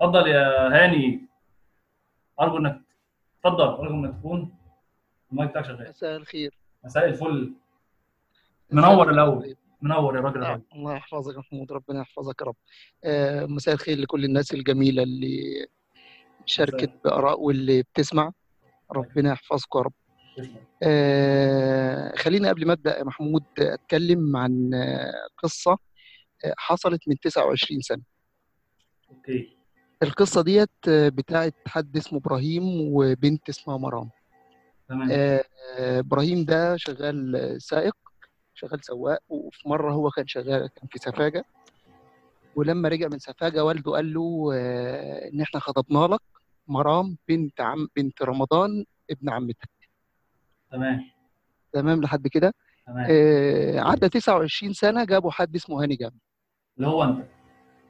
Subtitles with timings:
[0.00, 1.26] اتفضل يا هاني.
[2.40, 2.80] أرجو إنك
[3.38, 4.54] اتفضل أرجو إنك تكون
[5.32, 5.88] المايك بتاعك شغال.
[5.88, 6.58] مساء الخير.
[6.84, 7.54] مساء الفل.
[8.70, 9.56] منور الأول.
[9.82, 12.56] منور يا راجل آه، الله يحفظك يا محمود ربنا يحفظك يا رب.
[13.04, 15.66] آه، مساء الخير لكل الناس الجميلة اللي
[16.46, 18.32] شاركت بآراء واللي بتسمع.
[18.92, 19.92] ربنا يحفظكم يا رب.
[20.82, 24.70] آه، خليني قبل ما أبدأ يا محمود أتكلم عن
[25.38, 25.78] قصة
[26.44, 28.02] آه، حصلت من 29 سنة.
[29.10, 29.59] أوكي.
[30.02, 32.62] القصة ديت آه، بتاعت حد اسمه إبراهيم
[32.94, 34.10] وبنت اسمها مرام.
[34.88, 35.08] تمام.
[35.10, 35.44] آه،
[35.78, 37.96] آه، إبراهيم ده شغال سائق
[38.54, 41.44] شغال سواق وفي مرة هو كان شغال كان في سفاجة.
[42.56, 44.50] ولما رجع من سفاجة والده قال له
[45.32, 46.20] إن إحنا خطبنا لك
[46.66, 49.70] مرام بنت عم بنت رمضان ابن عمتك.
[50.70, 51.10] تمام.
[51.72, 52.54] تمام لحد كده؟
[52.86, 53.06] تمام.
[53.10, 56.16] آه، عدى 29 سنة جابوا حد اسمه هاني جابر.
[56.76, 57.39] اللي هو أنت.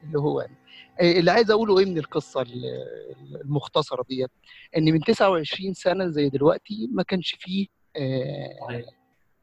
[0.03, 0.55] اللي هو أنا.
[1.01, 4.31] آه، اللي عايز أقوله إيه من القصة ال- المختصرة ديت؟
[4.77, 8.49] إن من 29 سنة زي دلوقتي ما كانش فيه آه،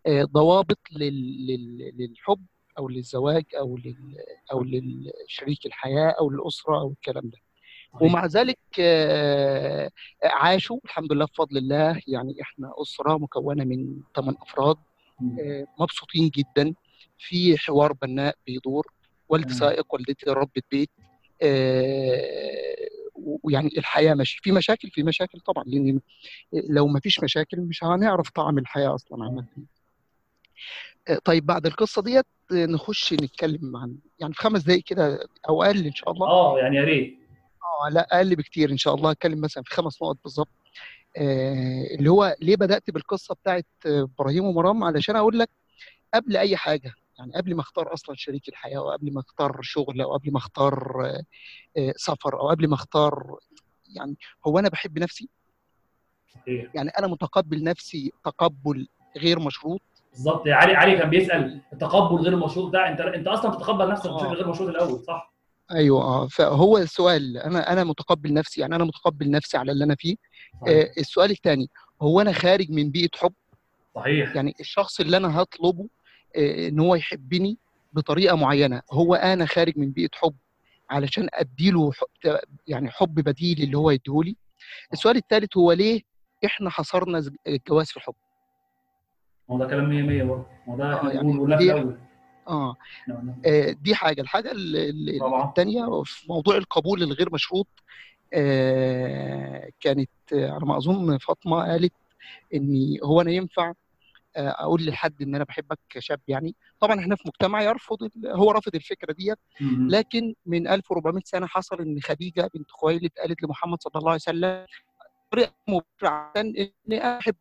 [0.06, 2.47] آه، ضوابط لل- لل- للحب
[2.78, 4.17] أو للزواج أو لل
[4.53, 7.39] أو للشريك الحياة أو للأسرة أو الكلام ده.
[8.00, 8.59] ومع ذلك
[10.25, 12.00] عاشوا الحمد لله بفضل الله.
[12.06, 14.77] يعني إحنا أسرة مكونة من ثمان أفراد
[15.81, 16.75] مبسوطين جدا.
[17.19, 18.87] في حوار بناء بيدور.
[19.29, 19.55] والدي.
[19.55, 20.91] سائق والدتي ربة بيت
[21.43, 22.89] آه،
[23.43, 26.01] ويعني الحياة ماشيه في مشاكل في مشاكل طبعا لأن
[26.53, 29.45] لو ما فيش مشاكل مش هنعرف طعم الحياة أصلا عامة.
[31.09, 35.87] آه، طيب بعد القصة ديت نخش نتكلم عن يعني في خمس دقائق كده أو أقل
[35.87, 36.27] إن شاء الله.
[36.27, 37.19] آه يعني يا ريت.
[37.84, 39.11] آه لا أقل بكتير إن شاء الله.
[39.11, 40.49] اتكلم مثلا في خمس نقط بالظبط.
[41.17, 45.51] آه، اللي هو ليه بدأت بالقصة بتاعت إبراهيم ومرام علشان أقول لك
[46.15, 50.13] قبل أي حاجة يعني قبل ما اختار أصلا شريك الحياة وقبل ما اختار شغل أو
[50.13, 51.23] قبل ما اختار آه،
[51.81, 53.37] آه، سفر أو قبل ما اختار
[53.97, 54.17] يعني
[54.47, 55.29] هو أنا بحب نفسي؟
[56.47, 59.81] يعني أنا متقبل نفسي تقبل غير مشروط؟
[60.13, 60.47] بالظبط.
[60.47, 64.17] يا علي علي كان بيسأل التقبل غير المشروط ده أنت أنت أصلا تتقبل نفسك آه.
[64.17, 65.33] بشكل غير مشروط الأول صح؟
[65.73, 66.27] أيوه آه.
[66.27, 70.17] فهو السؤال أنا أنا متقبل نفسي يعني أنا متقبل نفسي على اللي أنا فيه؟
[70.61, 70.77] صحيح.
[70.77, 71.69] آه السؤال الثاني
[72.03, 73.33] هو أنا خارج من بيئة حب؟
[73.95, 74.37] صحيح.
[74.37, 75.89] يعني الشخص اللي أنا هطلبه
[76.37, 77.59] إن هو يحبني
[77.93, 78.83] بطريقة معينة.
[78.93, 80.34] هو أنا خارج من بيئة حب
[80.91, 84.37] علشان أديله حب يعني حب بديل اللي هو يديهولي.
[84.93, 86.03] السؤال الثالث هو ليه
[86.44, 88.15] إحنا حصرنا الجواز في الحب؟
[89.50, 90.47] هو ده كلام 100 100 برضه.
[90.69, 91.99] هو ده آه، يعني في دي- الأول
[92.49, 92.77] آه.
[93.47, 94.21] آه، دي حاجة.
[94.21, 94.53] الحاجة.
[94.55, 97.66] الثانية في موضوع القبول الغير مشروط
[98.34, 101.93] آه، كانت آه، على ما أظن فاطمة قالت
[102.55, 103.75] إني هو أنا ينفع آه،
[104.38, 106.56] أقول لحد إن أنا بحبك كشاب يعني.
[106.81, 109.38] طبعا إحنا في مجتمع يرفض هو رافض الفكرة ديت.
[109.91, 114.66] لكن من 1400 سنة حصل إن خديجة بنت خويلد قالت لمحمد صلى الله عليه وسلم
[115.32, 116.54] طريقه مبررة عشان
[116.88, 117.34] اني أحب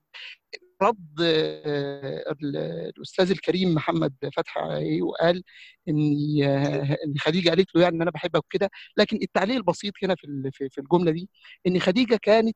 [0.81, 2.57] رد آه، ال-
[2.97, 5.44] الأستاذ الكريم محمد فتحي وقال
[5.90, 5.97] إن
[6.44, 8.69] آه، إن خديجة قالت له يعني إن أنا بحبك وكده.
[8.97, 10.16] لكن التعليق البسيط هنا
[10.52, 11.30] في في الجملة دي
[11.68, 12.56] إن خديجة كانت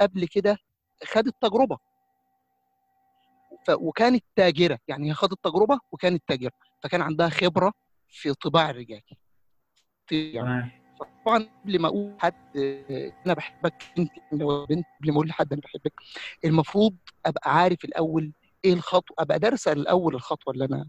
[0.00, 0.58] قبل كده
[1.04, 1.78] خدت تجربة.
[3.74, 4.78] وكانت تاجرة.
[4.88, 6.52] يعني هي خدت تجربة وكانت تاجرة.
[6.82, 7.72] فكان عندها خبرة
[8.08, 9.00] في طباع الرجال.
[10.10, 10.72] يعني
[11.26, 15.62] طبعا قبل ما أقول آه، أنا بحبك أنت لو بنت قبل ما أقول لحد أنا
[15.64, 15.92] بحبك.
[16.44, 16.96] المفروض
[17.26, 18.32] أبقى عارف الأول
[18.64, 20.84] إيه الخطوة أبقى دارسه الأول الخطوة اللي أنا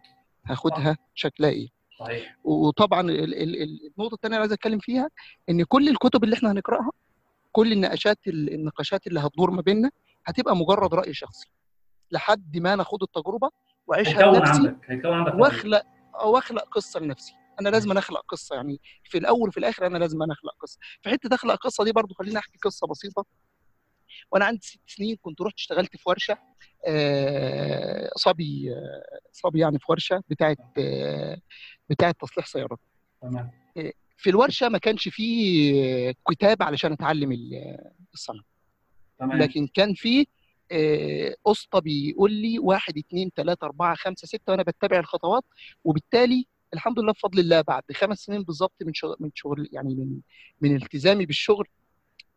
[0.46, 1.68] هاخدها شكلها إيه.
[2.00, 2.38] صحيح.
[2.44, 5.10] وطبعا ال- ال- ال- النقطة الثانية اللي عايز أتكلم فيها
[5.50, 6.92] إن كل الكتب اللي إحنا هنقرأها
[7.52, 9.92] كل النقاشات ال- النقاشات اللي هتدور ما بيننا
[10.26, 11.48] هتبقى مجرد رأي شخصي.
[12.12, 13.50] لحد ما ناخد التجربة
[13.88, 14.76] واعيشها رأي.
[15.42, 17.34] وأخلق أو أخلق قصة لنفسي.
[17.62, 20.80] أنا لازم أخلق قصة يعني في الأول وفي الآخر أنا لازم أخلق قصة.
[21.02, 23.26] في حتة أخلق قصة دي برضو خليني أحكي قصة بسيطة.
[24.32, 26.38] وأنا عندي ست سنين كنت رحت اشتغلت في ورشة
[26.88, 31.38] آه، صبي آه، صبي يعني في ورشة بتاعه آه،
[31.90, 32.80] بتاعه تصليح سيارات.
[33.22, 33.52] تمام.
[34.18, 37.78] في الورشة ما كانش فيه كتاب علشان أتعلم ال-
[38.14, 38.44] الصنعة.
[39.20, 39.38] تمام.
[39.38, 40.26] لكن كان فيه
[41.48, 45.44] اسطى بيقول لي واحد اثنين ثلاثة أربعة خمسة ستة وأنا بتبع الخطوات
[45.84, 50.20] وبالتالي الحمد لله بفضل الله بعد خمس سنين بالظبط من شغل من شغل يعني من
[50.62, 51.68] من التزامي بالشغل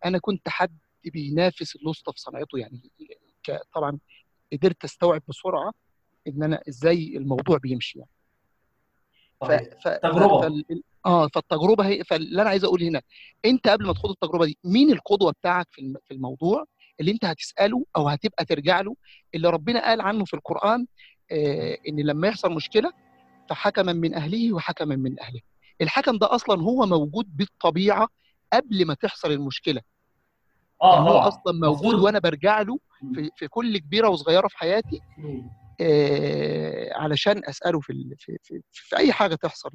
[0.05, 2.91] أنا كنت حد بينافس الاسطى في صنعته يعني
[3.75, 3.99] طبعا
[4.53, 5.73] قدرت أستوعب بسرعة
[6.29, 8.11] إن أنا إزاي الموضوع بيمشي يعني
[9.41, 9.45] ف...
[9.45, 9.89] صحيح ف...
[9.89, 10.41] تجربة.
[10.41, 10.45] ف...
[10.45, 10.83] فال...
[11.07, 13.03] آه فالتجربة هي فاللي أنا عايز أقول هنا
[13.45, 16.65] أنت قبل ما تخوض التجربة دي مين القدوة بتاعك في الموضوع
[17.01, 18.97] اللي انت هتسأله أو هتبقى ترجع له
[19.35, 20.87] اللي ربنا قال عنه في القرآن
[21.33, 22.93] آه إن لما يحصل مشكلة
[23.51, 25.41] فحكما من أهله وحكما من أهله
[25.81, 28.09] الحكم ده أصلا هو موجود بالطبيعة
[28.53, 29.81] قبل ما تحصل المشكلة
[30.83, 31.95] آه هو أصلا موجود.
[32.05, 32.79] وأنا برجع له.
[33.15, 35.01] في, في كل كبيرة وصغيرة في حياتي.
[35.81, 39.71] آه علشان أسأله في, في, في, في أي حاجة تحصل.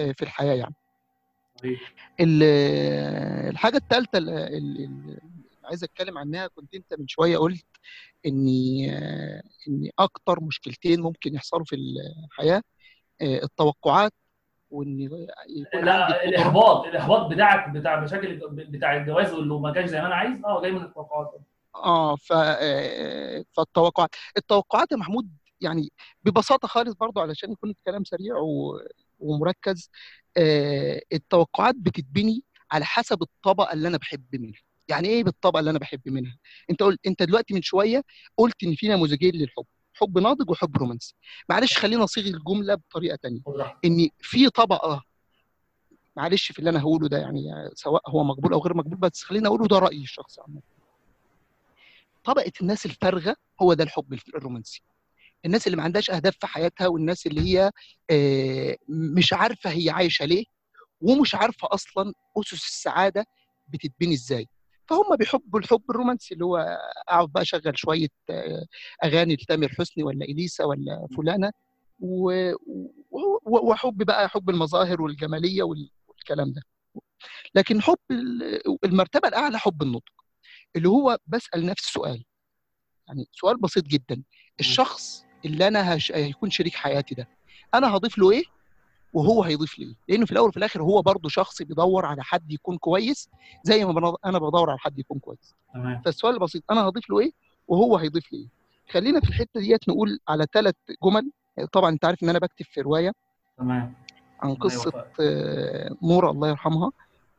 [0.00, 0.74] آه في الحياة يعني.
[2.20, 2.42] ال-
[3.50, 4.18] الحاجة الثالثه
[5.64, 7.66] عايز أتكلم عنها كنت أنت من شوية قلت
[8.26, 8.48] ان
[9.68, 12.62] ان أكتر مشكلتين ممكن يحصلوا في الحياة
[13.22, 14.12] آه، التوقعات
[14.70, 20.06] وان يكون لا الاحباط الاحباط بتاعك بتاع مشاكل بتاع الجواز واللي ما جاش زي ما
[20.06, 21.34] أنا عايز آه جاي من التوقعات
[21.74, 25.28] آه ف آه، فالتوقعات التوقعات يا محمود
[25.60, 25.92] يعني
[26.24, 28.80] ببساطة خالص برضو علشان يكون الكلام سريع و...
[29.20, 29.90] ومركز
[30.36, 34.60] آه، التوقعات بتتبني على حسب الطبقة اللي أنا بحب منها.
[34.88, 36.36] يعني إيه بالطبقة اللي أنا بحب منها؟
[36.70, 38.02] أنت قلت أنت دلوقتي من شوية
[38.36, 39.64] قلت إن في نموذجين للحب
[39.94, 41.14] حب ناضج وحب رومانسي.
[41.48, 43.40] معلش خلينا أصيغ الجملة بطريقة تانية.
[43.84, 45.02] إن في طبقة
[46.16, 47.42] معلش في اللي أنا هقوله ده يعني
[47.74, 50.60] سواء هو مقبول أو غير مقبول بس خلينا أقوله ده رأيي الشخصي عامه
[52.24, 54.82] طبقة الناس الفارغة هو ده الحب الرومانسي.
[55.44, 57.70] الناس اللي ما عندهاش أهداف في حياتها والناس اللي هي
[58.10, 60.44] آه، مش عارفة هي عايشة ليه
[61.00, 63.26] ومش عارفة أصلا أسس السعادة
[63.68, 64.48] بتتبني إزاي.
[64.88, 66.78] فهم بيحبوا الحب الرومانسي اللي هو
[67.08, 68.66] أقعد بقى أشغل شوية آه،
[69.04, 71.50] أغاني لتامر حسني ولا إليسا ولا فلانة
[73.46, 76.62] وحب بقى حب المظاهر والجمالية وال- والكلام ده.
[77.54, 80.02] لكن حب ال- المرتبة الأعلى حب النضج
[80.76, 82.24] اللي هو بسأل نفسي سؤال.
[83.08, 84.22] يعني سؤال بسيط جدا.
[84.60, 86.12] الشخص اللي أنا هش...
[86.12, 87.28] هيكون شريك حياتي ده
[87.74, 88.42] أنا هضيف له إيه؟
[89.14, 92.78] وهو هيضيف لي لأنه في الأول وفي الآخر هو برضه شخص بيدور على حد يكون
[92.78, 93.28] كويس
[93.62, 95.54] زي ما أنا بدور على حد يكون كويس.
[95.74, 96.02] تمام.
[96.04, 97.32] فالسؤال البسيط أنا هضيف له إيه؟
[97.68, 98.48] وهو هيضيف لي إيه
[98.92, 100.74] خلينا في الحتة ديت نقول على ثلاث
[101.04, 101.30] جمل.
[101.72, 103.12] طبعا أنت عارف إن أنا بكتب في رواية.
[103.58, 103.94] تمام.
[104.40, 105.04] عن قصة.
[105.20, 106.92] آه، نورة الله يرحمها.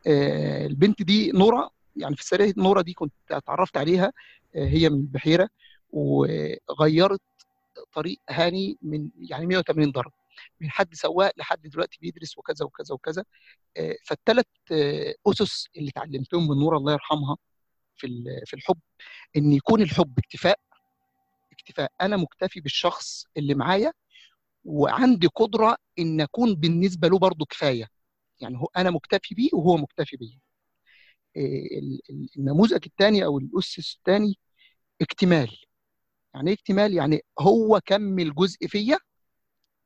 [0.08, 4.12] آه، البنت دي نورة يعني في السرية نورة دي كنت اتعرفت عليها
[4.56, 5.50] آه، هي من البحيرة
[5.92, 7.22] وغيرت
[7.94, 10.12] طريق هاني من يعني 180 درجة.
[10.62, 13.26] من حد سواق لحد دلوقتي بيدرس وكذا وكذا وكذا.
[13.78, 17.38] آه، فالثلاث آه، أسس اللي اتعلمتهم من نورة الله يرحمها
[17.96, 18.08] في
[18.46, 18.80] في الحب
[19.38, 20.60] إن يكون الحب اكتفاء
[21.52, 21.92] اكتفاء.
[22.02, 23.94] أنا مكتفي بالشخص اللي معايا
[24.66, 27.88] وعندي قدرة إن أكون بالنسبة له برضه كفاية.
[28.42, 30.18] يعني هو أنا مكتفي بيه وهو مكتفي
[31.38, 34.40] ال- ال- النموذج الثاني أو الأسس الثاني
[35.02, 35.58] اكتمال.
[36.34, 39.00] يعني إيه اكتمال؟ يعني هو كمل جزء فيا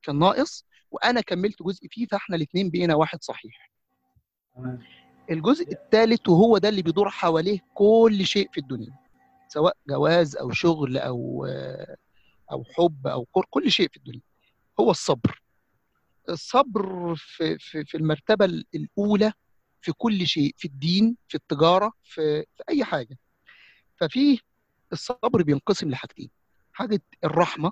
[0.04, 3.72] كان ناقص وأنا كملت جزء فيه فإحنا الاثنين بقينا واحد صحيح.
[5.30, 8.94] الجزء الثالث وهو ده اللي بيدور حواليه كل شيء في الدنيا
[9.48, 11.46] سواء جواز أو شغل أو
[12.52, 14.22] أو حب أو كل شيء في الدنيا.
[14.80, 15.42] هو الصبر.
[16.30, 19.34] الصبر في في في المرتبة الأولى
[19.82, 23.18] في كل شيء في الدين في التجارة في في أي حاجة.
[23.98, 24.40] ففي
[24.94, 26.30] الصبر بينقسم لحاجتين
[26.74, 27.72] حاجة الرحمة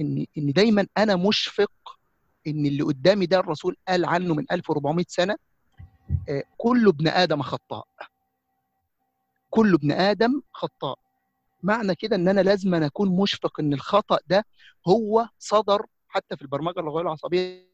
[0.00, 1.72] إن إن دايما أنا مشفق
[2.46, 5.36] إن اللي قدامي ده الرسول قال عنه من 1400 سنة
[6.28, 7.86] آه، كل ابن آدم خطاء.
[9.50, 10.98] كل ابن آدم خطاء.
[11.62, 14.44] معنى كده إن أنا لازم أنا أكون مشفق إن الخطأ ده
[14.88, 17.66] هو صدر حتى في البرمجة اللغوية العصبية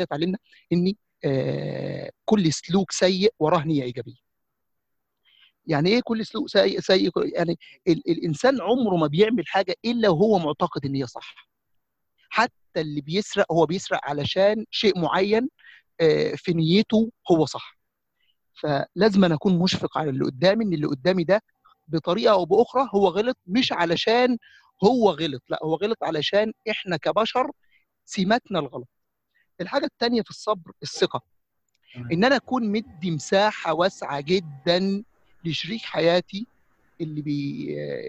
[0.00, 0.38] اتعلمنا
[0.72, 0.94] ان
[1.24, 4.27] آه، كل سلوك سيء وراه نيه ايجابيه
[5.68, 7.58] يعني إيه كل سلوك سيء سيء يعني
[7.88, 11.34] ال الإنسان عمره ما بيعمل حاجة إلا وهو معتقد إن هي صح.
[12.30, 15.48] حتى اللي بيسرق هو بيسرق علشان شيء معين
[16.00, 17.78] آه، في نيته هو صح.
[18.54, 21.42] فلازم أنا أكون مشفق على اللي قدامي إن اللي قدامي ده
[21.88, 24.38] بطريقة أو بأخرى هو غلط مش علشان
[24.84, 27.50] هو غلط لا هو غلط علشان إحنا كبشر
[28.04, 28.88] سماتنا الغلط.
[29.60, 31.20] الحاجة الثانية في الصبر الثقة.
[32.12, 35.04] إن أنا أكون مدي مساحة واسعة جدا
[35.44, 36.46] لشريك حياتي
[37.00, 37.66] اللي بي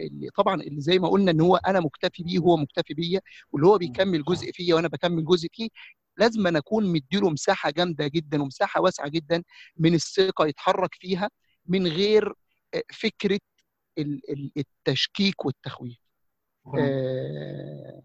[0.08, 3.22] اللي طبعا اللي زي ما قلنا إن هو أنا مكتفي بيه وهو مكتفي بيا
[3.52, 5.70] واللي هو بيكمل جزء فيا وأنا بكمل جزء فيه
[6.18, 9.44] لازم أنا أكون مديله مساحة جامدة جدا ومساحة واسعة جدا
[9.78, 11.30] من الثقة يتحرك فيها
[11.66, 12.34] من غير
[12.74, 13.40] آه، فكرة
[13.98, 15.98] ال- ال- التشكيك والتخويف.
[16.84, 18.02] آه،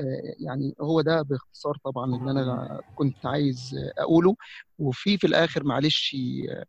[0.00, 4.36] آه، يعني هو ده باختصار طبعا اللي أنا كنت عايز أقوله.
[4.78, 6.16] وفي في الآخر معلش
[6.50, 6.64] آه،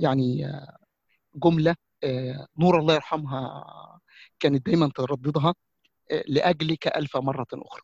[0.00, 0.76] يعني آه،
[1.34, 3.64] جملة آه، نور الله يرحمها
[4.40, 5.54] كانت دايما ترددها
[6.10, 7.82] آه، لأجلك ألف مرة أخرى.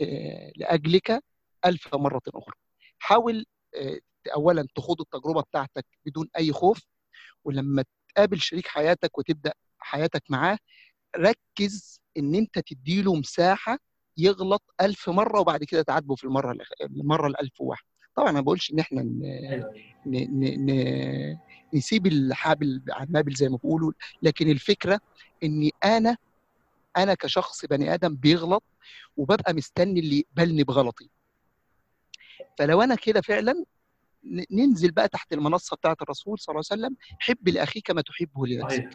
[0.00, 1.22] آه، لأجلك
[1.64, 2.54] ألف مرة أخرى.
[2.98, 3.98] حاول آه،
[4.34, 6.80] اولا تخوض التجربة بتاعتك بدون أي خوف
[7.44, 10.58] ولما تقابل شريك حياتك وتبدأ حياتك معاه
[11.16, 13.78] ركز إن أنت تديله مساحة
[14.16, 17.84] يغلط ألف مرة وبعد كده تعاتبه في المرة المرة الألف واحد
[18.16, 19.20] طبعا ما بقولش إن إحنا ن...
[19.24, 19.74] أيوه.
[20.06, 20.16] ن...
[20.40, 20.70] ن...
[20.70, 21.38] ن...
[21.74, 23.92] نسيب الحابل عن مابل زي ما بيقولوا
[24.22, 25.00] لكن الفكرة
[25.42, 26.16] إني أنا
[26.96, 28.62] أنا كشخص بني آدم بيغلط
[29.16, 31.10] وببقى مستني اللي يقبلني بغلطي.
[32.58, 33.64] فلو أنا كده فعلا
[34.50, 38.88] ننزل بقى تحت المنصة بتاعت الرسول صلى الله عليه وسلم حب لأخيك كما تحبه لنفسك.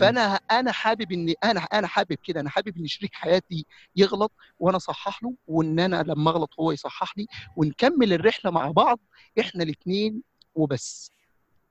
[0.00, 4.76] فأنا أنا حابب ان أنا أنا حابب كده أنا حابب إن شريك حياتي يغلط وأنا
[4.76, 9.00] أصحح له وإن أنا لما أغلط هو يصحح لي ونكمل الرحلة مع بعض
[9.40, 10.22] إحنا الاثنين
[10.54, 11.10] وبس.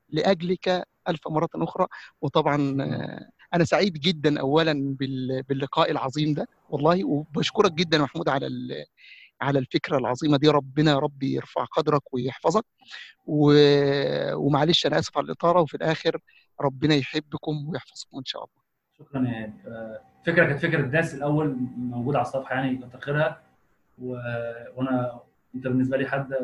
[0.10, 1.88] لأجلك ألف مرة أخرى.
[2.22, 2.56] وطبعا
[3.54, 8.48] أنا سعيد جدا اولا بال- باللقاء العظيم ده والله وبشكرك جدا محمود على
[9.42, 12.66] على الفكرة العظيمة دي ربنا يا رب يرفع قدرك ويحفظك.
[13.26, 13.54] و...
[14.36, 16.18] ومعلش أنا آسف على الإطالة وفي الآخر
[16.62, 18.66] ربنا يحبكم ويحفظكم إن شاء الله.
[19.00, 19.54] شكرا يا.
[19.68, 23.36] آه، فكرة كانت فكرة ناس الأول موجودة على الصفحة يعني كتر
[24.02, 24.12] و...
[24.76, 25.20] وأنا
[25.56, 26.36] أنت بالنسبة لي حد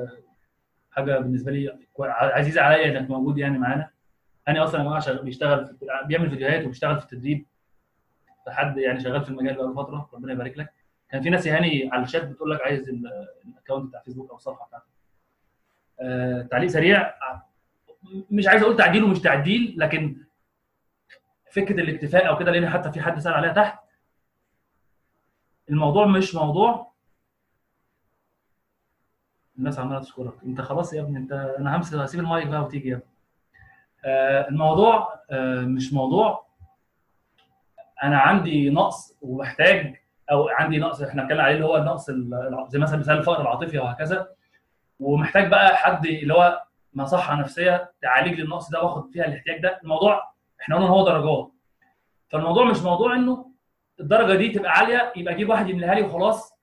[0.92, 3.90] حاجة بالنسبة لي عزيزة عليا إنك موجود يعني معانا.
[4.48, 5.76] أنا أصلا يا جماعة بيشتغل في...
[6.08, 7.46] بيعمل فيديوهات وبيشتغل في التدريب.
[8.48, 10.74] حد يعني شغال في المجال بقاله فترة ربنا يبارك لك.
[11.12, 14.66] كان في ناس يعني على الشات بتقول لك عايز ال- الاكونت بتاع فيسبوك أو الصفحه
[14.68, 14.86] بتاعتك
[16.02, 17.14] آه، تعليق سريع.
[18.32, 20.18] مش عايز أقول تعديل ومش تعديل لكن
[21.52, 23.80] فكرة الاكتفاء أو كده لأن حتى في حد سأل عليها تحت.
[25.70, 26.92] الموضوع مش موضوع.
[29.58, 30.34] الناس عمالة تشكرك.
[30.44, 33.08] أنت خلاص يا ابني انت أنا همسك هسيب المايك بقى وتيجي يا ابني
[34.06, 36.48] آه الموضوع آه مش موضوع.
[38.04, 40.01] أنا عندي نقص ومحتاج
[40.32, 43.78] أو عندي نقص إحنا اتكلمنا عليه اللي هو النقص ال- زي مثلا مثال الفقر العاطفي
[43.78, 44.28] وهكذا.
[45.00, 49.80] ومحتاج بقى حد اللي هو مصحة نفسية تعالج لي النقص ده واخد فيها الاحتياج ده.
[49.84, 51.52] الموضوع إحنا قلنا إن هو درجات.
[52.30, 53.52] فالموضوع مش موضوع إنه
[54.00, 56.54] الدرجة دي تبقى عالية يبقى أجيب واحد يملاها لي وخلاص.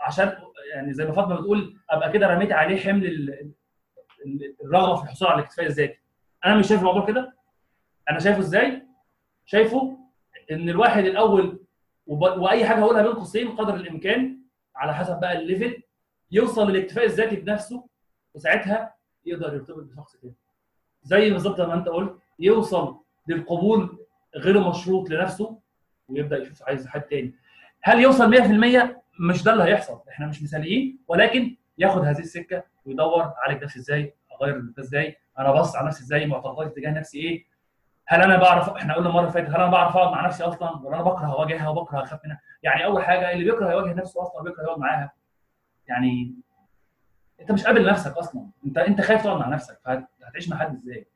[0.00, 0.36] عشان
[0.74, 3.52] يعني زي ما فاطمة بتقول أبقى كده رميت عليه حمل ال-
[4.26, 6.00] ال- الرغبة في الحصول على الاكتفاء الذاتي.
[6.44, 7.32] أنا مش شايف الموضوع كده.
[8.10, 8.82] أنا شايفه إزاي؟
[9.46, 9.98] شايفه
[10.50, 11.61] إن الواحد الأول.
[12.06, 14.38] وأي حاجة هقولها بين قوسين قدر الإمكان
[14.76, 15.82] على حسب بقى الليفل
[16.30, 17.86] يوصل للاكتفاء الذاتي بنفسه
[18.34, 18.94] وساعتها
[19.26, 20.34] يقدر يرتبط بشخص تاني.
[21.02, 22.96] زي بالظبط ما أنت قلت يوصل
[23.28, 23.98] للقبول
[24.36, 25.58] غير مشروط لنفسه
[26.08, 27.34] ويبدأ يشوف عايز حد تاني.
[27.82, 30.00] هل يوصل 100% مش ده اللي هيحصل.
[30.08, 35.52] إحنا مش مثاليين ولكن ياخد هذه السكة ويدور اعالج نفسي إزاي أغير ده إزاي أنا
[35.52, 37.44] بص على نفسي إزاي معتقداتي تجاه نفسي إيه
[38.12, 40.70] هل أنا بعرف إحنا قلنا المرة اللي فاتت هل أنا بعرف أقعد مع نفسي أصلا؟
[40.70, 44.42] ولا أنا بكره أواجهها وبكره أخاف منها؟ يعني أول حاجة اللي بيكره يواجه نفسه أصلا
[44.42, 45.12] بيكره يقعد معاها.
[45.88, 46.34] يعني
[47.40, 48.46] أنت مش قابل نفسك أصلا.
[48.66, 51.06] انت أنت خايف تقعد مع نفسك فهتعيش مع حد إزاي؟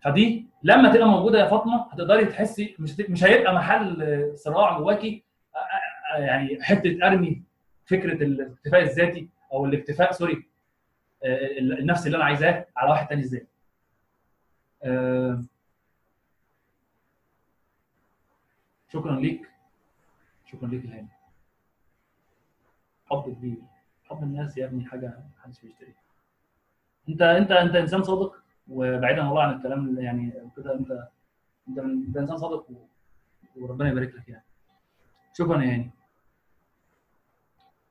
[0.00, 5.24] فدي لما تبقى موجودة يا فاطمة هتقدري تحسي مش مش هيبقى محل صراع جواكي.
[5.54, 7.42] آه، آه، يعني حتة أرمي
[7.86, 10.48] فكرة الاكتفاء الذاتي أو الاكتفاء سوري
[11.24, 13.46] آه، النفس اللي أنا عايزاه على واحد تاني إزاي
[14.84, 15.42] آه،
[18.92, 19.50] شكرا ليك.
[20.46, 21.08] شكرا ليك الهاني
[23.10, 23.56] حب كبير.
[24.04, 25.94] حب الناس يا ابني حاجة محدش بيشتريها.
[27.08, 28.34] انت انت انت إنسان صادق
[28.68, 31.08] وبعيدا والله عن الكلام يعني كده انت
[31.68, 32.66] انت انت إنسان صادق.
[33.56, 34.44] وربنا يبارك لك يعني.
[35.38, 35.90] شكرا يا هاني.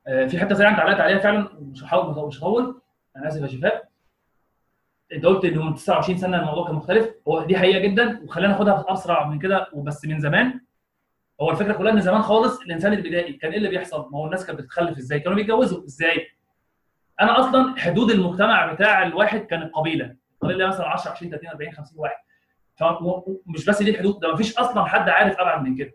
[0.06, 2.80] آه، في حتة سريعه انت علقت عليها فعلا مش هحاول مش هطول.
[3.16, 3.88] أنا آسف يا شفاء
[5.12, 7.14] أنت قلت إنه من 29 سنة الموضوع كان مختلف.
[7.28, 10.60] هو دي حقيقة جدا وخلينا ناخدها اسرع من كده وبس من زمان.
[11.42, 14.46] هو الفكرة كلها إن زمان خالص الإنسان البدائي كان إيه اللي بيحصل؟ ما هو الناس
[14.46, 16.28] كانت بتتخلف إزاي؟ كانوا بيتجوزوا إزاي؟
[17.20, 21.98] أنا أصلا حدود المجتمع بتاع الواحد كان القبيله، القبيله مثلا 10 20 30 40 50
[22.00, 22.16] واحد.
[22.76, 25.92] فمش بس دي الحدود ده ما فيش أصلا حد عارف أبعد من كده.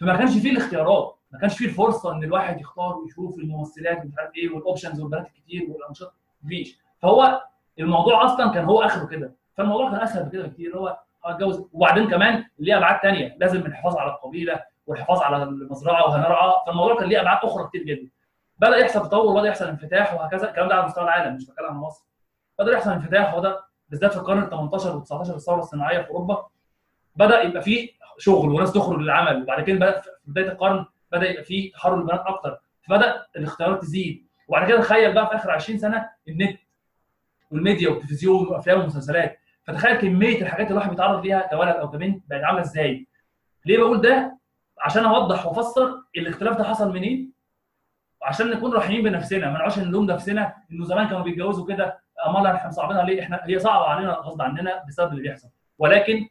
[0.00, 1.16] فما كانش فيه الاختيارات.
[1.32, 5.70] ما كانش فيه الفرصة إن الواحد يختار ويشوف الممثلات ومش عارف إيه والاوبشنز والبنات الكتير
[5.70, 6.12] والأنشطة.
[6.42, 6.78] مفيش.
[7.02, 7.42] فهو
[7.78, 9.34] الموضوع أصلا كان هو آخره كده.
[9.56, 13.96] فالموضوع كان أسهل من كده بكتير هو هتجوز وبعدين كمان ليه أبعاد ثانية لازم الحفاظ
[13.96, 14.60] على القبيلة.
[14.86, 16.52] والحفاظ على المزرعة وهنرعى.
[16.66, 18.10] فالموضوع كان ليه أبعاد أخرى كتير جدا.
[18.58, 20.48] بدأ يحصل تطور وبدأ يحصل انفتاح وهكذا.
[20.50, 22.04] الكلام ده على مستوى العالم مش بتكلم عن مصر.
[22.58, 26.46] بدأ يحصل انفتاح وده بالذات في القرن ال 18 وال 19 الثورة الصناعية في أوروبا.
[27.16, 29.42] بدأ يبقى فيه شغل وناس تخرج للعمل.
[29.42, 32.58] وبعد كده بدا في بداية القرن بدأ يبقى فيه تحرر البنات أكتر.
[32.88, 34.26] فبدأ الاختيارات تزيد.
[34.48, 36.58] وبعد كده تخيل بقى في آخر 20 سنة النت
[37.50, 39.38] والميديا والتلفزيون والأفلام والمسلسلات.
[39.64, 43.06] فتخيل كمية الحاجات اللي الواحد بيتعرض ليها كولد أو كبنت بقت عاملة إزاي.
[43.66, 44.38] ليه بقول ده؟
[44.84, 47.32] عشان أوضح وأفسر الاختلاف ده حصل منين
[48.22, 52.68] وعشان نكون رحيمين بنفسنا ما نقعدش نلوم نفسنا إنه زمان كانوا بيتجوزوا كده امال إحنا
[52.68, 55.48] مصعبينها ليه؟ إحنا هي صعبة علينا غصب عننا بسبب اللي بيحصل.
[55.78, 56.28] ولكن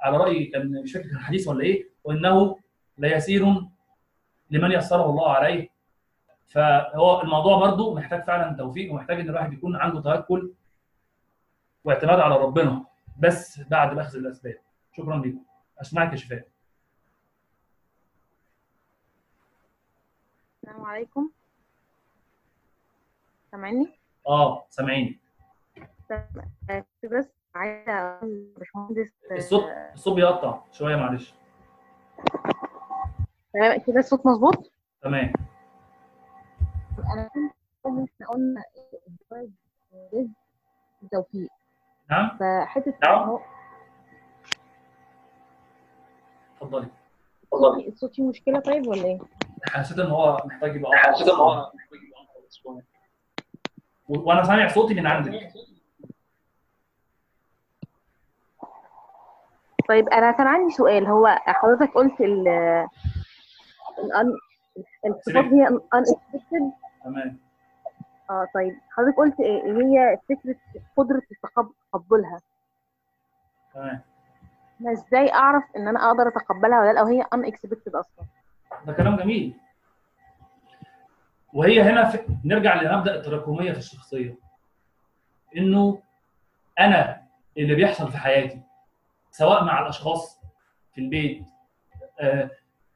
[0.00, 2.58] على رأيي كان مش فاكر كان حديث ولا إيه وإنه
[2.98, 3.46] ليسير
[4.50, 5.68] لمن يسره الله عليه.
[6.48, 10.52] فهو الموضوع برضو محتاج فعلا توفيق ومحتاج إن الواحد يكون عنده توكل
[11.84, 12.84] واعتماد على ربنا
[13.18, 14.56] بس بعد اخذ الأسباب.
[14.96, 15.38] شكرا لكم
[15.80, 16.42] أسمعك يا شفاء.
[20.78, 21.30] السلام عليكم
[23.52, 25.18] سامعني؟ آه سامعيني
[27.12, 31.34] بس عايزة أقول باشمهندس آه، الصوت الصوت بيقطع شوية معلش
[33.54, 35.32] تمام كده الصوت مظبوط؟ تمام
[36.98, 37.30] أنا
[37.82, 38.62] كنت إحنا قلنا
[39.08, 39.50] الجواز
[40.14, 40.30] رزق
[41.12, 41.50] توفيق
[42.10, 43.28] نعم فحتة نعم.
[43.28, 43.40] هو-
[46.56, 46.88] اتفضلي
[47.88, 49.18] الصوت فيه مشكلة طيب ولا إيه؟
[49.66, 51.72] حسيت إن هو محتاج يبقى حسيت إن هو
[54.08, 55.52] وأنا سامع صوتي من عندك.
[59.88, 61.06] طيب أنا كان عندي سؤال.
[61.06, 62.48] هو حضرتك قلت ال
[63.98, 64.38] ال
[65.06, 66.64] الصفات هي unexpected
[67.04, 67.38] تمام.
[68.30, 68.78] آه طيب.
[68.90, 70.54] حضرتك قلت إيه هي فكرة
[70.96, 72.40] قدرة التقب- تقبلها؟
[73.74, 74.00] تمام.
[74.92, 78.24] إزاي أعرف إن أنا أقدر أتقبلها ولا لأ؟ أو هي unexpected أصلا؟
[78.86, 79.54] ده كلام جميل.
[81.52, 82.18] وهي هنا في...
[82.44, 84.38] نرجع لمبدأ التراكمية في الشخصية.
[85.56, 86.02] إنه
[86.80, 87.22] أنا
[87.58, 88.60] اللي بيحصل في حياتي
[89.30, 90.40] سواء مع الأشخاص
[90.94, 91.44] في البيت
[92.20, 92.50] آه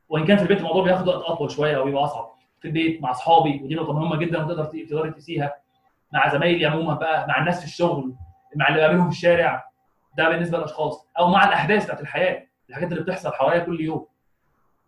[0.09, 2.33] وإن كان في البيت الموضوع بياخد وقت أطول شوية أو يبقى أصعب.
[2.61, 5.55] في البيت مع أصحابي ودي نقطة مهمة جدا وتقدر ت- تقدري تقيسيها.
[6.13, 8.15] مع زمايلي عموما بقى مع الناس في الشغل
[8.57, 9.71] مع اللي بقابلهم في الشارع
[10.17, 11.09] ده بالنسبة للأشخاص.
[11.19, 14.07] أو مع الأحداث بتاعت الحياة الحاجات اللي بتحصل حواليا كل يوم.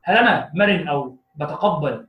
[0.04, 2.06] هل أنا مرن أو بتقبل؟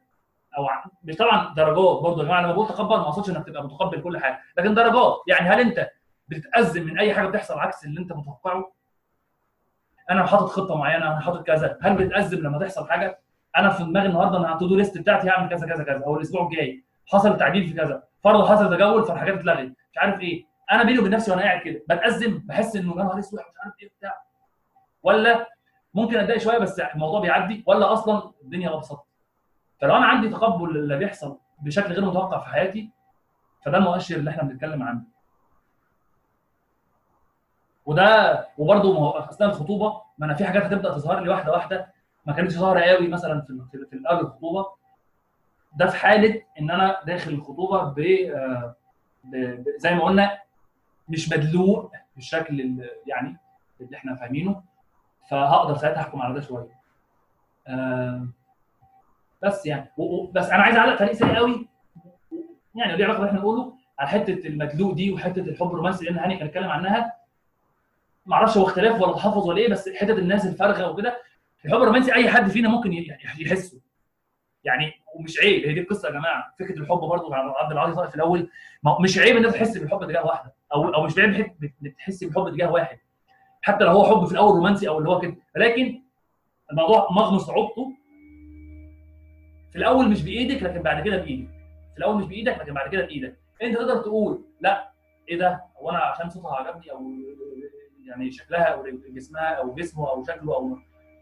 [0.57, 0.67] أو
[1.03, 4.17] مش طبعا درجات برضه يا جماعة لما بقول تقبل ما أقصدش إنك تبقى متقبل كل
[4.17, 5.15] حاجة لكن درجات.
[5.27, 5.89] يعني هل أنت
[6.27, 8.71] بتتأزم من أي حاجة بتحصل عكس اللي أنت متوقعه؟
[10.11, 11.77] أنا حاطط خطة معينة أنا حاطط كذا.
[11.81, 13.19] هل بتتازم لما تحصل حاجة؟
[13.57, 16.15] أنا في دماغي النهارده أنا ال to do list بتاعتي هعمل كذا كذا كذا أو
[16.17, 18.03] الأسبوع الجاي حصل تعديل في كذا.
[18.23, 20.45] فرض حصل تجول فالحاجات اتلغت مش عارف إيه.
[20.71, 23.73] أنا بيني وبين نفسي وأنا قاعد كده بتأزم بحس إنه يا نهار أسود مش عارف
[23.81, 24.21] إيه بتاع.
[25.03, 25.47] ولا
[25.95, 29.05] ممكن اتضايق شوية بس الموضوع بيعدي ولا أصلا الدنيا ابسط
[29.81, 32.89] فلو أنا عندي تقبل اللي بيحصل بشكل غير متوقع في حياتي
[33.65, 35.01] فده المؤشر اللي إحنا بنتكلم عنه.
[37.85, 41.93] وده وبرده اثناء الخطوبه ما أنا في حاجات هتبدأ تظهر لي واحدة واحدة.
[42.25, 44.65] ما كانتش ظاهرة قوي مثلا في في, قبل الخطوبه
[45.75, 47.99] ده في حالة إن أنا داخل الخطوبة ب
[49.77, 50.39] زي ما قلنا
[51.09, 53.37] مش مدلوق بالشكل ال- يعني
[53.81, 54.63] اللي إحنا فاهمينه.
[55.31, 56.67] فهقدر ساعتها أحكم على ده شوية.
[59.43, 59.91] بس يعني
[60.31, 61.67] بس أنا عايز أعلق تعليق سريع قوي.
[62.75, 66.37] يعني ليه علاقة باللي إحنا بنقوله؟ على حتة المدلوق دي وحتة الحب الرومانسي لأن هاني
[66.37, 67.13] كان اتكلم عنها.
[68.25, 71.21] ما أعرفش هو اختلاف ولا تحفظ ولا إيه بس حتة الناس الفارغة وكده.
[71.65, 73.79] الحب الرومانسي أي حد فينا ممكن ي- يحسه.
[74.63, 76.53] يعني ومش عيب هي دي القصة يا جماعة.
[76.59, 78.49] فكرة الحب برضه عبد العاطي طارق في الأول
[78.99, 82.49] مش عيب إن أنت تحس بالحب تجاه واحدة أو أو مش عيب بت- بتحسي بالحب
[82.49, 82.97] تجاه واحد.
[83.65, 85.35] حتى لو هو حب في الأول رومانسي أو اللي هو كده.
[85.55, 86.01] ولكن
[86.71, 87.91] الموضوع مغمى صعوبته
[89.71, 91.49] في الأول مش بإيدك لكن بعد كده بإيدك.
[91.93, 93.37] في الأول مش بإيدك لكن بعد كده بإيدك.
[93.61, 94.91] أنت تقدر تقول لا
[95.29, 97.11] إيه ده؟ هو أنا عشان صوتها عجبني أو
[98.07, 100.77] يعني شكلها أو جسمها أو جسمه أو شكله أو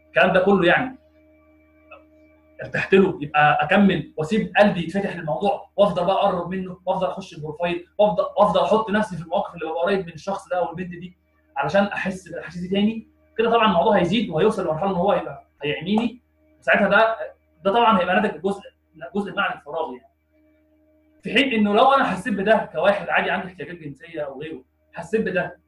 [0.08, 0.98] الكلام ده كله يعني.
[2.64, 4.12] أرتحت له يبقى أكمل.
[4.16, 5.68] وأسيب قلبي يتفتح للموضوع.
[5.76, 6.76] وأفضل بقى أقرب منه.
[6.86, 7.86] وأفضل أخش البروفايل.
[7.98, 11.23] وأفضل وأفضل أحط نفسي في المواقف اللي ببقى قريب من الشخص ده أو البنت دي.
[11.56, 13.08] علشان أحس بالأحاسيس دي تاني.
[13.38, 16.20] كده طبعا الموضوع هيزيد وهيوصل لمرحلة إن هو هيبقى هيعميني.
[16.60, 17.16] ساعتها ده
[17.64, 18.60] ده طبعا هيبقى ناتج جزء
[19.14, 20.14] جزء المعنى الفراغي يعني.
[21.22, 25.20] في حين إنه لو أنا حسيت بده كواحد عادي عنده احتياجات جنسية أو غيره حسيت
[25.20, 25.58] بده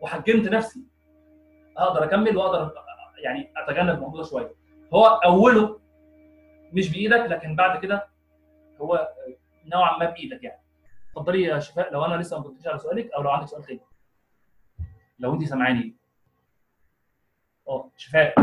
[0.00, 0.80] وحجمت نفسي
[1.76, 2.72] أقدر أكمل وأقدر
[3.18, 4.54] يعني أتجنب الموضوع شوية.
[4.94, 5.80] هو أوله
[6.72, 8.08] مش بإيدك لكن بعد كده
[8.80, 9.08] هو
[9.66, 10.60] نوعا ما بإيدك يعني.
[11.10, 13.80] اتفضلي يا شفاء لو أنا لسه ما جبتش على سؤالك أو لو عندك سؤال تاني.
[15.18, 15.94] لو انت سامعاني.
[17.68, 18.34] آه شفاء.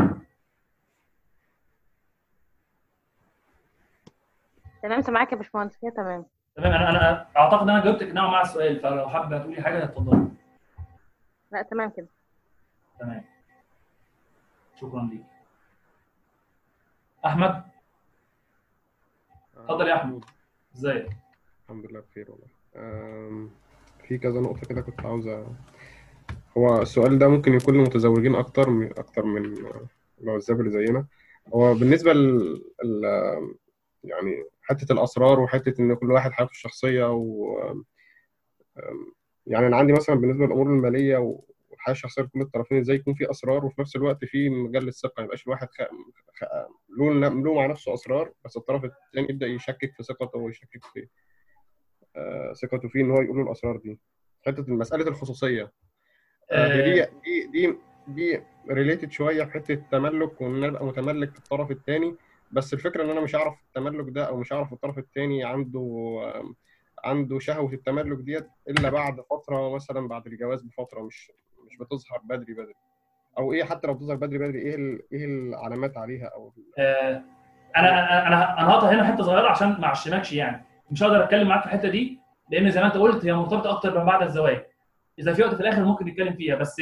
[4.84, 5.78] تمام سامعاك يا باشمهندس.
[5.82, 6.26] كده تمام.
[6.56, 9.84] تمام أنا أنا اعتقد إن أنا جاوبتك نوعا ما على السؤال فلو حابه تقولي حاجة
[9.84, 10.28] اتفضلي
[11.52, 12.08] لا تمام كده.
[13.00, 13.24] تمام.
[14.82, 15.26] شكرا ليك.
[17.26, 17.64] أحمد؟
[19.58, 20.26] اتفضل يا أحمد.
[20.76, 21.10] ازيك
[21.64, 22.48] الحمد لله بخير والله.
[24.08, 25.28] في كذا نقطة كده كنت عاوز
[26.58, 29.56] هو السؤال ده ممكن يكون للمتزوجين أكتر من أكتر من
[30.22, 31.06] العزاب اللي زينا.
[31.54, 33.56] هو بالنسبة ل ال-
[34.04, 37.58] يعني حتة الأسرار وحتة إن كل واحد حياته الشخصية و
[39.48, 43.32] يعني أنا عندي مثلا بالنسبة للأمور المالية و- والحياة الشخصية لكل الطرفين إزاي يكون في
[43.32, 45.82] أسرار وفي نفس الوقت في مجال للثقه ما يبقاش الواحد خ...
[46.34, 46.44] خ...
[46.98, 51.08] له له مع نفسه أسرار بس الطرف الثاني يبدأ يشكك في ثقته ويشكك في
[52.16, 54.00] آه، ثقته فيه إن هو يقول له الأسرار دي.
[54.46, 55.72] حتة مسألة الخصوصية.
[56.52, 57.78] دي دي دي
[58.08, 62.16] دي ريليتد شوية في حتة التملك وإن أنا أبقى متملك في الطرف الثاني
[62.52, 66.22] بس الفكرة إن أنا مش هعرف التملك ده أو مش هعرف الطرف الثاني عنده
[67.04, 71.32] عنده شهوة التملك ديت إلا بعد فترة مثلا بعد الجواز بفترة مش
[71.68, 72.74] مش بتظهر بدري بدري.
[73.38, 74.76] أو إيه حتى لو بتظهر بدري بدري إيه
[75.14, 77.22] إيه العلامات عليها أو آه،
[77.78, 80.66] أنا أنا أنا أنا هقطع هنا حتة صغيرة عشان ما أعشمكش يعني.
[80.92, 82.20] مش هقدر أتكلم معاك في الحتة دي
[82.52, 84.66] لأن زي ما أنت قلت هي مرتبطة أكتر من بعد الزواج.
[85.20, 86.82] إذا في وقت في الآخر ممكن نتكلم فيها بس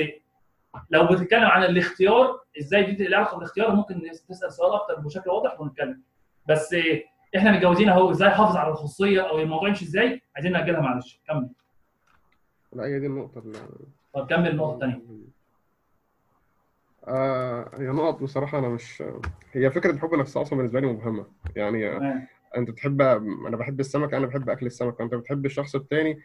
[0.90, 5.62] لو بتتكلم عن الاختيار إزاي دي لها علاقة بالاختيار ممكن تسأل سؤال أكتر بشكل واضح
[5.62, 6.02] ونتكلم.
[6.50, 6.76] بس
[7.38, 11.22] إحنا متجوزين أهو إزاي أحافظ على الخصوصية أو الموضوع يمشي إزاي؟ عايزين نأجلها معلش.
[11.28, 11.50] كمل.
[12.74, 13.58] لا هي دي النقطة اللي
[14.14, 15.02] طب كمل النقطة الثانية
[17.08, 19.04] آه هي نقط بصراحة أنا مش
[19.54, 21.26] هي فكرة الحب نفسها أصلا بالنسبة لي مبهمة.
[21.56, 22.28] يعني تمام.
[22.58, 23.02] أنت بتحب
[23.48, 25.02] أنا بحب السمك أنا بحب أكل السمك.
[25.02, 26.20] أنت بتحب الشخص التاني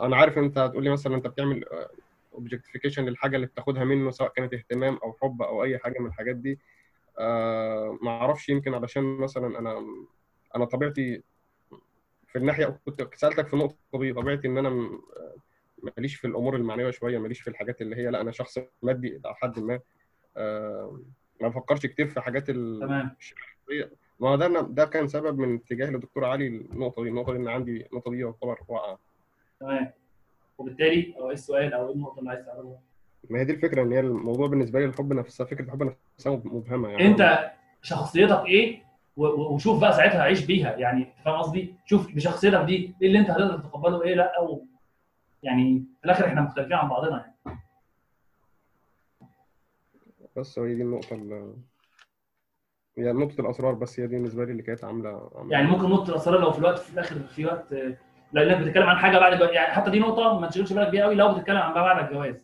[0.00, 1.64] أنا عارف أنت هتقول لي مثلا أنت بتعمل
[2.34, 6.36] اوبجكتيفيكيشن للحاجة اللي بتاخدها منه سواء كانت اهتمام أو حب أو أي حاجة من الحاجات
[6.36, 6.58] دي.
[7.18, 9.86] آه ما أعرفش يمكن علشان مثلا أنا
[10.56, 11.22] أنا طبيعتي
[12.28, 15.02] في الناحية كنت سألتك في النقطة دي طبيعتي إن أنا م-
[15.96, 19.34] ماليش في الأمور المعنوية شوية ماليش في الحاجات اللي هي لا أنا شخص مادي إلى
[19.34, 19.80] حد ما.
[20.36, 21.00] آه،
[21.40, 22.80] ما بفكرش كتير في حاجات ال...
[22.80, 23.16] تمام.
[24.20, 27.86] ما ده ده كان سبب من اتجاه لدكتور علي النقطة دي النقطة دي إن عندي
[27.86, 28.98] النقطة دي يعتبر واقعة.
[29.62, 29.90] تمام.
[30.58, 32.80] وبالتالي أو إيه السؤال أو إيه النقطه اللي عايز تعرفها
[33.30, 35.82] ما هي دي الفكرة إن هي الموضوع بالنسبة لي الحب نفسها فكرة الحب
[36.16, 37.06] نفسها مبهمة يعني.
[37.06, 37.50] أنت
[37.82, 38.82] شخصيتك إيه؟
[39.16, 43.58] وشوف بقى ساعتها عيش بيها يعني فاهم قصدي؟ شوف بشخصيتك دي إيه اللي أنت هتقدر
[43.58, 44.66] تتقبله وايه لأ أو
[45.42, 47.58] يعني في الآخر إحنا مختلفين عن بعضنا يعني.
[50.36, 51.54] بس هي دي النقطة ال...
[52.98, 56.40] هي نقطة الأسرار بس هي دي بالنسبة لي اللي كانت عامله يعني ممكن نقطة الأسرار
[56.40, 57.74] لو في الوقت في الآخر في وقت
[58.32, 59.50] لأنك بتتكلم عن حاجة بعد الجواز.
[59.50, 62.34] يعني حتى دي نقطة ما تشغلش بالك بيها قوي لو بتتكلم عن ما بعد الجواز.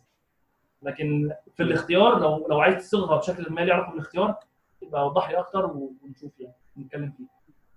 [0.81, 4.35] لكن في الاختيار لو لو عايز تصيغها بشكل ما ليه علاقة بالاختيار
[4.81, 7.25] يبقى وضح لي أكتر ونشوف يعني نتكلم فيه.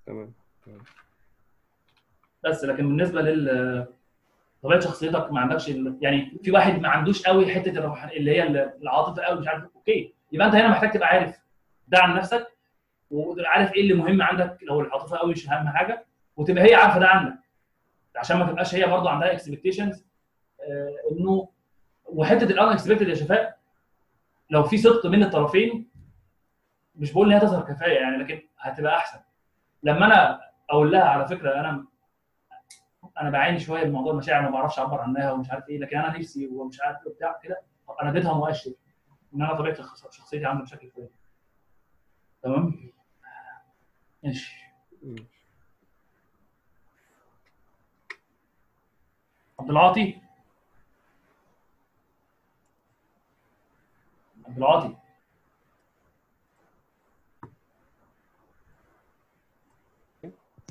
[0.06, 0.32] تمام.
[2.44, 3.86] بس لكن بالنسبة لل
[4.62, 5.68] طبيعة شخصيتك ما عندكش.
[6.00, 8.42] يعني في واحد ما عندوش قوي حتة اللي هي
[8.82, 10.14] العاطفة قوي مش عارف أوكي.
[10.32, 11.38] يبقى أنت هنا محتاج تبقى عارف
[11.88, 12.46] ده عن نفسك
[13.10, 14.58] وعارف إيه اللي مهم عندك.
[14.62, 16.04] لو العاطفة قوي مش أهم حاجة
[16.36, 17.41] وتبقى هي عارفة ده عنك.
[18.16, 20.04] عشان ما تبقاش هي برضه عندها expectations
[21.10, 21.48] إنه
[22.04, 23.58] وحتة ال unexpected يا شفاء
[24.50, 25.90] لو في صدق من الطرفين
[26.96, 29.20] مش بقول إن هي تظهر كفاية يعني لكن هتبقى أحسن.
[29.82, 31.86] لما أنا أقول لها على فكرة أنا
[33.20, 36.18] أنا بعاني شوية من موضوع المشاعر ما بعرفش أعبر عنها ومش عارف إيه لكن أنا
[36.18, 37.62] نفسي ومش عارف إيه وبتاع كده
[38.02, 38.72] أنا اديتها مؤشر
[39.34, 39.76] إن أنا طبيعة
[40.10, 41.10] شخصيتي عاملة بشكل كويس.
[42.42, 42.92] تمام؟
[44.22, 44.56] ماشي.
[49.62, 50.18] عبد العاطي.
[54.48, 54.94] عبد العاطي.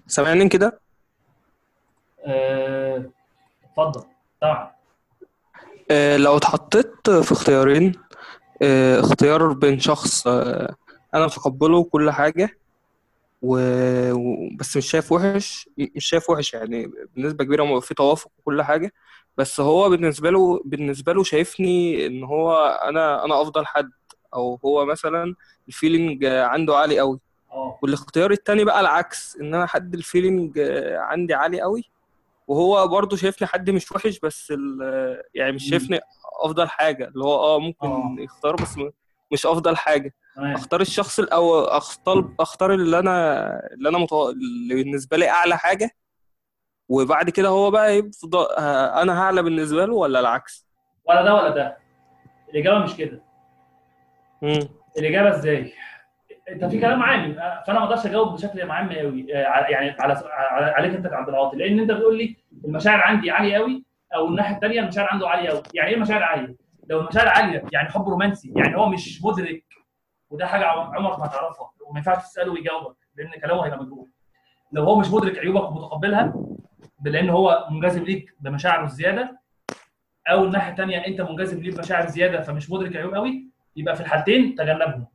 [0.08, 0.80] سامعني كده؟
[2.26, 3.10] آه،
[3.64, 4.04] اتفضل.
[4.42, 4.72] طبعا
[5.92, 7.94] آه، لو اتحطيت في اختيارين
[8.64, 12.58] آه، اختيار بين شخص أنا متقبله وكل حاجة
[13.42, 13.58] و...
[14.56, 18.94] بس مش شايف وحش مش شايف وحش يعني بنسبة كبيرة في توافق وكل حاجة
[19.38, 23.92] بس هو بالنسبة له بالنسبة له شايفني إن هو أنا أنا أفضل حد
[24.34, 25.36] أو هو مثلا
[25.68, 27.20] ال feeling عنده عالي قوي
[27.52, 30.60] آه والاختيار التاني بقى العكس إن أنا حد ال feeling
[30.96, 31.84] عندي عالي قوي
[32.48, 34.54] وهو برضه شايفني حد مش وحش بس
[35.36, 35.70] يعني مش.
[35.70, 36.00] شايفني
[36.42, 38.16] أفضل حاجة اللي هو آه ممكن آه.
[38.20, 38.76] يختار بس
[39.32, 44.30] مش أفضل حاجة أختار الشخص الأول أختار أختار اللي أنا اللي أنا متو...
[44.30, 45.90] اللي بالنسبة لي أعلى حاجة
[46.90, 48.46] وبعد كده هو بقى يفضل
[49.02, 50.68] أنا هعلى بالنسبة له ولا العكس؟
[51.10, 51.78] ولا ده ولا ده.
[52.50, 53.22] الإجابة مش كده.
[54.42, 54.60] مم.
[54.98, 55.74] الإجابة إزاي؟
[56.50, 57.34] أنت في كلام عام
[57.68, 60.24] فأنا ما أقدرش أجاوب بشكل عام قوي يعني على على-
[60.78, 63.84] عليك أنت كعبد العاطي لأن أنت بتقول لي المشاعر عندي عالية قوي
[64.16, 66.56] أو الناحية الثانية المشاعر عنده عالية قوي يعني إيه المشاعر عالية؟
[66.90, 69.64] لو المشاعر عالية يعني حب رومانسي يعني هو مش مدرك
[70.32, 71.72] وده حاجة عم- عمرك ما هتعرفها.
[71.88, 74.08] وما ينفعش تسأله ويجاوبك لأن كلامه هيبقى مجروح
[74.72, 76.34] لو هو مش مدرك عيوبك ومتقبلها
[77.06, 79.40] لأن هو منجذب ليك بمشاعره الزيادة
[80.28, 84.56] أو الناحية الثانية أنت منجذب ليه بمشاعر زيادة فمش مدرك عيوب قوي يبقى في الحالتين
[84.56, 85.06] تجنبهم.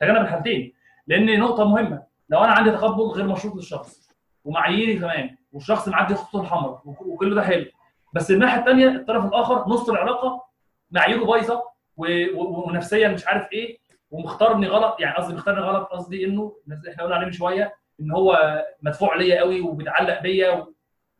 [0.00, 0.72] تجنب الحالتين.
[1.06, 4.10] لأن نقطة مهمة لو أنا عندي تقبل غير مشروط للشخص
[4.44, 7.66] ومعاييري كمان والشخص معدي الخطوط الحمراء وك- وكل ده حلو
[8.14, 10.44] بس الناحية الثانية الطرف الآخر نص العلاقة
[10.90, 11.62] معاييره بايظة
[11.96, 13.78] ونفسيا مش عارف إيه
[14.10, 16.56] ومختارني غلط يعني قصدي مختارني غلط قصدي إنه
[16.90, 18.38] إحنا قلنا عليه من شوية إن هو
[18.82, 20.66] مدفوع ليا قوي وبيتعلق بيا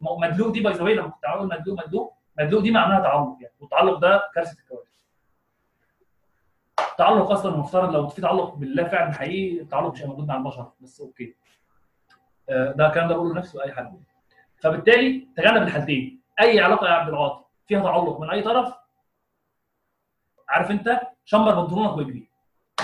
[0.00, 3.98] مدلوق دي باي ذا لما كنت عامل مدلوق مدلوق مدلوق دي معناها تعلق يعني والتعلق
[3.98, 4.86] ده كارثة الكوارث.
[6.92, 11.00] التعلق أصلا المفترض لو في تعلق بالله فعلا حقيقي التعلق مش موجود مع البشر بس
[11.00, 11.34] okay.
[12.48, 14.00] آه، ده الكلام ده بقوله لنفسي واي حد.
[14.60, 18.74] فبالتالي تجنب الحالتين أي علاقة يا عبد العاطي فيها تعلق من أي طرف
[20.48, 22.29] عارف أنت شمر بنطلونك واجري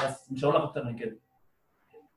[0.04, 1.16] بس مش هقول لك أكتر من كده.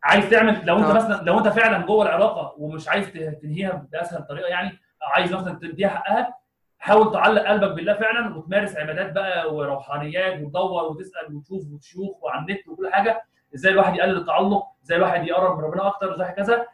[0.04, 0.94] عايز تعمل لو أنت آه.
[0.94, 3.12] مثلا لو أنت فعلا جوه العلاقة ومش عايز
[3.42, 6.36] تنهيها بأسهل طريقة يعني عايز مثلا تديها حقها
[6.80, 12.68] حاول تعلق قلبك بالله فعلا وتمارس عبادات بقى وروحانيات وتدور وتسأل وتشوف وتشوف وعلى النت
[12.68, 13.24] وكل حاجة
[13.56, 16.65] إزاي الواحد يقلل التعلق إزاي الواحد يقرب من ربنا أكتر إزاي كذا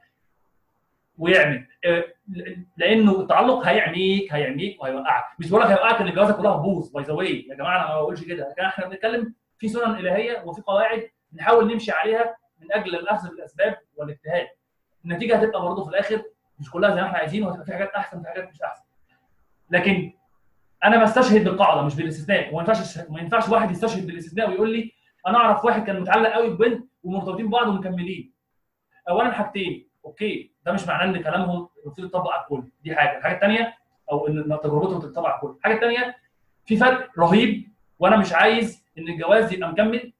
[1.18, 1.68] ويعمل.
[1.86, 2.04] آه،
[2.78, 5.24] لأنه التعلق هيعميك هيعميك وهيوقعك.
[5.39, 8.02] مش بقول لك هيوقعك إن الجوازه كلها تبوظ by the way يا جماعة أنا ما
[8.02, 8.54] بقولش كده.
[8.65, 14.48] إحنا بنتكلم في سنن إلهية وفي قواعد نحاول نمشي عليها من أجل الأخذ بالأسباب والاجتهاد.
[15.06, 16.24] النتيجة هتبقى برضه في الآخر
[16.60, 18.84] مش كلها زي ما إحنا عايزين وهتبقى في حاجات أحسن في حاجات مش أحسن.
[19.70, 20.13] لكن
[20.84, 22.50] أنا بستشهد بالقاعدة مش بالاستثناء.
[22.54, 24.91] وما ينفعش ما ينفعش واحد يستشهد بالاستثناء ويقول لي
[25.28, 28.34] أنا أعرف واحد كان متعلق قوي ببنت ومرتبطين ببعض ومكملين.
[29.10, 29.88] اولا حاجتين.
[30.06, 32.63] أوكي ده مش معناه إن كلامهم المفروض يطبق على الكل.
[32.84, 33.18] دي حاجة.
[33.18, 33.74] الحاجة الثانية
[34.12, 35.56] أو إن تجربتهم تطبق على الكل.
[35.58, 36.15] الحاجة الثانية
[36.65, 37.68] في فرق رهيب
[38.00, 40.13] وأنا مش عايز إن الجواز يبقى مكمل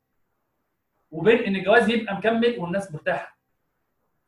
[1.12, 3.38] وبين إن الجواز يبقى مكمل والناس مرتاحة.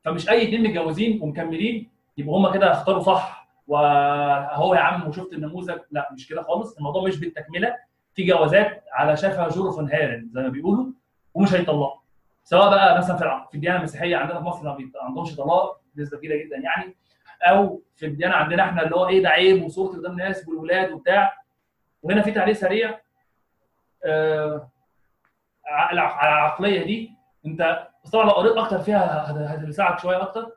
[0.03, 5.79] فمش أي اتنين متجوزين ومكملين يبقوا هما كده اختاروا صح واهو يا عم وشفت النموذج.
[5.91, 6.77] لا مش كده خالص.
[6.77, 7.75] الموضوع مش بالتكملة.
[8.13, 10.85] في جوازات على شفا جرف هار زي ما بيقولوا
[11.33, 11.99] ومش هيطلقوا.
[12.43, 13.17] سواء بقى مثلا
[13.51, 16.95] في الديانة المسيحية عندنا في مصر ما عندهمش طلاق نسبة كبيرة جدا يعني.
[17.41, 21.33] أو في الديانة عندنا إحنا اللي هو إيه ده عيب وصورتي قدام الناس والولاد وبتاع.
[22.03, 22.99] وهنا في تعليق سريع
[25.65, 27.11] على العقلية دي
[27.45, 30.51] أنت طبعا لو قريت أكتر فيها هت- هتساعدك شوية أكتر.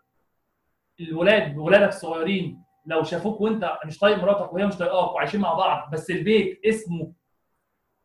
[1.00, 5.90] الولاد ولادك الصغيرين لو شافوك وأنت مش طايق مراتك وهي مش طايقاك وعايشين مع بعض
[5.92, 7.12] بس البيت اسمه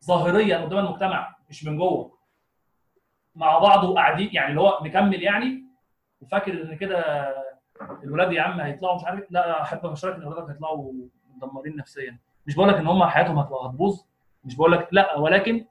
[0.06, 2.18] ظاهريا قدام المجتمع مش من جوه.
[3.36, 5.66] مع بعض وقاعدين يعني اللي هو مكمل يعني.
[6.22, 7.00] وفاكر إن كده
[8.04, 10.94] الولاد يا عم هيطلعوا مش عارف لا أحب أشارك إن اولادك هيطلعوا
[11.36, 12.20] مدمرين نفسيا.
[12.48, 14.02] مش بقول لك إن هم حياتهم هتبوظ
[14.46, 15.66] مش بقول لك لا ولكن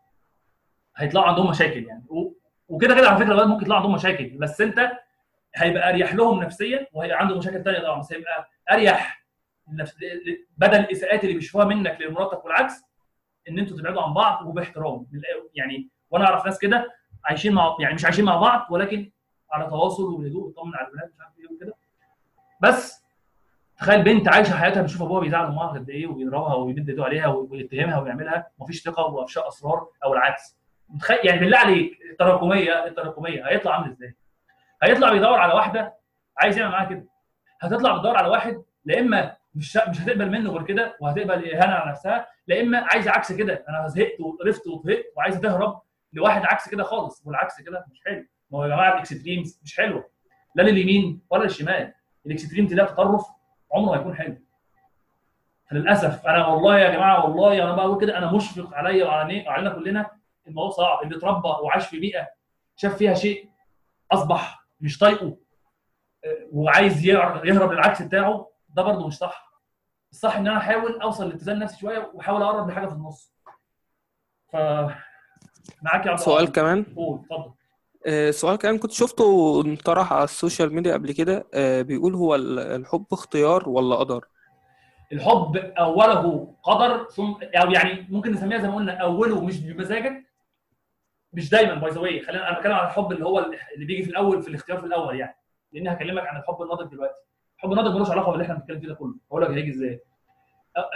[0.96, 2.04] هيطلعوا عندهم مشاكل يعني.
[2.68, 4.92] وكده كده على فكرة الولاد ممكن يطلعوا عندهم مشاكل بس انت
[5.54, 9.24] هيبقى أريح لهم نفسيا وهيبقى عنده مشاكل ثانية طبعا بس هيبقى أريح
[10.56, 12.74] بدل الإساءات اللي بيشوفوها منك لمراتك والعكس
[13.48, 15.06] إن أنتوا تبعدوا عن بعض وباحترام.
[15.54, 16.92] يعني وأنا أعرف ناس كده
[17.24, 19.10] عايشين مع يعني مش عايشين مع بعض ولكن
[19.52, 21.74] على تواصل وبهدوء وطمن على البنات مش عارف إيه وكده.
[22.62, 23.03] بس
[23.78, 27.98] تخيل بنت عايشة حياتها بتشوف أبوها بيزعل امها قد إيه وبيضربها ويمد إيده عليها ويتهمها
[28.00, 30.58] ويعملها مفيش ثقة وأفشاء أسرار أو العكس.
[30.88, 34.16] متخيل؟ يعني بالله عليك التراكمية التراكمية هيطلع عامل إزاي؟
[34.82, 35.94] هيطلع بيدور على واحدة
[36.38, 37.04] عايز يعمل معاها كده.
[37.60, 41.90] هتطلع بتدور على واحد لا إما مش مش هتقبل منه غير كده وهتقبل إهانة على
[41.90, 45.80] نفسها لا إما عايزه عكس كده أنا زهقت وقرفت وطهقت وعايزه تهرب
[46.12, 48.24] لواحد عكس كده خالص والعكس كده مش حلو.
[48.50, 50.04] ما هو يا جماعة ال extremes مش حلوة
[50.54, 51.92] لا لليمين ولا للشمال.
[52.26, 53.26] ال extreme تلاقي تطرف
[53.74, 54.36] عمره ما يكون حلو.
[55.70, 60.10] فللأسف أنا والله يا جماعة والله أنا بقول كده أنا مشفق عليا وعلى وعلينا كلنا
[60.46, 62.28] الموضوع صعب اللي اتربى وعاش في بيئة
[62.76, 63.48] شاف فيها شيء
[64.12, 65.26] أصبح مش طايقه
[66.24, 69.52] آه، وعايز يهرب للعكس بتاعه ده برضه مش صح.
[70.12, 73.32] الصح إن أنا أحاول أوصل لاتزان نفسي شوية وأحاول أقرب لحاجة في النص.
[74.52, 74.56] ف
[75.82, 76.52] معاك يا عبد سؤال.
[76.52, 77.52] كمان؟ قول اتفضل.
[78.30, 82.58] سؤال كمان كنت شفته انطرح على ال social media قبل كده آه، بيقول هو ال-
[82.58, 84.24] الحب اختيار ولا قدر؟
[85.12, 90.24] الحب أوله قدر ثم أو يعني ممكن نسميها زي ما قلنا أوله مش بمزاجك.
[91.32, 93.38] مش دايما by the way خلينا أنا بتكلم عن الحب اللي هو
[93.74, 95.36] اللي بيجي في الأول في الاختيار في الأول يعني.
[95.72, 97.14] لأن هكلمك عن الحب الناضج دلوقتي.
[97.56, 99.14] الحب الناضج ملوش علاقة باللي إحنا بنتكلم فيه ده كله.
[99.30, 100.00] هقول لك هيجي إزاي.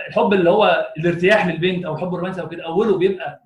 [0.09, 3.45] الحب اللي هو الارتياح للبنت أو الحب الرومانسي أو كده أوله بيبقى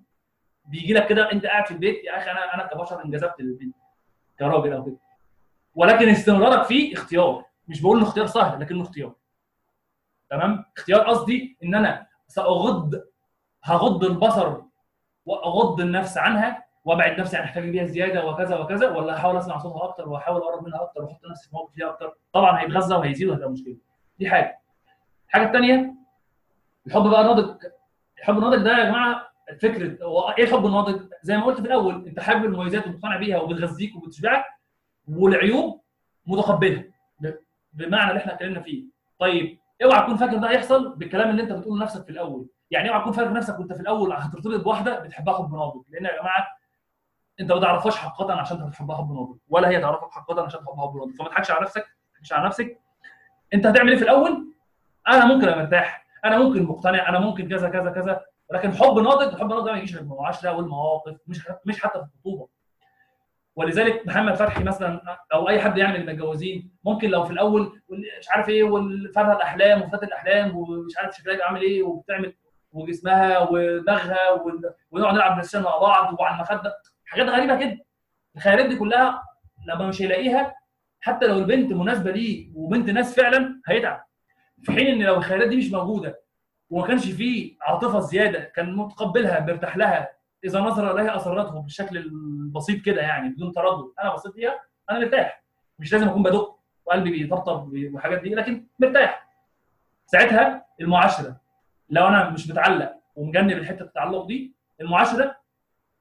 [0.64, 2.04] بيجي لك كده انت قاعد في البيت.
[2.04, 3.76] يا أخي أنا أنا كبشر انجذبت للبنت
[4.38, 4.96] كراجل أو كده.
[5.74, 7.44] ولكن استمرارك فيه اختيار.
[7.68, 9.14] مش بقول إنه اختيار سهل لكنه اختيار.
[10.30, 13.02] تمام؟ اختيار قصدي إن أنا سأغض
[13.64, 14.56] هغض البصر
[15.26, 19.84] وأغض النفس عنها وأبعد نفسي عن احتياجي بيها زيادة وكذا وكذا ولا أحاول أسمع صوتها
[19.84, 22.16] أكتر وأحاول أقرب منها أكتر وأحط نفسي في موقف فيها أكتر.
[22.32, 23.76] طبعا هيتغذى وهيزيد وهتبقى مشكلة.
[24.18, 24.60] دي حاجة.
[25.28, 25.94] الحاجة الثانية
[26.86, 27.56] الحب بقى الناضج.
[28.18, 32.06] الحب الناضج ده يا جماعة فكرة هو إيه الحب الناضج زي ما قلت في الأول
[32.06, 34.44] أنت حابب المميزات ومقتنع بيها وبتغذيك وبتشبعك
[35.08, 35.80] والعيوب
[36.26, 36.84] متقبلها
[37.72, 38.84] بمعنى اللي إحنا اتكلمنا فيه.
[39.18, 42.46] طيب اوعى تكون فاكر ده هيحصل بالكلام اللي أنت بتقوله لنفسك في الأول.
[42.70, 46.20] يعني اوعى تكون فاكر نفسك وأنت في الأول هترتبط بواحدة بتحبها حب ناضج لأن يا
[46.20, 46.46] جماعة
[47.40, 50.96] أنت ما تعرفهاش حقيقه عشان تحبها حب ناضج ولا هي تعرفك حقيقه عشان تحبها حب
[50.96, 52.78] ناضج فما تضحكش على نفسك ما تضحكش على نفسك.
[53.54, 54.52] أنت هتعمل إيه في الأول؟
[55.08, 58.20] أنا ممكن أبقى مرتاح أنا ممكن مقتنع أنا ممكن كذا كذا كذا.
[58.50, 62.48] لكن حب ناضج الحب الناضج ما يجيش من المعاشرة والمواقف مش مش حتى في الخطوبة.
[63.56, 67.80] ولذلك محمد فتحي مثلا أو أي حد من المتجوزين ممكن لو في الأول
[68.18, 72.34] مش عارف إيه والفتى الأحلام وفتاه الأحلام ومش عارف شكلها عامل إيه وبتعمل
[72.72, 76.72] وجسمها ودماغها ون- ونقعد نلعب بلاي مع بعض وعلى المخدة.
[77.06, 77.78] حاجات غريبة كده.
[78.36, 79.22] الخيارات دي كلها
[79.68, 80.54] لما مش هيلاقيها
[81.00, 84.04] حتى لو البنت مناسبة ليه وبنت ناس فعلا هيتعب.
[84.62, 86.20] في حين إن لو الخيارات دي مش موجودة
[86.72, 90.08] وما كانش فيه عاطفة زيادة كان متقبلها مرتاح لها.
[90.44, 93.92] إذا نظر إليها اثرته بالشكل البسيط كده يعني بدون تردد.
[94.02, 95.42] أنا بصيت ليها أنا مرتاح.
[95.78, 96.56] مش لازم أكون بدق
[96.86, 99.28] وقلبي بيطبطب والحاجات دي لكن مرتاح.
[100.06, 101.36] ساعتها المعاشرة.
[101.90, 105.36] لو أنا مش متعلق ومجنب الحتة التعلق دي المعاشرة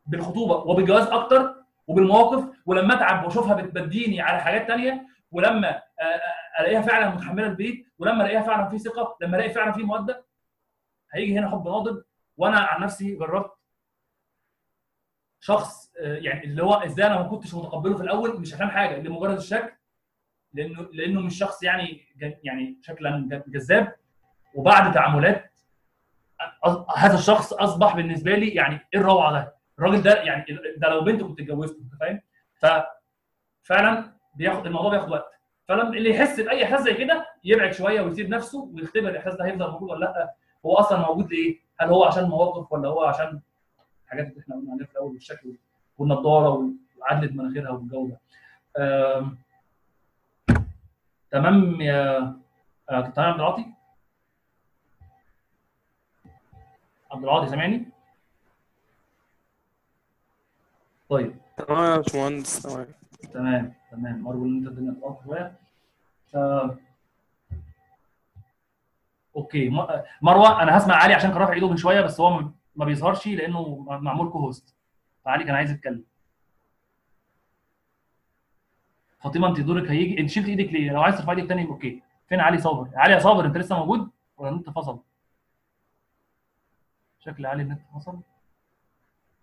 [0.05, 1.55] بالخطوبة وبالجواز أكتر
[1.87, 5.81] وبالمواقف ولما أتعب وأشوفها بتبديني على حاجات تانية ولما
[6.59, 10.30] ألاقيها فعلا متحملة البيت ولما ألاقيها فعلا في ثقة لما ألاقي فعلا في مودة
[11.13, 12.01] هيجي هنا حب ناضج
[12.37, 13.51] وأنا عن نفسي جربت
[15.39, 18.99] شخص آه، يعني اللي هو إزاي أنا ما كنتش متقبله في الأول مش عشان حاجة
[18.99, 19.71] لمجرد الشكل
[20.53, 22.01] لأنه لأنه مش شخص يعني
[22.43, 23.95] يعني شكلا جذاب.
[24.55, 25.51] وبعد تعاملات
[26.97, 29.55] هذا الشخص أصبح بالنسبة لي يعني إيه الروعة ده.
[29.79, 30.45] الراجل ده يعني
[30.77, 32.21] ده لو بنت كنت اتجوزته أنت فاهم؟
[33.63, 35.31] ففعلا بياخد الموضوع بياخد وقت.
[35.67, 39.71] فلما اللي يحس بأي إحساس زي كده يبعد شوية ويسيب نفسه ويختبر الإحساس ده هيفضل
[39.71, 40.33] موجود ولا لأ.
[40.65, 43.41] هو أصلا موجود ليه؟ هل هو عشان مواقف ولا هو عشان
[44.05, 45.55] الحاجات اللي إحنا قلنا عليها في الأول الشكل
[45.97, 46.69] والنضارة
[46.99, 48.19] وعدله مناخيرها والجو ده.
[51.31, 52.19] تمام يا
[52.89, 53.65] آه، تمام يا عبد العاطي؟
[57.11, 57.85] عبد العاطي سامعني؟
[61.09, 62.87] طيب تمام يا باشمهندس تمام
[63.33, 65.55] تمام تمام ارجو إن أنت الدنيا تقف شوية
[66.31, 66.37] ف...
[69.35, 69.69] okay
[70.21, 73.85] مروة أنا هسمع علي عشان كان رافع إيده من شوية بس هو ما بيظهرش لأنه
[73.89, 74.75] معمول co-host
[75.25, 76.03] فعلي كان عايز يتكلم.
[79.19, 80.19] فاطمة أنت دورك هيجي.
[80.19, 82.01] أنت شلت إيدك ليه؟ لو عايز ترفع إيدك تاني okay.
[82.29, 84.99] فين علي صابر؟ علي يا صابر أنت لسه موجود؟ ولا النت فصل؟
[87.19, 88.19] شكل علي النت فصل.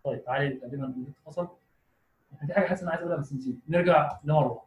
[0.05, 1.49] طيب علي تقريبا النت فصل.
[2.43, 3.57] دي حاجة حاسس إن أنا عايز أقولها بس نسيت.
[3.69, 4.63] نرجع لمروة.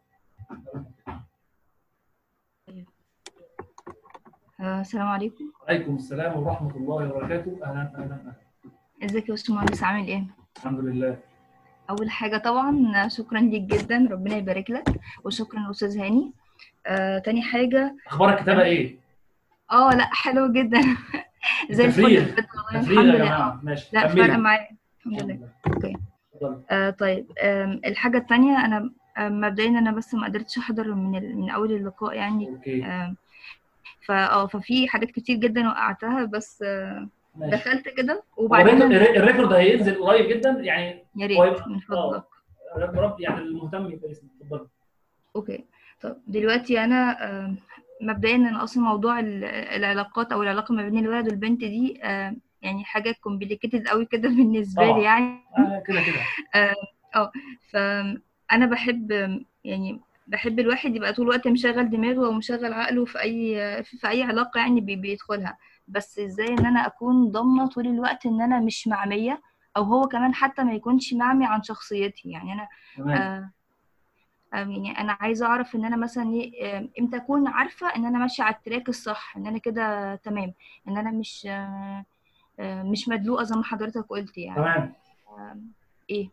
[4.62, 5.44] آه، السلام عليكم.
[5.70, 7.60] عليكم السلام ورحمة الله وبركاته.
[7.64, 8.34] أهلا أهلا أهلا.
[9.04, 10.24] إزيك يا باشمهندس عامل إيه؟
[10.58, 11.18] الحمد لله.
[11.90, 14.08] أول حاجة طبعا شكرا ليك جدا.
[14.12, 15.00] ربنا يبارك لك.
[15.26, 16.34] وشكرا أستاذ هاني.
[16.88, 17.96] آه، تاني حاجة.
[18.08, 18.96] أخبار الكتابه إيه؟
[19.72, 20.82] آه لا حلو جدا.
[21.72, 22.18] زي الفل.
[22.76, 23.60] الحمد لله.
[23.64, 24.08] ماشي لا.
[24.08, 24.68] فرق معايا.
[25.00, 25.50] الحمد لله.
[25.68, 25.94] okay.
[26.72, 27.32] آه طيب.
[27.44, 31.36] آم، الحاجة التانية أنا آم، مبدئيا أنا بس ما قدرتش أحضر من.
[31.42, 32.50] من أول اللقاء يعني.
[32.50, 33.14] okay.
[34.02, 37.52] آم، فا آه ففي حاجات كتير جدا وقعتها بس آه، ماشي.
[37.52, 38.24] دخلت كده.
[38.38, 42.24] وبعدين وبعدين ال re- ال record هينزل قريب جدا يعني يا ريت من فضلك
[42.78, 44.68] رب يعني المهتم يبقى اتفضلي
[45.36, 45.66] okay.
[46.02, 47.56] طب دلوقتي أنا آم،
[48.02, 52.84] مبدئيا أنا أصلا موضوع ال- العلاقات أو العلاقة ما بين الولد والبنت دي آم، يعني
[52.84, 54.84] حاجة complicated قوي كده بالنسبة.
[54.84, 55.40] لي يعني.
[55.58, 56.22] آه كده كده.
[57.72, 59.12] فانا بحب
[59.64, 60.00] يعني
[60.32, 64.82] بحب الواحد يبقى طول الوقت مشغل دماغه ومشغل عقله في أي في أي علاقة يعني
[64.82, 65.58] بي- بيدخلها.
[65.88, 69.42] بس إزاي إن أنا أكون ضامنة طول الوقت إن أنا مش معمية
[69.78, 72.68] أو هو كمان حتى ما يكونش معمي عن شخصيتي؟ يعني أنا
[73.16, 73.52] آه
[74.54, 78.20] آه، يعني أنا عايزة أعرف إن أنا مثلا إيه، آه، إمتى أكون عارفة إن أنا
[78.20, 80.54] ماشية على التراك الصح إن أنا كده تمام
[80.88, 82.06] إن أنا مش آه،
[82.84, 84.56] مش مدلوقة زي ما حضرتك قلت يعني.
[84.56, 84.94] تمام.
[85.30, 85.58] آه،
[86.10, 86.30] إيه؟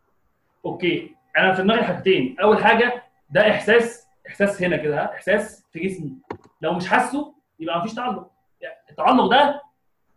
[0.64, 1.14] أوكي.
[1.38, 2.36] أنا في دماغي حاجتين.
[2.40, 6.18] أول حاجة ده إحساس إحساس هنا كده؟ إحساس في جسمي
[6.62, 9.62] لو مش حاسه يبقى مفيش تعلق يعني التعلق ده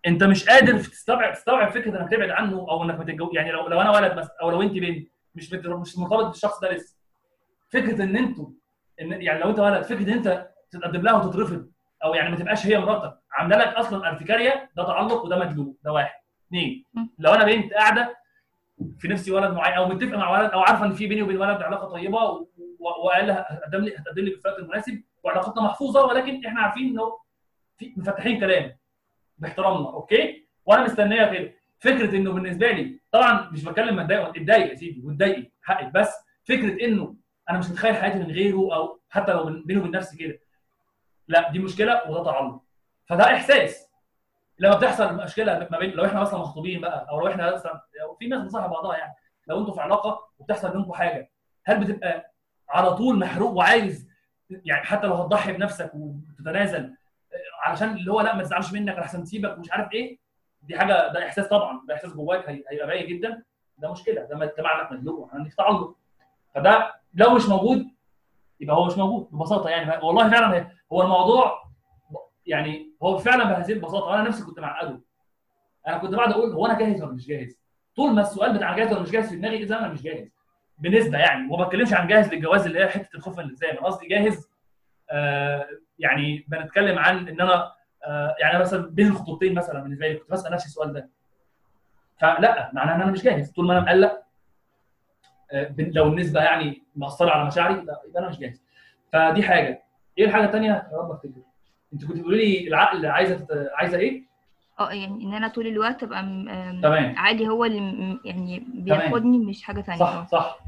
[0.08, 3.82] أنت مش قادر تستوعب تستوعب فكرة إنك تبعد عنه أو إنك بتتجوز يعني لو لو
[3.82, 6.95] أنا ولد بس أو لو أنت بنت مش مت- مش مرتبط بالشخص ده لسه
[7.69, 8.50] فكرة إن أنتوا
[9.02, 11.71] إن يعني لو أنت ولد فكرة إن أنت تتقدم لها وتترفض
[12.04, 15.92] أو يعني ما تبقاش هي مراتك عاملة لك أصلا ارتكاريه ده تعلق وده مدلوق ده
[15.92, 16.13] واحد
[16.48, 16.86] اثنين.
[17.19, 18.15] لو أنا بنت قاعدة
[19.00, 21.62] في نفسي ولد معين أو متفقه مع ولد أو عارفة إن في بيني وبين ولد
[21.62, 22.48] علاقة طيبة
[22.82, 26.88] و- و- وقال لها هتقدم لي هتقدم لي الوقت المناسب وعلاقتنا محفوظة ولكن إحنا عارفين
[26.90, 27.17] إنه
[27.77, 28.77] في مفتحين كلام
[29.38, 34.75] باحترامنا أوكي؟ وأنا مستنية كده فكرة إنه بالنسبة لي طبعا مش بتكلم متضايق اتضايق يا
[34.75, 36.13] سيدي واتضايقي حقك بس
[36.44, 37.15] فكرة إنه
[37.50, 40.40] أنا مش متخيل حياتي من غيره أو حتى لو بين- بيني وبين نفسي كده.
[41.27, 42.62] لا دي مشكلة وده تعلق.
[43.06, 43.88] فده إحساس.
[44.60, 47.82] لما بتحصل مشكلة ما بين لو إحنا مثلا مخطوبين بقى أو لو إحنا مثلا
[48.19, 49.13] في ناس بتصاحب بعضها يعني.
[49.48, 51.32] لو أنتوا في علاقة وبتحصل بينكم حاجة
[51.65, 52.31] هل بتبقى
[52.72, 54.08] على طول محروق وعايز
[54.50, 59.24] يعني حتى لو هتضحي بنفسك وتتنازل آه، علشان اللي هو لا ما تزعلش منك احسن
[59.24, 60.17] تسيبك ومش عارف إيه.
[60.63, 63.44] دي حاجة ده إحساس طبعا ده إحساس جواك هي- هيبقى باين جدا.
[63.78, 65.96] ده مشكلة ده معنى مدلوق عندك تعلق
[66.56, 67.88] فده لو مش موجود
[68.60, 70.06] يبقى هو مش موجود ببساطة يعني.
[70.06, 71.62] والله فعلا هو الموضوع
[72.46, 74.13] يعني هو فعلا بهذه البساطة.
[74.15, 75.02] أنا نفسي كنت معقده.
[75.88, 77.58] أنا كنت بعد أقول هو أنا جاهز ولا مش جاهز؟
[77.96, 80.28] طول ما السؤال بتاع جاهز ولا مش جاهز في دماغي إذا أنا مش جاهز.
[80.82, 84.08] بنسبة يعني وما بتكلمش عن جاهز للجواز اللي هي حتة الخوف من الالتزام أنا قصدي
[84.08, 84.50] جاهز
[85.12, 85.67] آه
[86.00, 87.73] يعني بنتكلم عن إن أنا
[88.06, 91.10] آه يعني مثلا بين الخطوبتين مثلا بالنسبة لي كنت بسال نفسي السؤال ده.
[92.19, 93.52] فلا معناه إن أنا مش جاهز.
[93.52, 94.21] طول ما أنا مقلق
[95.52, 98.63] آه لو النسبة يعني مأثرة على مشاعري لا يبقى أنا مش جاهز.
[99.13, 99.84] فدي حاجة.
[100.17, 101.42] إيه الحاجة الثانية يا رب أفتكر.
[101.94, 104.23] أنت كنت بتقولي لي العقل عايزة عايزة إيه؟
[104.79, 106.21] آه يعني إن أنا طول الوقت أبقى
[106.84, 107.15] تمام.
[107.17, 110.00] عادي هو اللي يعني بياخدني مش حاجة تانية.
[110.00, 110.60] صح صح.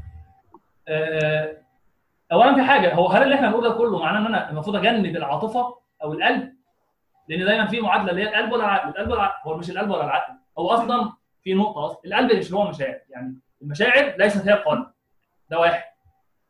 [2.32, 5.16] اولا في حاجة هو هل اللي إحنا بنقوله ده كله معناه إن أنا المفروض اجنب
[5.16, 6.54] العاطفة أو القلب؟
[7.28, 8.88] لأن دايما في معادلة اللي هي القلب ولا العقل.
[8.88, 9.48] القلب ولا العقل.
[9.50, 10.32] هو مش القلب ولا العقل.
[10.58, 11.12] هو أصلا
[11.44, 12.00] في نقطة أصلا.
[12.04, 12.98] القلب مش هو مشاعر.
[13.10, 14.86] يعني المشاعر ليست هي القلب.
[15.50, 15.82] ده واحد.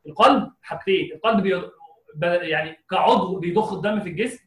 [0.07, 1.13] القلب حاجتين.
[1.15, 1.63] القلب بي...
[2.27, 4.45] يعني كعضو بيضخ الدم في الجسم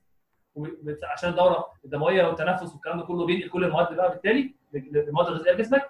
[1.14, 5.90] عشان الدورة الدموية والتنفس والكلام ده كله بينقل كل المواد بقى بالتالي المواد الغذائية لجسمك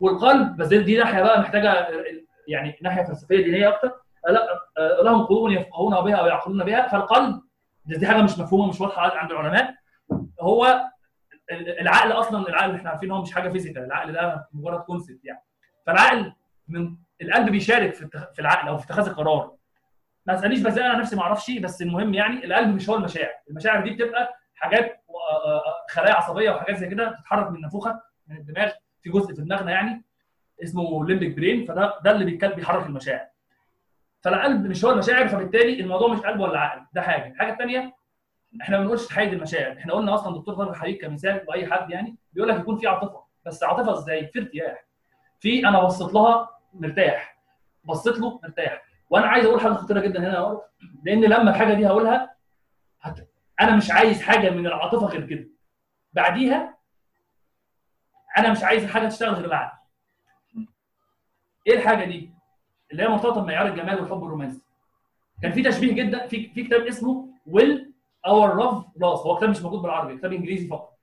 [0.00, 1.88] والقلب بس دي ناحية بقى محتاجة
[2.50, 3.92] يعني ناحية فلسفية دينية أكتر
[4.28, 4.46] لا
[5.02, 7.42] لهم قلوب يفقهون بها أو يعقلون بها فالقلب
[7.84, 9.74] دي حاجة مش مفهومة مش واضحة عند العلماء.
[10.40, 10.84] هو
[11.52, 15.42] العقل أصلا العقل اللي إحنا عارفين هو مش حاجة physical العقل ده مجرد concept يعني.
[15.86, 16.32] فالعقل
[16.68, 19.54] من القلب بيشارك في في العقل أو في اتخاذ القرار.
[20.26, 23.32] ما تسألنيش بس أنا نفسي ما أعرفش بس المهم يعني القلب مش هو المشاعر.
[23.50, 28.36] المشاعر دي بتبقى حاجات آه، آه، خلايا عصبية وحاجات زي كده بتتحرك من النافوخه من
[28.36, 28.70] الدماغ
[29.02, 30.04] في جزء في دماغنا يعني.
[30.62, 33.26] اسمه limbic brain فده ده اللي بيتكلم بيحرك المشاعر.
[34.22, 37.26] فالقلب مش هو المشاعر فبالتالي الموضوع مش قلب ولا عقل ده حاجة.
[37.32, 37.94] الحاجة الثانية
[38.62, 39.78] إحنا ما بنقولش تحيد المشاعر.
[39.78, 43.24] إحنا قلنا أصلا دكتور طارق حبيب كمثال واي حد يعني بيقول لك يكون في عاطفة.
[43.46, 44.84] بس عاطفة إزاي؟ في ارتياح.
[45.40, 47.38] في أنا بصيت لها مرتاح.
[47.84, 48.82] بصيت له مرتاح.
[49.10, 50.60] وأنا عايز أقول حاجة خطيرة جدا هنا
[51.04, 52.34] لأن لما الحاجة دي هقولها
[53.00, 53.28] هت...
[53.60, 55.48] أنا مش عايز حاجة من العاطفة غير كده.
[56.12, 56.76] بعديها
[58.38, 59.78] أنا مش عايز حاجة تشتغل غير العقل.
[61.66, 62.30] إيه الحاجة دي؟
[62.92, 64.60] اللي هي مرتبطة بمعيار الجمال والحب الرومانسي.
[65.42, 67.92] كان في تشبيه جدا في في كتاب اسمه Will
[68.26, 70.98] Our Love Last هو كتاب مش موجود بالعربي كتاب انجليزي فقط.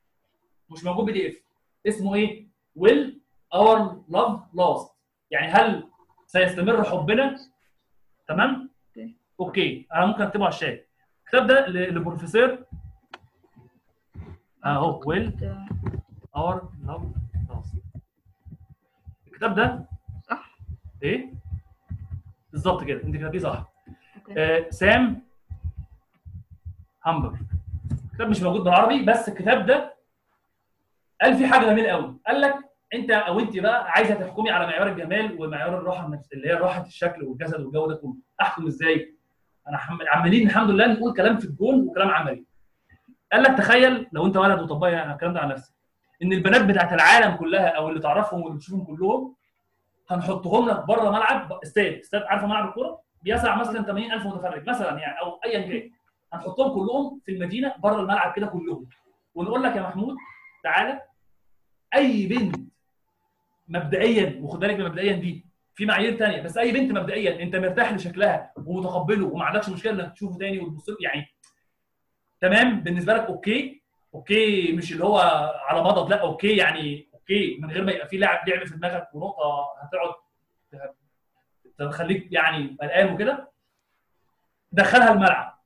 [0.69, 1.35] مش موجود PDF.
[1.87, 3.21] اسمه إيه؟ Will
[3.53, 4.91] Our Love Last
[5.31, 5.87] يعني هل
[6.27, 7.37] سيستمر حبنا؟
[8.27, 8.69] تمام.
[9.39, 9.87] okay.
[9.93, 10.87] أنا ممكن اكتبه على الشات.
[11.25, 12.63] الكتاب ده ل- لبروفيسور
[14.65, 15.51] اهو Will
[16.35, 17.01] Our Love
[17.49, 17.73] Last
[19.27, 19.85] الكتاب ده
[21.03, 21.33] إيه؟
[22.51, 23.03] بالظبط كده.
[23.03, 23.73] انت كتبتيه صح.
[24.37, 25.23] آه، سام
[27.05, 27.37] هامبرج.
[28.11, 29.95] الكتاب مش موجود بالعربي بس الكتاب ده
[31.21, 32.17] قال فيه حاجة جميلة قوي.
[32.27, 32.55] قال لك
[32.93, 36.85] انت أو انت بقى عايزة تحكمي على معيار الجمال ومعيار الراحة النفس اللي هي راحة
[36.85, 38.15] الشكل والجسد والجو ده كله.
[38.41, 39.15] أحكم إزاي؟
[39.67, 39.79] أنا
[40.11, 42.43] عمالين الحمد لله نقول كلام في الجون وكلام عملي.
[43.31, 45.73] قال لك تخيل لو انت ولد وطبقي أنا الكلام ده على نفسي.
[46.23, 49.35] إن البنات بتاعت العالم كلها أو اللي تعرفهم واللي تشوفهم كلهم
[50.09, 55.21] هنحطهم لك بره ملعب استاد استاد عارفه ملعب الكوره؟ بيسع مثلا 80000 متفرج مثلا يعني
[55.21, 55.91] أو ايا كان.
[56.33, 58.89] هنحطهم كلهم في المدينة بره الملعب كده كلهم.
[59.35, 60.15] ونقول لك يا محمود
[60.63, 61.01] تعالى.
[61.95, 62.55] أي بنت
[63.67, 65.45] مبدئيا وخد بالك مبدئيا دي
[65.75, 70.13] في معايير تانية بس أي بنت مبدئيا أنت مرتاح لشكلها ومتقبله وما عندكش مشكلة إنك
[70.13, 71.25] تشوفه تاني وتبص له يعني
[72.41, 73.81] تمام بالنسبة لك okay.
[74.15, 75.17] okay مش اللي هو
[75.67, 79.07] على مضض لا okay يعني okay من غير ما يبقى في لعب لعب في دماغك
[79.15, 80.13] ونقطة هتقعد
[81.91, 83.51] تخليك يعني قلقان وكده
[84.71, 85.57] دخلها الملعب.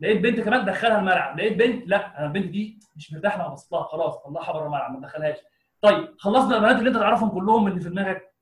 [0.00, 1.38] لقيت بنت كمان دخلها الملعب.
[1.38, 4.92] لقيت بنت لا أنا البنت دي مش مرتاح لها بصيت لها خلاص طلعها بره الملعب
[4.92, 5.36] ما تدخلهاش
[5.82, 8.32] طيب خلصنا البنات اللي أنت تعرفهم كلهم اللي في دماغك.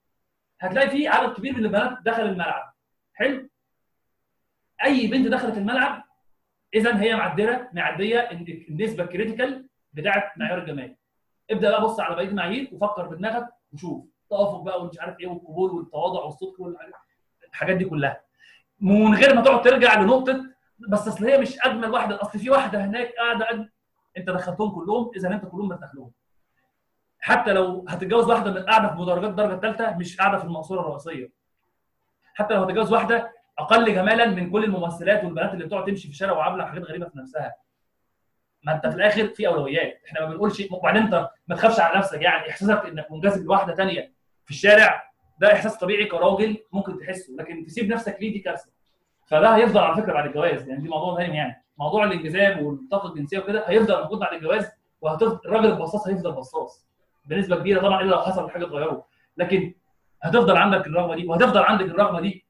[0.61, 2.75] هتلاقي في عدد كبير من البنات دخل الملعب.
[3.15, 3.49] حلو؟
[4.85, 6.05] أي بنت دخلت الملعب
[6.75, 8.31] اذا هي معدله معديه
[8.71, 10.97] النسبة الكريتيكال بتاعه معيار الجمال
[11.51, 15.71] ابدأ بقى بص على بقية المعايير وفكر بدماغك وشوف توافق بقى ومش عارف إيه والقبول
[15.71, 18.21] والتواضع والصدق والحاجات دي كلها.
[18.81, 20.45] من غير ما تقعد ترجع لنقطة
[20.89, 23.71] بس أصل هي مش أجمل واحدة أصل في واحدة هناك قاعدة أجمل.
[24.17, 26.11] أنت دخلتهم كلهم إذا أنت كلهم مرتاح لهم
[27.21, 31.31] حتى لو هتتجوز واحدة من قاعدة في مدرجات الدرجه الثالثه مش قاعدة في المقصورة الرئيسية.
[32.35, 36.33] حتى لو هتتجوز واحدة أقل جمالا من كل الممثلات والبنات اللي بتقعد تمشي في الشارع
[36.33, 37.55] وعاملة حاجات غريبة في نفسها.
[38.69, 40.01] ما انت في الآخر في اولويات.
[40.07, 44.13] إحنا ما بنقولش وبعدين انت ما تخافش على نفسك يعني احساسك انك منجذب لواحدة ثانية
[44.45, 45.11] في الشارع
[45.41, 48.71] ده احساس طبيعي كراجل ممكن تحسه لكن تسيب نفسك ليه؟ دي كارثة.
[49.27, 51.65] فده هيفضل على فكرة بعد الجواز يعني دي موضوع مهم يعني.
[51.79, 54.69] موضوع الانجذاب والطاقة الجنسية وكده هيفضل موجود بعد الجواز
[55.01, 56.87] وهتفضل الراجل البصاص هيفضل بصاص
[57.25, 59.05] بنسبة كبيرة طبعا إلا لو حصل حاجة تغيره.
[59.37, 59.75] لكن
[60.23, 62.47] هتفضل عندك الرغبة دي وهتفضل عندك الرغبة دي.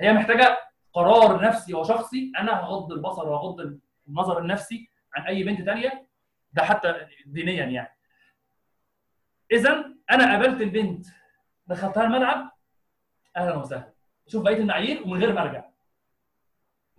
[0.00, 0.58] هي محتاجة
[0.92, 6.06] قرار نفسي وشخصي أنا هغض البصر وهغض النظر النفسي عن أي بنت تانية
[6.52, 6.94] ده حتى
[7.26, 7.96] دينيا يعني.
[9.52, 11.06] اذا أنا قابلت البنت
[11.66, 12.52] دخلتها الملعب
[13.36, 13.92] أهلا وسهلا.
[14.26, 15.64] شوف بقية المعايير ومن غير ما أرجع.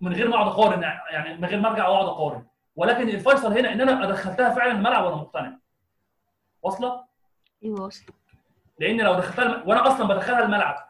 [0.00, 2.46] من غير ما أقعد أقارن يعني من غير ما أرجع وأقعد أقارن.
[2.76, 5.58] ولكن الفيصل هنا إن أنا ادخلتها فعلا الملعب وأنا مقتنع.
[6.62, 7.04] واصلة؟
[7.64, 8.12] أيوه واصل
[8.78, 9.68] لأن لو دخلتها الم...
[9.68, 10.88] وأنا أصلا بدخلها الملعب.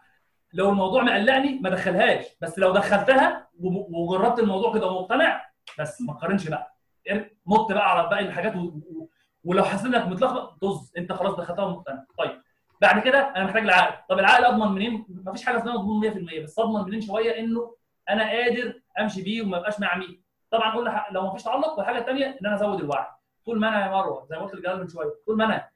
[0.52, 2.26] لو الموضوع مقلقني ما دخلهاش.
[2.40, 5.46] بس لو دخلتها وجربت الموضوع كده ومقتنع
[5.78, 6.77] بس ما تقارنش بقى.
[7.48, 8.58] نط بقى على باقي الحاجات و...
[8.60, 9.08] و...
[9.44, 12.04] ولو حسيت إنك متلخبط طز أنت خلاص دخلتها ومقتنع.
[12.18, 12.42] طيب
[12.80, 13.94] بعد كده أنا محتاج العقل.
[14.08, 17.74] طب العقل أضمن منين؟ ما فيش حاجة اسمها مضمون 100% بس أضمن منين شوية إنه
[18.10, 22.26] أنا قادر أمشي بيه وما أبقاش معمي طبعا قلنا لو ما فيش تعلق والحاجة الثانية
[22.26, 23.06] إن أنا أزود الوعي.
[23.46, 25.68] طول ما أنا يا مروة زي ما قلت للجلال من شوية طول ما أنا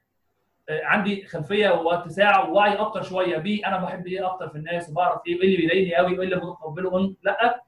[0.69, 5.21] آه، عندي خلفية واتساع ووعي أكتر شوية بيه أنا بحب إيه أكتر في الناس وبعرف
[5.27, 7.63] إيه وايه اللي بيضايقني قوي وايه اللي متقبله لأ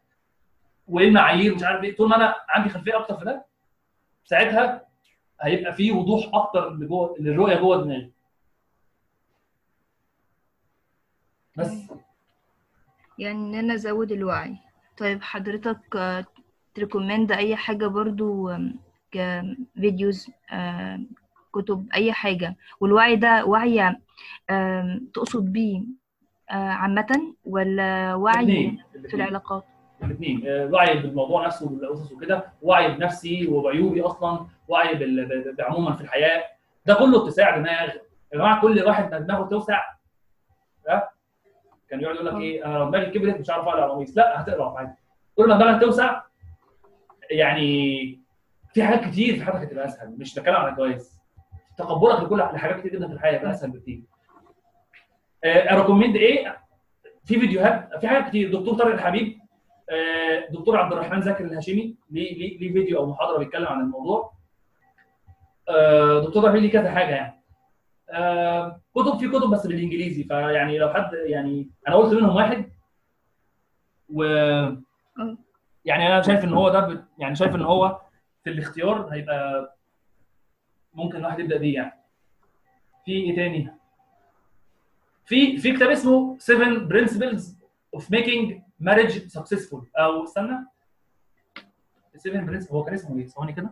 [0.88, 1.96] وايه المعايير مش عارف إيه.
[1.96, 3.46] طول ما أنا عندي خلفية أكتر في ده
[4.26, 4.88] ساعتها
[5.42, 8.12] هيبقى في وضوح أكتر لجوه للرؤية جوه دماغي.
[11.58, 11.74] بس.
[13.20, 14.58] يعني إن أنا أزود الوعي.
[14.98, 16.26] طيب حضرتك آه،
[16.76, 18.52] ت recommend أي حاجة برضو
[19.12, 21.00] ك videos آه،
[21.54, 23.96] كتب أي حاجة؟ والوعي ده وعي
[25.14, 25.84] تقصد بيه
[26.52, 29.66] آه، عامة ولا وعي في العلاقات؟
[30.04, 30.44] الاثنين.
[30.74, 32.46] وعي بالموضوع نفسه والأسس وكده.
[32.62, 34.46] وعي بنفسي وبعيوبي أصلا.
[34.68, 36.44] وعي بال- ب- ب- عموما في الحياة.
[36.86, 37.88] ده كله اتساع دماغ.
[38.34, 39.82] يا جماعة كل واحد ما دماغه توسع
[40.90, 41.10] ها؟
[41.90, 44.78] كان يقعد يقول لك إيه؟ أنا لو دماغي كبرت مش عارف أقرأ قميص لا هتقرأ
[44.80, 44.92] عادي.
[45.36, 46.22] كل ما دماغك توسع
[47.32, 48.20] يعني
[48.74, 50.16] في حاجات كتير في حياتك هتبقى أسهل.
[50.18, 51.22] مش بتكلم عن الجواز
[51.78, 54.02] تقبلك لكل لحاجات كتير جدا في الحياة هيبقى أسهل بكتير.
[55.46, 56.58] اريكومند إيه؟
[57.26, 58.52] في فيديوهات في حاجات كتير.
[58.60, 59.45] دكتور طارق الحبيب آه،
[60.52, 64.34] دكتور عبد الرحمن زكي الهاشمي ليه ليه ليه فيديو أو محاضرة بيتكلم عن الموضوع.
[65.70, 67.42] آه، دكتور رحيل ليه كذا حاجة يعني.
[68.10, 72.72] آه، كتب في كتب بس بالإنجليزي فيعني لو حد يعني أنا قلت منهم واحد
[74.10, 74.24] و
[75.86, 78.02] يعني أنا شايف إن هو ده بت- يعني شايف إن هو
[78.44, 79.76] في الاختيار هيبقى
[80.94, 82.02] ممكن الواحد يبدأ بيه يعني.
[83.06, 83.74] في إيه تاني؟
[85.26, 87.42] في في كتاب اسمه 7 Principles
[87.98, 90.66] of Making Marriage Successful أو استنى
[92.18, 93.70] 7 Principles هو كان اسمه إيه؟ ثواني كده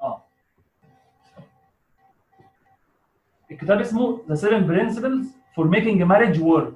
[0.00, 0.24] آه
[3.50, 6.74] الكتاب اسمه The 7 Principles for Making Marriage Work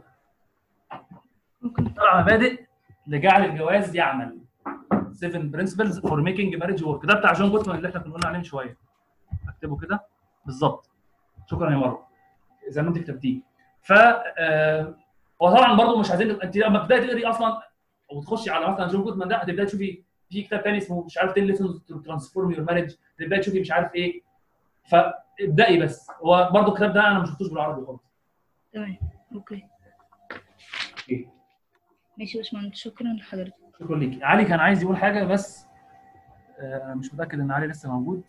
[1.96, 2.64] سبع مبادئ
[3.06, 4.37] لجعل الجواز يعمل
[5.18, 7.06] 7 Principles for Making Marriage Work.
[7.06, 8.76] ده بتاع جون جوتمان اللي إحنا كنا قلنا عليه من شوية.
[9.48, 10.06] اكتبه كده.
[10.46, 10.90] بالظبط.
[11.50, 12.06] شكرا يا مروه
[12.68, 13.40] زي ما انت كتبتيه.
[13.82, 14.94] ف آه،
[15.40, 17.62] وطبعا برضه مش عايزين انت لما تبدأي تقري أصلا
[18.12, 21.46] وتخشي على مثلا جون جوتمان ده هتبدأي تشوفي في كتاب تاني اسمه مش عارف 10
[21.54, 24.22] lessons to transform your marriage تبداي تشوفي مش عارف إيه.
[24.90, 26.10] فابدأي بس.
[26.24, 28.00] هو برضه الكتاب ده أنا ما شفتوش بالعربي خالص.
[28.72, 28.96] تمام.
[29.34, 29.64] أوكي؟
[32.18, 32.78] ماشي يا باشمهندس.
[32.78, 33.54] شكرا لحضرتك.
[33.80, 34.22] شكرا ليك.
[34.22, 35.66] علي كان عايز يقول حاجة بس
[36.58, 38.22] آه، مش متأكد إن علي لسه موجود.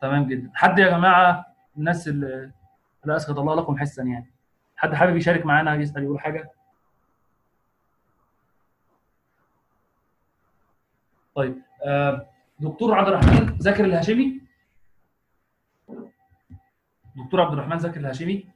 [0.00, 0.50] تمام جدا.
[0.54, 1.46] حد يا جماعة
[1.76, 2.52] الناس اللي
[3.04, 4.30] لا اسخط الله لكم حسا يعني؟
[4.76, 6.50] حد حابب يشارك معانا يسأل يقول حاجة؟
[11.34, 12.26] طيب آه،
[12.60, 14.40] دكتور عبد الرحمن زاكر الهاشمي.
[17.16, 18.46] دكتور عبد الرحمن زاكر الهاشمي.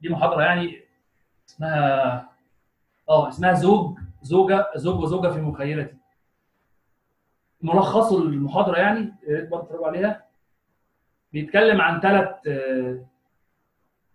[0.00, 0.82] دي محاضرة يعني
[1.48, 2.27] اسمها
[3.08, 5.96] آه اسمها زوج زوجة زوج وزوجة في مخيلتي
[7.62, 10.24] ملخص المحاضرة يعني يا ريت برضه تتفرجوا عليها.
[11.32, 12.28] بيتكلم عن ثلاث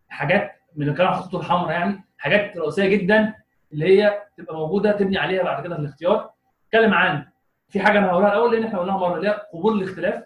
[0.09, 3.33] حاجات من الكلام عن الخطوط الحمراء يعني حاجات رئيسية جدا
[3.73, 6.31] اللي هي تبقى موجودة تبني عليها بعد كده في الاختيار.
[6.67, 7.25] اتكلم عن
[7.69, 10.23] في حاجة أنا هقولها الأول لأن إحنا قلناها مرة اللي هي قبول الاختلاف.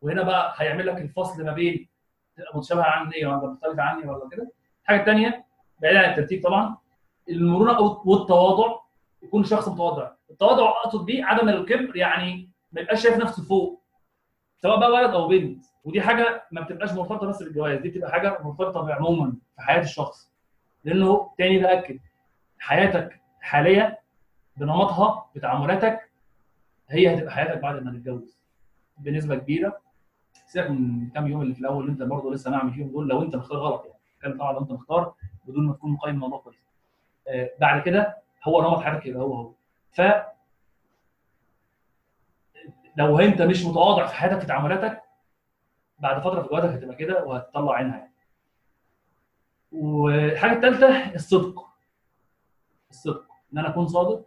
[0.00, 1.88] وهنا بقى هيعمل لك الفصل ما بين
[2.36, 4.50] تبقى متشابهة عني ولا مختلفة عني ولا كده.
[4.82, 5.44] الحاجة الثانية
[5.82, 6.76] بعيد عن الترتيب طبعا
[7.28, 8.76] المرونة والتواضع
[9.22, 10.10] يكون شخص متواضع.
[10.30, 13.82] التواضع أقصد بيه عدم الكبر يعني ما يبقاش شايف نفسه فوق
[14.62, 15.64] سواء بقى ولد أو بنت.
[15.84, 20.32] ودي حاجة ما بتبقاش مرتبطة بس بالجواز دي بتبقى حاجة مرتبطة عموما في حياة الشخص.
[20.84, 21.98] لأنه تاني باكد
[22.58, 23.98] حياتك حاليا
[24.56, 26.10] بنمطها بتعاملاتك
[26.88, 28.38] هي هتبقى حياتك بعد ما تتجوز.
[28.98, 29.78] بنسبة كبيرة.
[30.46, 33.22] سيبك من كام يوم اللي في الأول اللي أنت برضه لسه ناعم فيهم دول لو
[33.22, 33.98] أنت مختار غلط يعني.
[34.22, 35.14] كان طبعا أنت مختار
[35.44, 36.56] بدون ما تكون مقيم الموضوع كويس.
[37.60, 39.52] بعد كده هو نمط حياتك يبقى هو هو.
[39.92, 40.00] ف
[42.96, 45.02] لو انت مش متواضع في حياتك في تعاملاتك
[45.98, 48.12] بعد فترة في جوازك هتبقى كده وهتطلع عينها يعني.
[49.72, 51.66] والحاجة الثالثه الصدق.
[52.90, 53.26] الصدق.
[53.52, 54.26] إن أنا أكون صادق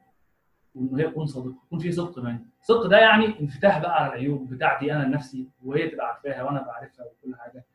[0.76, 4.50] وان هي تكون صادقة يكون في صدق يعني الصدق ده يعني انفتاح بقى على العيوب
[4.54, 7.66] بتاعتي أنا لنفسي وهي تبقى عارفاها وأنا بعرفها وكل حاجة.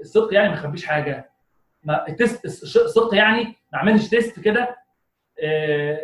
[0.00, 1.30] الصدق يعني ما اخبيش حاجة.
[1.84, 2.06] ما
[2.44, 4.76] الصدق يعني ما اعملش تيست كده
[5.44, 5.98] آه،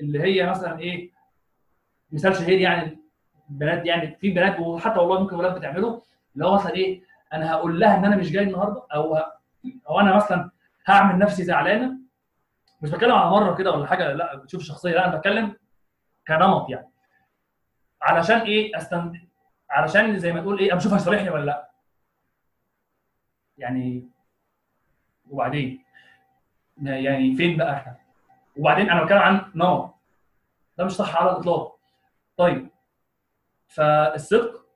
[0.00, 1.10] اللي هي مثلا إيه
[2.12, 2.98] مثال شهير يعني
[3.48, 6.02] بنات يعني في بنات وحتى والله ممكن ولاد بتعمله
[6.34, 7.02] اللي هو مثلا إيه
[7.32, 9.16] أنا هقول لها إن أنا مش جاي النهارده أو.
[9.88, 10.50] أو أنا مثلا
[10.86, 11.98] هعمل نفسي زعلانة
[12.82, 15.56] مش بتكلم على مرة كده ولا حاجة لا بتشوف شخصية لا أنا بتكلم
[16.28, 16.88] كنمط يعني
[18.02, 19.28] علشان إيه استند
[19.70, 21.70] علشان زي ما تقول إيه أشوف هيصالحني ولا لأ
[23.58, 24.08] يعني
[25.30, 25.84] وبعدين
[26.82, 27.96] يعني فين بقى إحنا؟
[28.56, 29.94] وبعدين أنا بتكلم عن نمط
[30.78, 31.78] ده مش صح على الإطلاق.
[32.36, 32.68] طيب.
[33.66, 34.66] فالصدق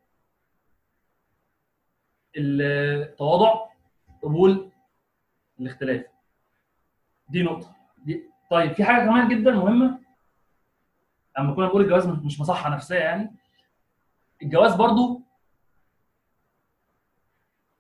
[2.37, 3.67] التواضع
[4.23, 4.71] قبول
[5.61, 6.07] الاختلاف.
[7.29, 7.77] دي نقطة.
[7.99, 9.99] دي طيب في حاجة كمان جدا مهمة.
[11.39, 13.35] أما كنا بنقول الجواز مش مصحة نفسية يعني.
[14.43, 15.23] الجواز برضو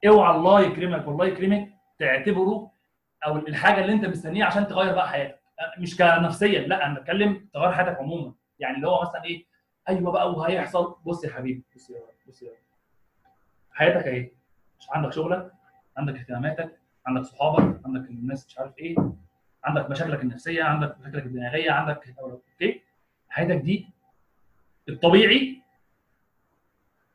[0.06, 2.71] اوعى الله يكرمك والله يكرمك تعتبره
[3.26, 5.38] أو الحاجة اللي أنت مستنيها عشان تغير بقى حياتك.
[5.78, 8.32] مش كنفسيا لا أنا بتكلم تغير حياتك عموما.
[8.58, 9.44] يعني اللي هو مثلا إيه
[9.88, 10.96] أيوه بقى وهيحصل.
[11.04, 11.96] بص يا حبيبي بص يا
[12.28, 12.50] بص يا
[13.72, 14.30] حياتك اهي
[14.80, 15.52] مش عندك شغلك
[15.96, 18.96] عندك اهتماماتك عندك صحابك عندك الناس مش عارف إيه
[19.64, 22.82] عندك مشاكلك النفسية عندك مشاكلك الدماغية عندك أوكي؟
[23.28, 23.88] حياتك دي
[24.88, 25.62] الطبيعي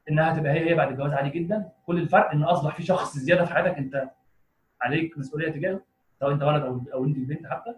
[0.09, 1.69] إنها تبقى هي هي بعد الجواز عادي جدا.
[1.85, 4.09] كل الفرق إن أصبح في شخص زيادة في حياتك أنت
[4.81, 5.81] عليك مسؤولية تجاهه.
[6.19, 7.73] سواء انت ولد أو أو انت بنت حتى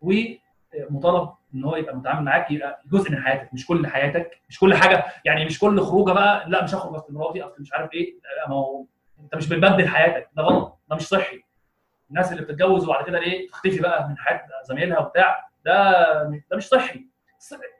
[0.00, 4.74] ومطالب إن هو يبقى متعامل معاك يبقى جزء من حياتك مش كل حياتك مش كل
[4.74, 8.14] حاجة يعني مش كل خروجة بقى لا مش هخرج أصل مراتي أصل مش عارف إيه
[8.48, 8.84] ما هو
[9.20, 11.42] أنت مش بتبدل حياتك ده غلط ده مش صحي.
[12.10, 16.02] الناس اللي بتتجوز وبعد كده إيه تختفي بقى من حياة زمايلها وبتاع ده
[16.50, 17.06] ده مش صحي.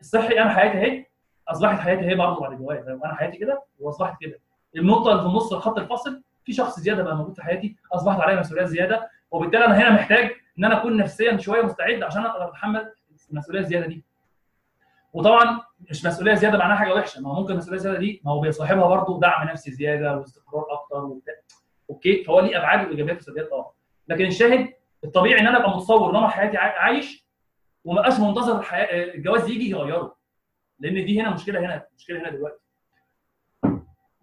[0.00, 1.06] الصحي أنا حياتي أهي
[1.48, 4.38] اصبحت حياتي هي برضه بعد الجواز أنا حياتي كده واصبحت كده.
[4.76, 8.40] النقطة اللي في النص الخط الفاصل في شخص زيادة بقى موجود في حياتي أصبحت عليا
[8.40, 12.92] مسؤوليات زيادة وبالتالي أنا هنا محتاج إن أنا أكون نفسيا شوية مستعد عشان أقدر أتحمل
[13.30, 14.04] المسؤولية الزيادة دي.
[15.12, 15.60] وطبعا
[15.90, 17.20] مش مسؤولية زيادة معناها حاجة وحشة.
[17.20, 21.04] ما هو ممكن المسؤوليه الزياده دي ما هو بيصاحبها برضه دعم نفسي زيادة واستقرار أكتر
[21.04, 21.34] وبتاع.
[21.90, 23.70] أوكي؟ فهو ليه أبعاد وإيجابيات وسلبيات طبعا.
[24.08, 24.72] لكن الشاهد
[25.04, 27.26] الطبيعي إن أنا أبقى متصور نمط حياتي عايش
[27.84, 30.16] وما ابقاش منتظر الحياة الجواز يجي يغيره.
[30.78, 32.60] لأن دي هنا مشكلة هنا مشكلة هنا دلوقتي.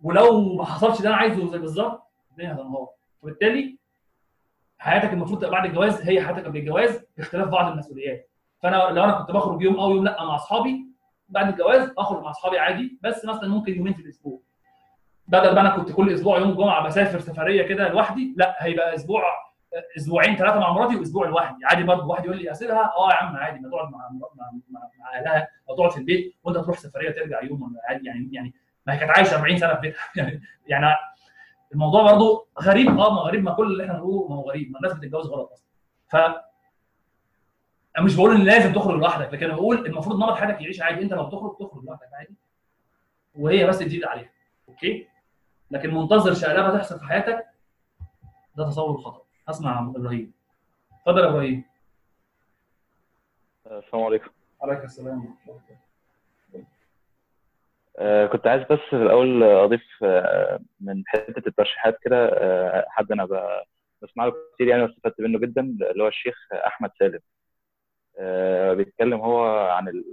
[0.04, 2.88] ولو ما حصلش ده أنا عايزه زي بالظبط الدنيا هتنهار.
[3.22, 3.78] فبالتالي
[4.84, 8.30] حياتك المفروض بعد الجواز هي حياتك قبل الجواز باختلاف بعض المسؤوليات.
[8.64, 10.86] فأنا لو أنا كنت بخرج يوم أو يوم لأ مع أصحابي
[11.30, 14.40] بعد الجواز أخرج مع أصحابي عادي بس مثلا ممكن يومين في الأسبوع.
[15.28, 19.24] بدل ما أنا كنت كل أسبوع يوم جمعة بسافر سفرية كده لوحدي لأ هيبقى أسبوع
[19.98, 21.66] أسبوعين ثلاثة مع مراتي وأسبوع لوحدي.
[21.66, 24.82] عادي برضه واحد يقول لي اسيبها آه يا عم عادي ما تقعد مع مع مع,
[25.00, 28.54] مع أهلها أو تقعد في البيت وأنت تروح سفرية ترجع يوم عادي يعني يعني
[28.88, 30.00] ما هي كانت عايشة 40 سنة في بيتها.
[30.18, 30.86] يعني يعني
[31.74, 34.78] الموضوع برضه غريب آه ما غريب ما كل اللي إحنا بنقوله ما هو غريب ما
[34.78, 35.68] الناس بتتجوز غلط أصلا.
[36.08, 36.16] ف
[37.98, 41.02] أنا مش بقول إن لازم تخرج لوحدك لكن أنا بقول المفروض نمط حياتك يعيش عادي.
[41.02, 42.34] أنت لو تخرج تخرج لوحدك عادي.
[43.36, 44.30] وهي بس تزيد عليها.
[44.70, 45.08] أوكي؟
[45.72, 47.46] لكن منتظر شقلبة تحصل في حياتك
[48.56, 49.22] ده تصور خطأ.
[49.48, 50.34] هسمع إبراهيم.
[50.94, 51.64] اتفضل يا إبراهيم.
[53.66, 54.30] السلام عليكم.
[54.62, 55.83] عليك السلام آه
[58.32, 63.28] كنت عايز بس في الأول أضيف آه من حتة الترشيحات كده آه حد أنا
[64.02, 67.20] بسمع له كتير يعني واستفدت منه جدا اللي هو الشيخ أحمد سالم.
[68.78, 70.04] بيتكلم هو عن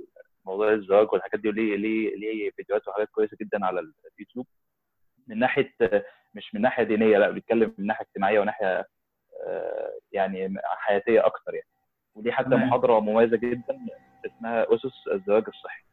[0.47, 4.47] موضوع الزواج والحاجات دي وليه ليه ليه فيديوهات وحاجات كويسة جدا على اليوتيوب.
[5.29, 5.75] من ناحية
[6.35, 8.87] مش من ناحية دينية لأ بيتكلم من ناحية اجتماعية وناحية
[10.13, 11.67] يعني حياتية أكتر يعني.
[12.15, 13.79] ودي حتى محاضرة مميزة جدا
[14.27, 15.85] اسمها أسس الزواج الصحي.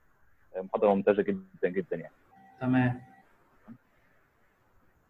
[0.62, 2.14] محاضره ممتازة جدا جدا يعني.
[2.62, 3.02] تمام.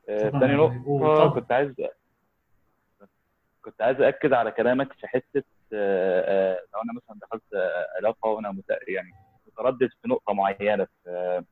[0.08, 1.74] ثاني نقطة كنت عايز
[3.62, 5.44] كنت عايز اكد على كلامك في حتة
[6.74, 7.44] لو أنا مثلا دخلت
[7.98, 8.56] علاقة وأنا
[8.88, 9.12] يعني
[9.48, 11.44] متردد في نقطة معينة في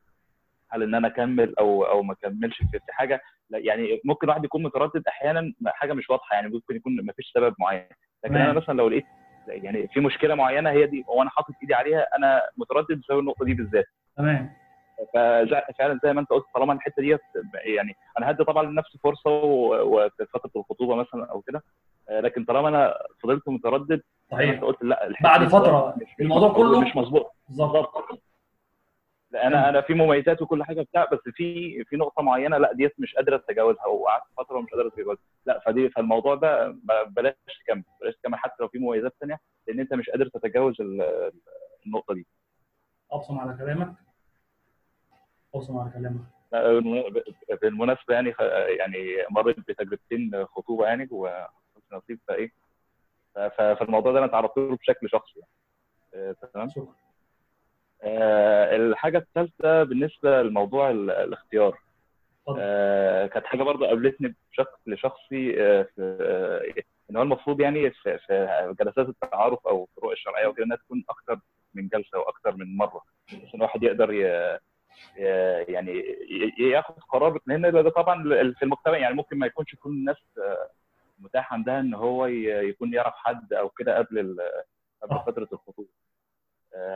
[0.70, 4.64] هل إن أنا أكمل أو أو ما أكملش في حاجة؟ لا يعني ممكن واحد يكون
[4.64, 7.88] متردد أحيانا حاجة مش واضحة يعني ممكن يكون ما فيش سبب معين.
[8.26, 8.36] لكن.
[8.36, 9.06] أنا مثلا لو لقيت
[9.48, 13.54] يعني في مشكلة معينة هي دي وأنا حاطط إيدي عليها أنا متردد بسبب النقطة دي
[13.54, 13.86] بالذات.
[14.18, 14.50] تمام.
[15.14, 17.20] ففعلا زي ما أنت قلت طالما الحتة ديت
[17.66, 21.64] يعني أنا هدي طبعا لنفسي فرصة وفي فتره الخطوبة مثلا أو كده
[22.10, 22.94] لكن طالما أنا
[23.24, 24.50] فضلت متردد صحيح.
[24.54, 25.54] أنت قلت لا بعد مش
[26.22, 27.32] الموضوع كله- مش مظبوط.
[27.48, 27.94] بالظبط.
[29.36, 33.16] أنا أنا في مميزات وكل حاجة بتاع بس في في نقطة معينة لأ ديت مش
[33.16, 35.24] قادره أتجاوزها وقعدت فترة مش قادره أتجاوزها.
[35.46, 36.76] لأ فدي فالموضوع ده
[37.08, 41.32] بلاش تكمل بلاش تكمل حتى لو في مميزات ثانية لأن أنت مش قادر تتجاوز ال-
[41.86, 42.28] النقطة دي.
[43.12, 43.94] أبصم على كلامك.
[45.56, 46.22] أبصم على كلامك.
[47.62, 48.34] بالمناسبة يعني
[48.80, 51.52] يعني مريت بتجربتين خطوبة يعني وحسن
[51.92, 52.52] نصيب فإيه
[53.58, 55.52] فالموضوع ده أنا تعرضت له بشكل شخصي يعني.
[56.30, 56.96] آه، تمام؟ شكرا.
[58.04, 61.78] الحاجة الثالثة بالنسبة لموضوع ال- الاختيار.
[62.58, 68.76] آه، كانت حاجة برضه قابلتني بشكل شخصي آه، في آه، إن هو المفروض يعني في
[68.80, 71.40] جلسات التعارف أو الفروق الشرعية وكده إنها تكون أكثر
[71.74, 74.22] من جلسة وأكثر من مرة بحيث إن الواحد يقدر ي...
[75.74, 76.04] يعني
[76.60, 78.24] ياخد قرار لأن ده طبعا
[78.54, 80.70] في المجتمع يعني ممكن ما يكونش كل الناس آه،
[81.20, 84.38] متاح عندها إن هو يكون يعرف حد أو كده قبل
[85.04, 85.20] قبل.
[85.26, 86.05] فترة الخطوبة آه،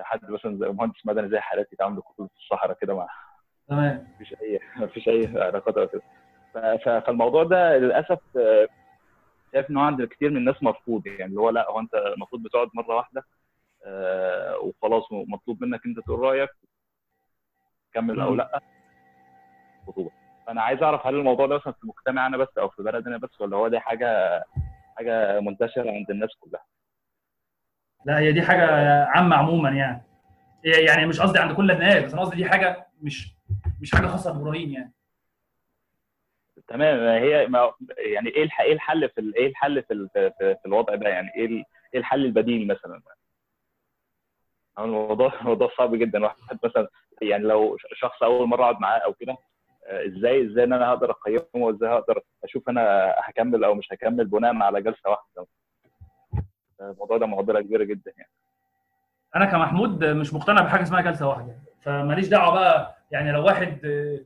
[0.03, 3.07] حد مثلا زي مهندس مدني زي حالاتي يتعاملوا خطوبه في الصحراء كده مع
[3.67, 4.07] تمام.
[4.15, 6.01] مفيش اي مفيش أي علاقات أو كده.
[6.99, 8.67] فالموضوع ده للأسف آه،
[9.53, 12.43] شايف ان هو عند كتير من الناس مرفوض يعني اللي هو لا هو أنت المفروض
[12.43, 13.23] بتقعد مرة واحدة
[13.85, 16.49] آه، وخلاص مطلوب منك أنت تقول رأيك
[17.93, 18.35] كمل أو.
[18.35, 18.59] لأ.
[19.87, 20.11] خطوبة.
[20.47, 23.41] فأنا عايز أعرف هل الموضوع ده مثلا في مجتمع أنا بس أو في بلدنا بس
[23.41, 24.43] ولا هو دي حاجة
[24.97, 26.63] حاجة منتشرة عند الناس كلها؟
[28.05, 28.65] لا هي دي حاجة
[29.05, 30.03] عامة عموما يعني.
[30.63, 33.33] يعني مش قصدي عند كل الناس بس أنا قصدي دي حاجة مش
[33.81, 34.93] مش حاجة خاصة بإبراهيم يعني.
[36.67, 37.23] تمام.
[37.23, 41.47] هي ما يعني إيه إيه الحل في إيه الحل في في, الوضع ده؟ يعني إيه
[41.93, 43.01] إيه الحل البديل مثلا؟
[44.79, 46.23] الموضوع الموضوع صعب جدا.
[46.23, 46.87] واحد مثلا
[47.21, 49.37] يعني لو شخص أول مرة أقعد معاه أو كده
[49.89, 54.55] إزاي إزاي إن أنا هقدر أقيمه؟ وإزاي هقدر أشوف أنا هكمل أو مش هكمل بناء
[54.55, 55.47] على جلسة واحدة؟
[56.81, 58.31] الموضوع ده معضلة كبيرة جدا يعني.
[59.35, 64.19] أنا كمحمود مش مقتنع بحاجة اسمها جلسة واحدة فماليش دعوة بقى يعني لو واحد آه،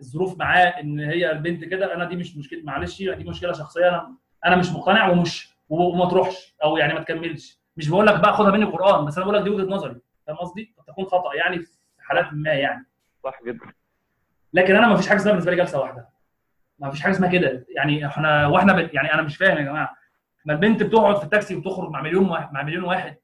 [0.00, 4.14] الظروف معاه إن هي البنت كده أنا دي مش مشكلة معلش دي مشكلة شخصية أنا
[4.46, 7.60] أنا مش مقتنع ومش وما تروحش أو يعني ما تكملش.
[7.76, 9.96] مش بقول لك بقى خدها مني قرآن بس أنا بقول لك دي وجهة نظري
[10.26, 11.68] فاهم قصدي؟ قد تكون خطأ يعني في
[11.98, 12.86] حالات ما يعني.
[13.24, 13.66] صح جدا.
[14.52, 16.08] لكن أنا ما فيش حاجة اسمها بالنسبة لي جلسة واحدة.
[16.78, 17.66] ما فيش حاجة اسمها كده.
[17.76, 18.78] يعني إحنا وإحنا ب...
[18.94, 19.96] يعني أنا مش فاهم يا جماعة.
[20.46, 23.16] ما البنت بتقعد في التاكسي وتخرج مع مليون واحد مع مليون واحد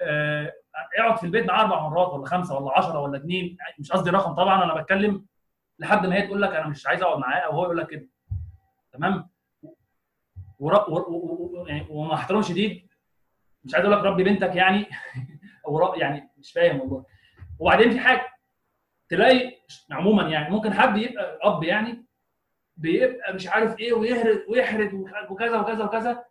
[0.00, 0.52] آه...
[0.98, 4.34] اقعد في البيت معاه أربع مرات ولا خمسة ولا 10 ولا اثنين مش قصدي رقم
[4.34, 5.26] طبعا أنا بتكلم
[5.78, 8.08] لحد ما هي تقول لك أنا مش عايز أقعد معاه أو هو يقول لك كده
[8.92, 9.28] تمام.
[10.58, 10.68] و...
[10.68, 11.64] و...
[11.66, 12.88] يعني ومع احترام شديد
[13.64, 14.86] مش عايز أقول لك ربي بنتك يعني
[15.66, 15.94] أو.
[15.94, 17.04] يعني مش فاهم والله
[17.58, 18.26] وبعدين في حاجة
[19.08, 19.52] تلاقي
[19.90, 22.06] عموما يعني ممكن حد يبقى أب يعني
[22.76, 24.94] بيبقى مش عارف إيه ويهرد ويحرد
[25.30, 26.24] وكذا وكذا وكذا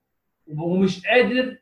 [0.47, 1.57] ومش قادر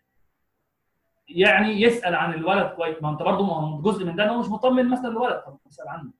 [1.27, 3.01] يعني يسأل عن الولد كويس.
[3.03, 5.87] ما انت برضه ما جزء من ده إن هو مش مطمن مثلا للولد طب اسأل
[5.87, 6.11] عنه.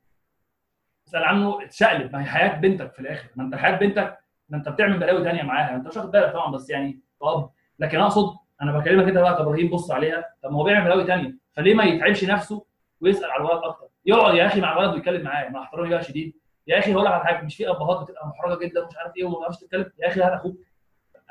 [1.08, 2.14] اسأل عنه اتشقلب.
[2.14, 3.30] ما هي حياة بنتك في الآخر.
[3.36, 4.18] ما انت حياة بنتك
[4.50, 5.76] ما انت بتعمل بلاوي ثانية معاها.
[5.76, 7.50] انت مش واخد بالك طبعا بس يعني اب
[7.80, 10.26] لكن أقصد أنا بكلمك انت بقى كابراهيم بص عليها.
[10.44, 12.66] طب ما هو بيعمل بلاوي ثانية فليه ما يتعبش نفسه
[13.02, 15.50] ويسأل على الولد أكتر؟ يقعد يا أخي مع الولد ويتكلم معاه.
[15.50, 16.34] مع احترامي بقى شديد.
[16.68, 19.24] يا أخي هقول لك على حاجة مش في ابهات بتبقى محرجة جدا ومش عارف إيه
[19.26, 20.56] وما بتعرفش تتكلم يا أخي هات أخوك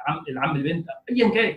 [0.06, 1.56] عم العم البنت ايا كان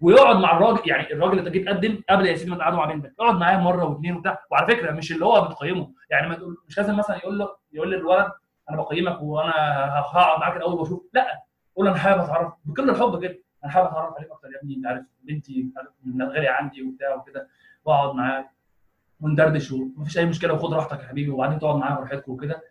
[0.00, 3.14] ويقعد مع الراجل يعني الراجل اللي تجي تقدم قبل يا سيدي ما تقعدوا مع بنتك.
[3.20, 4.38] اقعد معاه مرة واثنين وبتاع.
[4.50, 5.92] وعلى فكرة مش اللي هو بتقيمه.
[6.10, 8.32] يعني ما تقول مش لازم مثلا يقول له يقول للولد
[8.70, 9.52] أنا بقيمك وأنا
[10.00, 11.06] هقعد معاك الأول وأشوف.
[11.12, 11.42] لا.
[11.76, 12.52] قول أنا حابب أتعرف.
[12.64, 13.38] بكل الحب كده.
[13.64, 14.74] أنا حابب أتعرف عليك أكتر يا ابني.
[14.76, 15.70] أنت عارف بنتي
[16.22, 17.48] غاليه عندي وبتاع وكده.
[17.84, 18.50] واقعد معاك
[19.20, 20.54] وندردش ومفيش أي مشكلة.
[20.54, 21.30] وخد راحتك يا حبيبي.
[21.30, 22.62] وبعدين تقعد معاه براحتكم وكده.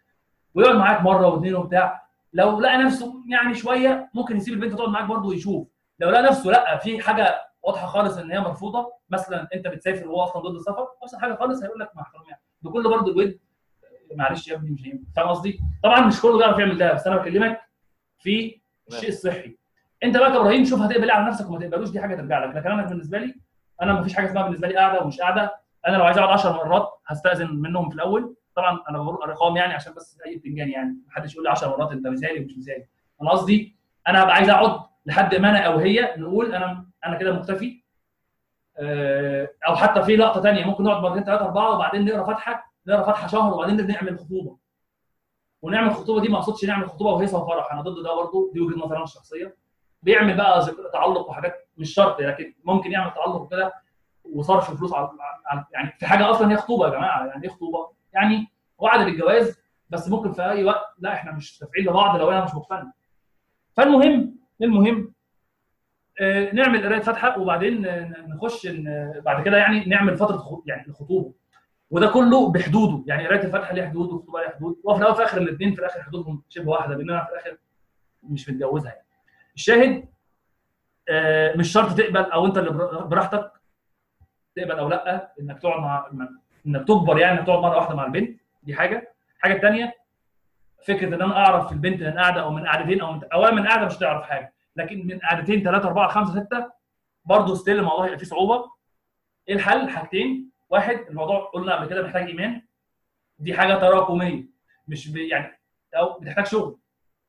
[0.55, 2.06] ويقعد معاك مرة واثنين وبتاع.
[2.33, 5.67] لو لقى نفسه يعني شوية ممكن يسيب البنت تقعد معاك برضه ويشوف.
[5.99, 10.23] لو لقى نفسه لا في حاجة واضحة خالص إن هي مرفوضة مثلا أنت بتسافر وهو
[10.23, 12.41] أصلا ضد السفر أبسط حاجة خالص هيقول لك مع احترامي يعني.
[12.61, 13.39] بكل برضه الود.
[14.15, 15.03] معلش يا ابني مش هينفع.
[15.15, 17.61] فاهم قصدي؟ طبعا مش كله بيعرف يعمل ده بس أنا بكلمك
[18.19, 18.61] في
[18.91, 19.57] الشيء الصحي
[20.03, 22.55] أنت بقى كإبراهيم شوف هتقبل إيه على نفسك وما تقبلوش دي حاجة ترجع لك.
[22.55, 23.35] لكن أنا بالنسبة لي
[23.81, 25.55] أنا ما فيش حاجة اسمها بالنسبة لي قاعدة ومش قاعدة.
[25.87, 28.35] أنا لو عايز أقعد 10 مرات هستأذن منهم في الأول.
[28.57, 30.97] طبعا أنا بقول ارقام يعني عشان بس اي بتنجان يعني.
[31.07, 32.85] محدش يقول لي 10 مرات أنت مثالي ومش مثالي
[33.21, 33.77] أنا قصدي
[34.07, 37.83] أنا هبقى عايز أقعد لحد ما أنا أو هي نقول أنا أنا كده مكتفي.
[38.79, 43.03] آه، أو حتى في لقطة ثانية ممكن نقعد مرتين ثلاثة أربعة وبعدين نقرأ فاتحه نقرأ
[43.03, 44.57] فاتحه شهر وبعدين نعمل خطوبة.
[45.61, 48.85] ونعمل الخطوبه دي ما أقصدش نعمل خطوبة وهيصه وفرح أنا ضد ده برضه دي وجهة
[48.85, 49.55] نظري الشخصية.
[50.03, 53.73] بيعمل بقى تعلق وحاجات مش شرط لكن ممكن يعمل تعلق وكده
[54.33, 55.09] وصرف فلوس على-
[55.73, 57.25] يعني في حاجة أصلا هي خطوبة يا جماعة.
[57.25, 58.47] يعني إيه خطوبة؟ يعني
[58.77, 59.59] وعد بالجواز
[59.89, 62.91] بس ممكن في أي وقت لا إحنا مش تفعيل لبعض لو أنا مش مقتنع.
[63.77, 65.13] فالمهم المهم
[66.21, 67.81] آه، نعمل قراية فاتحة وبعدين
[68.27, 68.67] نخش
[69.25, 71.33] بعد كده يعني نعمل فترة يعني الخطوبه
[71.91, 74.75] وده كله بحدوده يعني قراية الفاتحة ليها حدود والخطوبه ليها حدود.
[74.83, 77.57] وفي الأول وفي الآخر الاثنين في الآخر حدودهم شبه واحدة لأن أنا في الآخر
[78.23, 79.07] مش متجوزها يعني.
[79.55, 80.05] الشاهد
[81.09, 83.51] آه، مش شرط تقبل أو أنت اللي بر- براحتك
[84.55, 86.09] تقبل أو لأ إنك تقعد مع-
[86.67, 89.13] إنك تجبر يعني تقعد مرة واحدة مع البنت دي حاجة.
[89.37, 89.93] الحاجة الثانية
[90.87, 93.85] فكرة إن أنا أعرف البنت من قاعدة أو من قعدتين أو من اولا من قاعدة
[93.85, 94.53] مش تعرف حاجة.
[94.75, 96.71] لكن من قعدتين ثلاثة أربعة خمسة ستة
[97.25, 98.71] برضه ستيل الموضوع هيبقى فيه صعوبة.
[99.49, 100.51] إيه الحل؟ حاجتين.
[100.69, 102.61] واحد الموضوع قلنا قبل كده محتاج إيمان.
[103.39, 104.43] دي حاجة تراكمية.
[104.87, 105.07] مش.
[105.07, 105.59] يعني
[105.97, 106.77] أو بتحتاج شغل.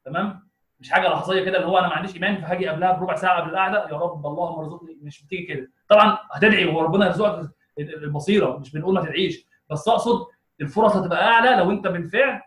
[0.04, 0.48] تمام؟
[0.80, 3.50] مش حاجة لحظية كده اللي هو أنا ما عنديش إيمان فهاجي قبلها بربع ساعة قبل
[3.50, 5.70] القعدة يا رب اللهم ارزقني مش بتيجي كده.
[5.88, 10.26] طبعا هتدعي وربنا يرزقك البصيره مش بنقول ما تدعيش بس أقصد
[10.60, 12.40] الفرص هتبقى أعلى لو أنت بالفعل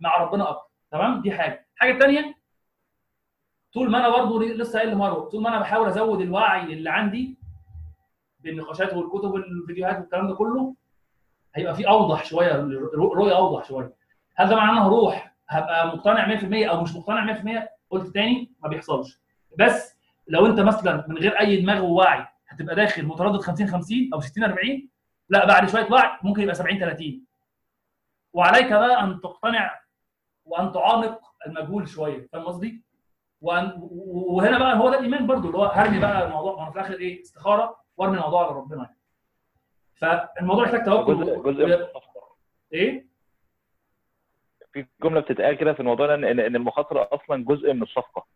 [0.00, 0.68] مع ربنا أكتر.
[0.90, 1.66] تمام؟ دي حاجة.
[1.74, 2.34] الحاجة الثانية
[3.74, 7.38] طول ما أنا برضه لسه قايل لمروة طول ما أنا بحاول أزود الوعي اللي عندي
[8.40, 10.74] بالنقاشات والكتب والفيديوهات والكلام ده كله
[11.54, 12.52] هيبقى في أوضح شوية
[12.94, 13.94] رؤية أوضح شوية.
[14.36, 19.20] هل ده معناه هروح هبقى مقتنع 100% أو مش مقتنع 100% قلت تاني ما بيحصلش.
[19.58, 19.96] بس
[20.28, 24.44] لو أنت مثلا من غير أي دماغ ووعي هتبقى داخل متردد 50 50 أو 60
[24.44, 24.88] 40
[25.28, 27.24] لا بعد شوية وعي ممكن يبقى 70 30
[28.32, 29.80] وعليك بقى أن تقتنع
[30.44, 32.82] وأن تعانق المجهول شوية فاهم قصدي؟
[33.40, 36.94] وهنا بقى هو ده الإيمان برضو اللي هو هرمي بقى الموضوع ما أنا في الآخر
[36.94, 38.98] إيه استخارة وارمي الموضوع على ربنا يعني.
[40.36, 41.88] فالموضوع يحتاج توكل جزء جزء.
[42.72, 43.06] إيه؟
[44.72, 48.26] في جملة بتتقال كده في الموضوع ده ان إن المخاطرة أصلا جزء من الصفقة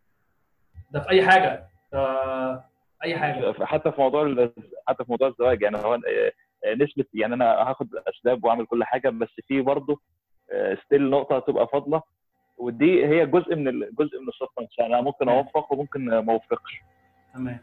[0.91, 2.63] ده في أي حاجة آه
[3.03, 3.53] أي حاجة.
[3.65, 4.49] حتى في موضوع
[4.87, 6.31] حتى في موضوع الزواج يعني هو آه،
[6.65, 10.01] آه، نسبة يعني أنا هاخد الاسباب وأعمل كل حاجة بس في برضه
[10.85, 12.01] still نقطة تبقى فاضلة
[12.57, 15.29] ودي هي جزء من جزء من الصفقة يعني أنا ممكن.
[15.29, 16.81] أوافق وممكن ما أوافقش.
[17.33, 17.59] تمام.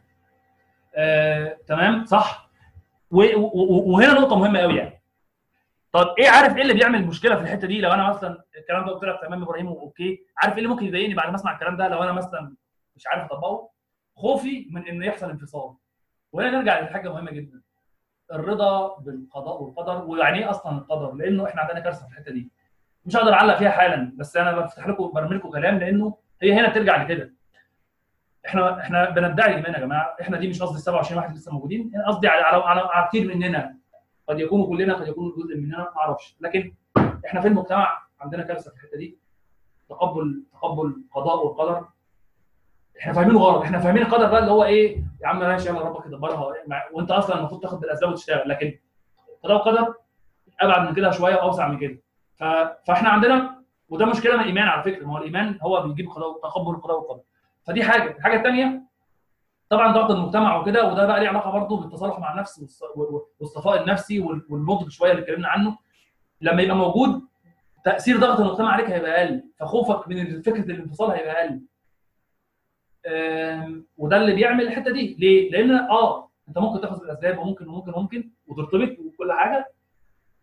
[0.96, 2.50] آه، تمام صح.
[3.10, 5.00] وهنا نقطة مهمة قوي يعني.
[5.92, 8.92] طب إيه عارف إيه اللي بيعمل مشكلة في الحتة دي؟ لو أنا مثلا الكلام ده
[8.92, 10.24] قلت لك تمام إبراهيم okay.
[10.42, 12.54] عارف إيه اللي ممكن يضايقني بعد ما أسمع الكلام ده؟ لو أنا مثلا
[12.96, 13.68] مش عارف أطبقه؟
[14.20, 15.74] خوفي من ان يحصل انفصال.
[16.32, 17.60] وهنا نرجع لحاجه مهمة جدا.
[18.32, 22.50] الرضا بالقضاء والقدر ويعني إيه أصلا القدر؟ لأنه إحنا عندنا كارثة في الحتة دي.
[23.06, 26.68] مش هقدر أعلق فيها حالا بس أنا بفتح لكم برمي لكم كلام لأنه هي هنا
[26.70, 27.34] بترجع لكده.
[28.46, 30.16] إحنا إحنا بندعي الايمان يا جماعة.
[30.20, 33.76] إحنا دي مش قصدي 27 واحد لسه موجودين أنا قصدي على على على, كتير مننا.
[34.28, 36.36] قد يكونوا كلنا قد يكونوا جزء مننا ما أعرفش.
[36.40, 36.74] لكن
[37.26, 39.18] إحنا في المجتمع عندنا كارثة في الحتة دي.
[39.88, 41.86] تقبل تقبل القضاء والقدر.
[43.00, 43.62] إحنا فاهمينه غلط.
[43.62, 46.52] إحنا فاهمين القدر بقى اللي هو إيه؟ يا عم ماشي يلا ربك يدبرها.
[46.92, 48.48] وأنت أصلا المفروض تاخد بالاسباب وتشتغل.
[48.48, 48.78] لكن
[49.44, 49.94] قضاء وقدر
[50.60, 51.98] أبعد من كده شوية وأوسع من كده.
[52.36, 52.44] ف...
[52.86, 55.06] فإحنا عندنا وده مشكلة من الإيمان على فكرة.
[55.06, 56.06] ما هو الإيمان هو بيجيب
[56.42, 57.20] تقبل القضاء والقدر
[57.66, 58.16] فدي حاجة.
[58.16, 58.82] الحاجة الثانية
[59.68, 62.82] طبعا ضغط المجتمع وكده وده بقى ليه علاقة برضه بالتصالح مع النفس
[63.40, 65.78] والصفاء النفسي وال- والنضج شوية اللي اتكلمنا عنه.
[66.40, 67.20] لما يبقى موجود
[67.84, 69.42] تأثير ضغط المجتمع عليك هيبقى أقل.
[69.60, 71.60] فخوفك من فكرة الانفصال هيبقى أقل.
[73.98, 75.14] وده اللي بيعمل الحتة دي.
[75.18, 79.72] ليه؟ لأن آه أنت ممكن تاخد الأسباب وممكن وممكن وممكن وترتبط وكل حاجة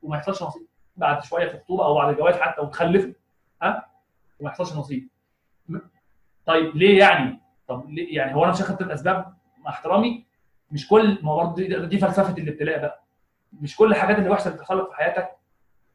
[0.02, 3.12] وما يحصلش نصيب بعد شوية في الخطوبة أو بعد الجواز حتى وتخلفوا
[3.62, 3.86] ها؟
[4.40, 5.10] وما يحصلش نصيب.
[6.46, 10.26] طيب ليه يعني؟ طب ليه يعني؟ هو أنا مش اخدت الأسباب مع احترامي؟
[10.72, 13.04] مش كل ما برضه دي, دي فلسفة الابتلاء بقى.
[13.62, 15.30] مش كل الحاجات اللي وحشة بتحصل في حياتك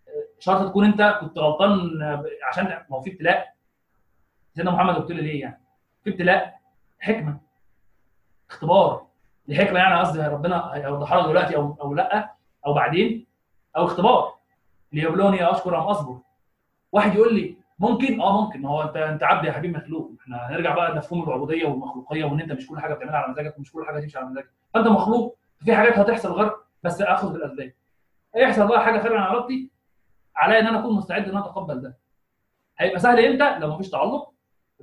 [0.09, 1.81] آه، شرط تكون أنت كنت غلطان
[2.49, 3.55] عشان ما هو في ابتلاء.
[4.55, 5.62] سيدنا محمد قلت لي ليه يعني؟
[6.05, 6.59] في ابتلاء
[7.01, 7.39] حكمة
[8.51, 9.07] اختبار.
[9.49, 12.35] دي حكمة يعني قصدي ربنا هيوضحها لك دلوقتي أو أو لأ
[12.67, 13.27] أو بعدين
[13.77, 14.35] أو اختبار.
[14.93, 16.19] ليبلوني أشكر أم أصبر.
[16.93, 18.65] واحد يقول لي ممكن؟ آه ممكن.
[18.65, 20.11] هو انت أنت عبد يا حبيبي مخلوق.
[20.21, 23.73] إحنا هنرجع بقى لمفهوم العبودية والمخلوقية وإن أنت مش كل حاجة بتعملها على مزاجك ومش
[23.73, 24.51] كل حاجة تمشي على مزاجك.
[24.75, 27.73] فأنت مخلوق في حاجات هتحصل غير بس أخذ بالأسباب.
[28.35, 29.71] هيحصل بقى حاجة خارجه عن ارادتي
[30.37, 31.97] عليا إن أنا أكون مستعد إن أنا أتقبل ده.
[32.79, 34.32] هيبقى سهل إمتى؟ لو مفيش تعلق.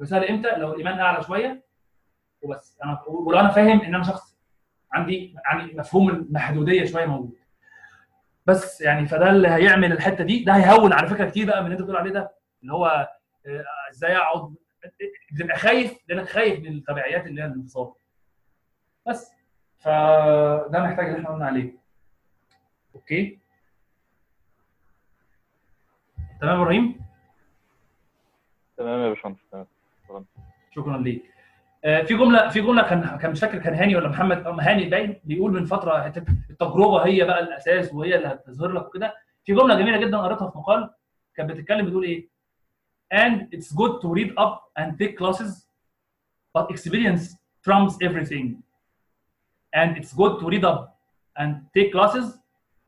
[0.06, 1.64] سهل إمتى؟ لو الإيمان أعلى شوية
[2.42, 2.78] وبس.
[2.84, 4.36] أنا ولو أنا فاهم إن أنا شخص
[4.94, 7.36] عندي عندي مفهوم المحدودية شوية موجود.
[8.46, 10.44] بس يعني فده اللي هيعمل الحتة دي.
[10.44, 12.32] ده هيهون على فكرة كتير بقى من اللي أنت بتقول عليه ده.
[12.62, 12.86] اللي هو
[13.48, 14.56] آه، إزاي اقعد
[15.32, 17.94] بتبقى خايف لانك خايف من التبعيات اللي هي الانفصال.
[19.08, 19.32] بس.
[19.80, 21.78] فده محتاج اللي إحنا قلنا عليه.
[22.96, 23.40] okay؟
[26.42, 27.00] تمام يا إبراهيم؟
[28.78, 29.68] تمام يا باشمهندس تمام.
[30.76, 30.98] شكرا.
[30.98, 31.24] ليك.
[31.86, 35.20] آه، في جملة في جملة كان كان مش فاكر كان هاني ولا محمد؟ هاني باين
[35.24, 36.06] بيقول من فترة
[36.50, 39.14] التجربة هي بقى الأساس وهي اللي هتظهر لك وكده.
[39.46, 40.90] في جملة جميلة جدا قريتها في مقال
[41.36, 42.28] كانت بتتكلم بتقول إيه؟
[43.14, 45.66] And it's good to read up and take classes
[46.58, 47.24] but experience
[47.68, 48.48] trumps everything.
[49.76, 50.82] And it's good to read up
[51.40, 52.26] and take classes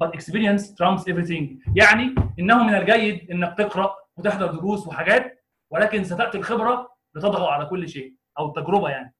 [0.01, 1.73] but experience trumps everything.
[1.75, 7.89] يعني إنه من الجيد إنك تقرأ وتحضر دروس وحاجات ولكن ستأتي الخبرة لتطغى على كل
[7.89, 9.13] شيء أو التجربة يعني.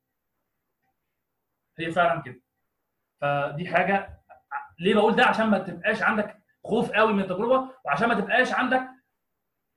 [1.79, 2.41] هي فعلا كده.
[3.21, 4.21] فدي حاجة
[4.79, 8.89] ليه بقول ده؟ عشان ما تبقاش عندك خوف قوي من التجربة وعشان ما تبقاش عندك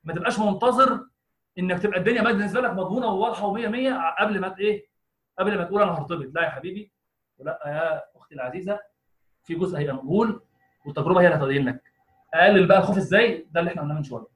[0.04, 1.06] ما تبقاش منتظر
[1.58, 4.86] إنك تبقى الدنيا بالنسبة لك مضمونة وواضحة و100 100 قبل ما إيه؟
[5.38, 6.34] قبل ما تقول أنا هرتبط.
[6.34, 6.92] لا يا حبيبي.
[7.38, 8.80] ولأ يا أختي العزيزة
[9.44, 10.42] في جزء هيبقى مقبول
[10.86, 11.82] والتجربة هي اللي هتبين لك.
[12.34, 14.26] أقلل بقى الخوف إزاي؟ ده اللي إحنا قلناه من شوية.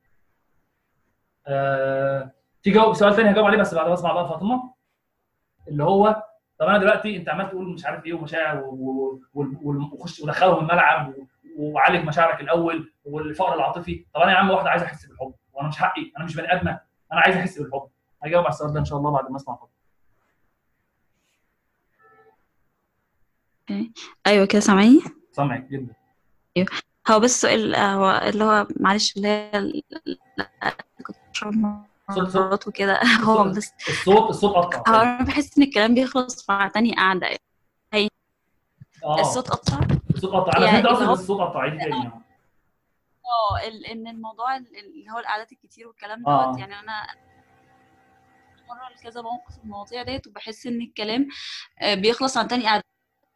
[1.47, 2.33] آه...
[2.63, 4.75] في جواب سؤال تاني هجاوب عليه بس بعد ما اسمع بقى فاطمة.
[5.69, 6.25] اللي هو
[6.59, 8.63] طب أنا دلوقتي أنت عمال تقول مش عارف إيه ومشاعر
[9.35, 11.15] وخش ودخلهم الملعب
[11.59, 14.07] وعالج مشاعرك الأول والفقر العاطفي.
[14.15, 16.71] طب أنا يا عم واحدة عايز أحس بالحب وأنا مش حقي أنا مش بني آدمة
[17.13, 17.89] أنا عايز أحس بالحب.
[18.23, 19.79] هجاوب على السؤال ده إن شاء الله بعد ما أسمع فاطمة.
[24.27, 25.01] أيوه كده سامعيني
[25.33, 25.95] سامعك جدا.
[27.11, 29.83] هو بس سؤال هو اللي هو معلش اللي هي
[32.15, 33.01] صوت- وكده.
[33.29, 37.37] هو بس الصوت الصوت قطع أنا بحس إن الكلام بيخلص مع تاني قعدة
[39.05, 39.21] آه.
[39.21, 39.81] الصوت قطع
[40.15, 42.23] الصوت قطع أنا يعني فهمت أصلا هو- الصوت قطع عيد تاني يعني.
[43.25, 46.47] آه إن الموضوع ال- اللي هو القعدات الكتير والكلام آه.
[46.51, 47.07] دوت يعني أنا
[48.69, 51.29] مرة لكذا موقف المواضيع ديت وبحس إن الكلام
[51.81, 52.83] آه، بيخلص عن تاني قعدة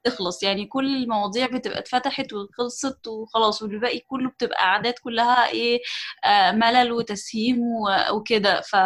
[0.04, 0.42] تخلص.
[0.42, 5.80] يعني كل المواضيع بتبقى اتفتحت وخلصت وخلاص والباقي كله بتبقى قعدات كلها إيه
[6.24, 7.58] آه ملل وتسهيم
[8.12, 8.60] وكده.
[8.60, 8.76] ف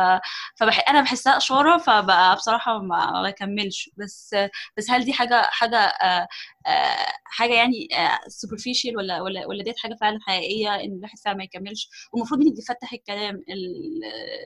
[0.57, 0.91] فبح...
[0.91, 3.91] أنا بحسها إشارة فبقى بصراحة ما بكملش.
[3.97, 4.37] بس
[4.77, 6.29] بس هل دي حاجة حاجة آه
[6.67, 7.89] آه حاجة يعني
[8.29, 12.55] سوبرفيشال ولا ولا ولا ديت حاجة فعلا حقيقية إن الواحد فعلا ما يكملش؟ والمفروض اللي
[12.59, 14.05] يفتح الكلام ال-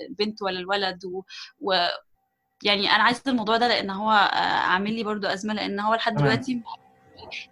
[0.08, 1.22] البنت ولا الولد و,
[1.60, 1.72] و
[2.64, 4.14] يعني أنا عايزة الموضوع ده لأن هو آه،
[4.60, 6.14] عامل لي برضو أزمة لأن هو لحد.
[6.16, 6.62] دلوقتي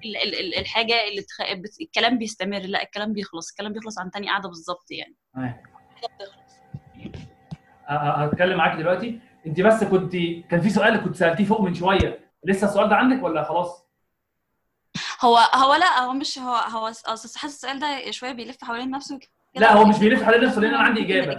[0.05, 1.41] ال- ال- ال- الحاجة اللي تخ...
[1.81, 5.17] الكلام بيستمر لأ الكلام بيخلص الكلام بيخلص عن تاني قاعدة بالظبط يعني.
[7.89, 9.21] هتكلم معاك دلوقتي.
[9.47, 10.13] انت بس كنت
[10.51, 12.33] كان في سؤال كنت سألتيه فوق من شوية.
[12.45, 13.89] لسه السؤال ده عندك ولا خلاص؟
[15.21, 19.19] هو هو لأ هو مش هو هو أصل حاسس السؤال ده شوية بيلف حوالين نفسه
[19.55, 21.33] لأ هو مش بيلف حوالين نفسه لأن أنا عندي إجابة.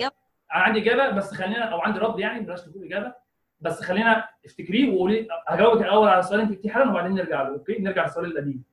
[0.55, 3.13] أنا عندي إجابة بس خلينا أو عندي رد يعني بلاش تقول إجابة.
[3.61, 7.49] بس خلينا افتكريه وقولي هجاوبك الأول على السؤال اللي أنت قلتيه حالا وبعدين نرجع له
[7.49, 8.63] okay؟ نرجع للسؤال القديم.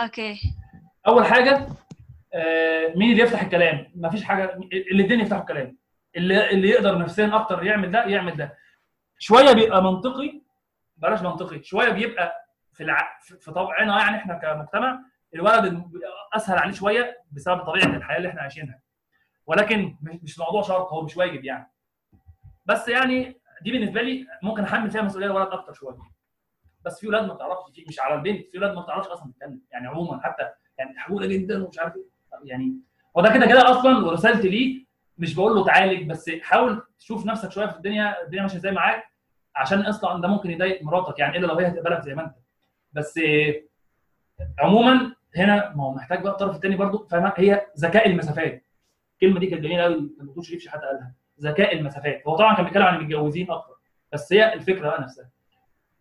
[0.00, 0.40] okay.
[1.06, 1.66] أول حاجة
[2.34, 5.76] آه، مين اللي يفتح الكلام؟ مفيش حاجة الاثنين يفتحوا الكلام.
[6.16, 8.56] اللي اللي يقدر نفسيا أكتر يعمل ده يعمل ده.
[9.18, 10.40] شوية بيبقى منطقي
[10.96, 13.18] بلاش منطقي شوية بيبقى في الع...
[13.20, 15.00] في طبعنا يعني إحنا كمجتمع
[15.34, 15.82] الولد
[16.32, 18.80] أسهل عليه شوية بسبب طبيعة الحياة اللي إحنا عايشينها.
[19.46, 21.70] ولكن مش مش موضوع شرط هو مش واجب يعني.
[22.68, 25.96] بس يعني دي بالنسبة لي ممكن أحمل فيها مسؤولية الولد أكتر شوية.
[26.84, 29.60] بس في ولاد ما بتعرفش في مش على البنت في ولاد ما بتعرفش أصلا تتكلم.
[29.72, 30.42] يعني عموما حتى
[30.78, 32.04] يعني حقوقه جدا ومش عارف إيه.
[32.44, 32.76] يعني
[33.16, 34.84] هو ده كده كده أصلا ورسالتي ليه.
[35.18, 39.04] مش بقول له تعالج بس حاول تشوف نفسك شوية في الدنيا الدنيا ماشية إزاي معاك
[39.56, 42.34] عشان أصلا ده ممكن يضايق مراتك يعني إلا لو هي هتقبلك زي ما أنت.
[42.92, 43.20] بس
[44.58, 48.64] عموما هنا ما هو محتاج بقى الطرف الثاني برضو فاهم هي ذكاء المسافات.
[49.14, 51.12] الكلمة دي كانت جميلة قوي الدكتور شريف شحاته قالها.
[51.42, 52.22] ذكاء المسافات.
[52.26, 53.74] هو طبعا كان بيتكلم عن المتجوزين أكتر
[54.12, 55.30] بس هي الفكرة بقى نفسها.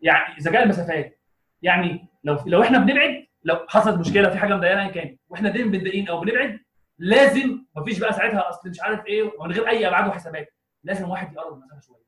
[0.01, 1.19] يعني ذكاء المسافات
[1.61, 5.71] يعني لو لو إحنا بنبعد لو حصلت مشكلة في حاجة مضايقانا ايا كان وإحنا دايما
[5.71, 6.59] متضايقين أو بنبعد
[6.99, 11.33] لازم مفيش بقى ساعتها أصل مش عارف إيه ومن غير أي أبعاد وحسابات لازم واحد
[11.33, 12.03] يقرب المسافة شوية.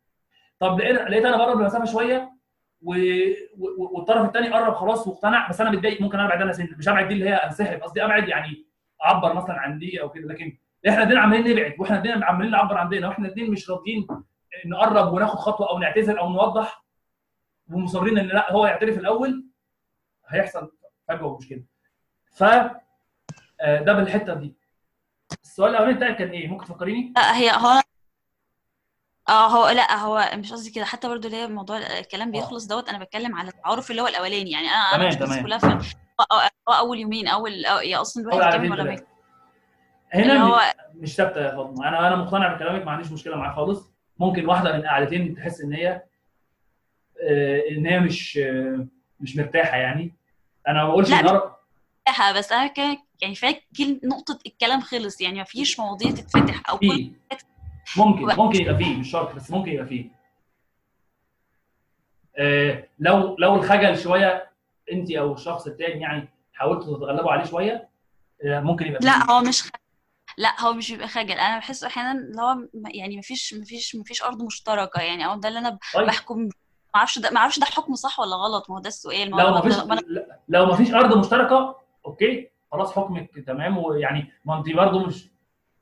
[0.59, 2.31] طب لقيت أنا بقرب المسافة شوية
[2.81, 2.93] و...
[3.57, 3.95] و...
[3.95, 6.69] والطرف الثاني قرب خلاص واقتنع بس أنا متضايق ممكن أبعد أنا سنة.
[6.77, 8.65] مش ابعد دي اللي هي أنسحب قصدي أبعد يعني
[9.05, 10.27] أعبر مثلا عن دي أو كده.
[10.27, 10.57] لكن
[10.87, 14.07] إحنا الاثنين عمالين نبعد وإحنا الاثنين عمالين نعبر عن دينا وإحنا الاثنين مش راضيين
[14.65, 16.83] نقرب وناخد خطوة أو نعتذر أو نوضح
[17.71, 19.45] ومصرين إن لأ هو يعترف الأول
[20.27, 20.71] هيحصل
[21.07, 21.63] فجوة ومشكلة.
[22.31, 24.55] ف آه، ده بالحتة دي.
[25.43, 27.81] السؤال الأولاني بتاعك كان إيه؟ ممكن تفكريني؟ لا هي هو
[29.29, 30.85] آه هو لأ هو مش قصدي كده.
[30.85, 34.51] حتى برضو اللي هي موضوع الكلام بيخلص دوت أنا بتكلم على التعارف اللي هو الأولاني.
[34.51, 35.43] يعني أنا تمام، أنا مش تمام.
[35.43, 36.49] كلها في أو-
[36.79, 38.97] أول يومين أول أو يا أصلا الواحد يكمل ولا ما
[40.13, 40.61] هنا هو
[40.95, 41.87] مش ثابتة يا فاطمة.
[41.87, 43.91] أنا أنا مقتنع بكلامك ما عنديش مشكلة معاه خالص.
[44.19, 46.01] ممكن واحدة من قعدتين تحس إن هي
[47.23, 48.85] آه، إن هي مش آه،
[49.19, 50.13] مش مرتاحة يعني.
[50.67, 53.35] أنا ما بقولش لا، مرتاحة بس أنا كان يعني
[53.77, 57.11] كل- نقطة الكلام خلص يعني مفيش مواضيع تتفتح أو كل فيه
[57.97, 60.09] ممكن ممكن يبقى فيه مش شرط بس ممكن يبقى فيه
[62.37, 64.49] آه لو لو الخجل شوية
[64.91, 67.89] انت أو الشخص التاني يعني حاولتوا تتغلبوا عليه شوية
[68.45, 69.63] آه ممكن يبقى فيه لا هو مش.
[70.39, 71.31] لا هو مش بيبقى خجل.
[71.31, 72.55] أنا بحس أحيانا اللي هو
[72.93, 75.01] يعني مفيش مفيش مفيش أرض مشتركة.
[75.01, 76.07] يعني أو ده اللي أنا طيب.
[76.07, 76.39] بحكم.
[76.43, 76.49] ما
[76.95, 78.69] أعرفش ده ما أعرفش ده حكم صح ولا غلط.
[78.69, 79.29] ما هو ده السؤال.
[79.29, 80.03] لو هو ما فيش ما أنا-
[80.49, 81.75] لو ما فيش أرض مشتركة
[82.05, 83.77] أوكي خلاص حكمك تمام.
[83.77, 85.29] ويعني ما أنت برضه مش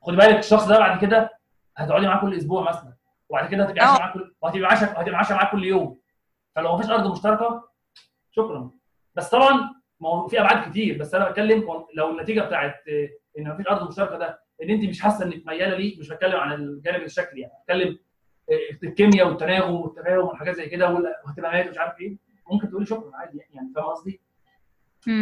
[0.02, 1.38] خدي بالك الشخص ده بعد كده
[1.76, 2.92] هتقعدي معاه كل أسبوع مثلا.
[3.28, 3.98] وبعد كده هتبقي عايشة أه.
[4.00, 5.98] معاه كل وهتبقي عايشه هتبقي عايشة معاه كل يوم.
[6.56, 7.68] فلو ما فيش أرض مشتركة
[8.36, 8.70] شكرا.
[9.14, 10.98] بس طبعا ما هو في أبعاد كتير.
[10.98, 11.64] بس أنا بتكلم
[11.96, 12.74] لو النتيجة بتاعت
[13.38, 16.36] إن ما فيش أرض مشتركة ده إن أنت مش حاسة إنك ميالة ليه مش بتكلم
[16.36, 17.98] عن الجانب الشكلي يعني بتكلم
[18.82, 20.88] الكيمياء والتناغم والتفاهم وحاجات زي كده
[21.26, 22.16] واهتمامات ومش عارف إيه
[22.50, 24.20] ممكن تقولي شكرا عادي يعني يعني فاهم قصدي؟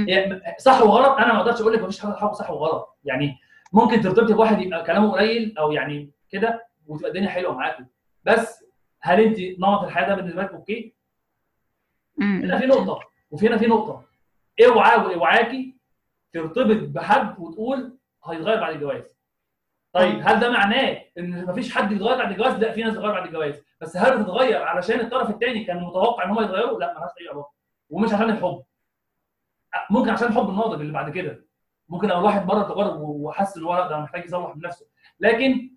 [0.08, 3.36] يعني صح وغلط أنا ما أقدرش أقول لك مفيش حاجة صح وغلط يعني
[3.72, 7.86] ممكن ترتبطي بواحد يبقى كلامه قليل أو يعني كده وتبقى الدنيا حلوة معاكم.
[8.24, 8.64] بس
[9.00, 10.94] هل أنت نمط الحياة ده بالنسبة لك أوكي؟
[12.20, 14.04] هنا في نقطة وفي هنا في نقطة.
[14.66, 15.76] اوعى وإوعاكي
[16.32, 19.15] ترتبط بحد وتقول هيتغير بعد الجواز.
[19.96, 23.26] طيب هل ده معناه إن مفيش حد يتغير بعد الجواز؟ لا في ناس تتغير بعد
[23.26, 23.62] الجواز.
[23.80, 27.52] بس هل تتغير علشان الطرف الثاني كان متوقع إن هم يتغيروا؟ لا ملهاش أي علاقة.
[27.90, 28.62] ومش عشان الحب.
[29.90, 31.46] ممكن عشان الحب الناضج اللي بعد كده.
[31.88, 34.86] ممكن لو الواحد مرة تجرب وحس إن هو لأ ده محتاج يصلح من نفسه
[35.20, 35.70] لكن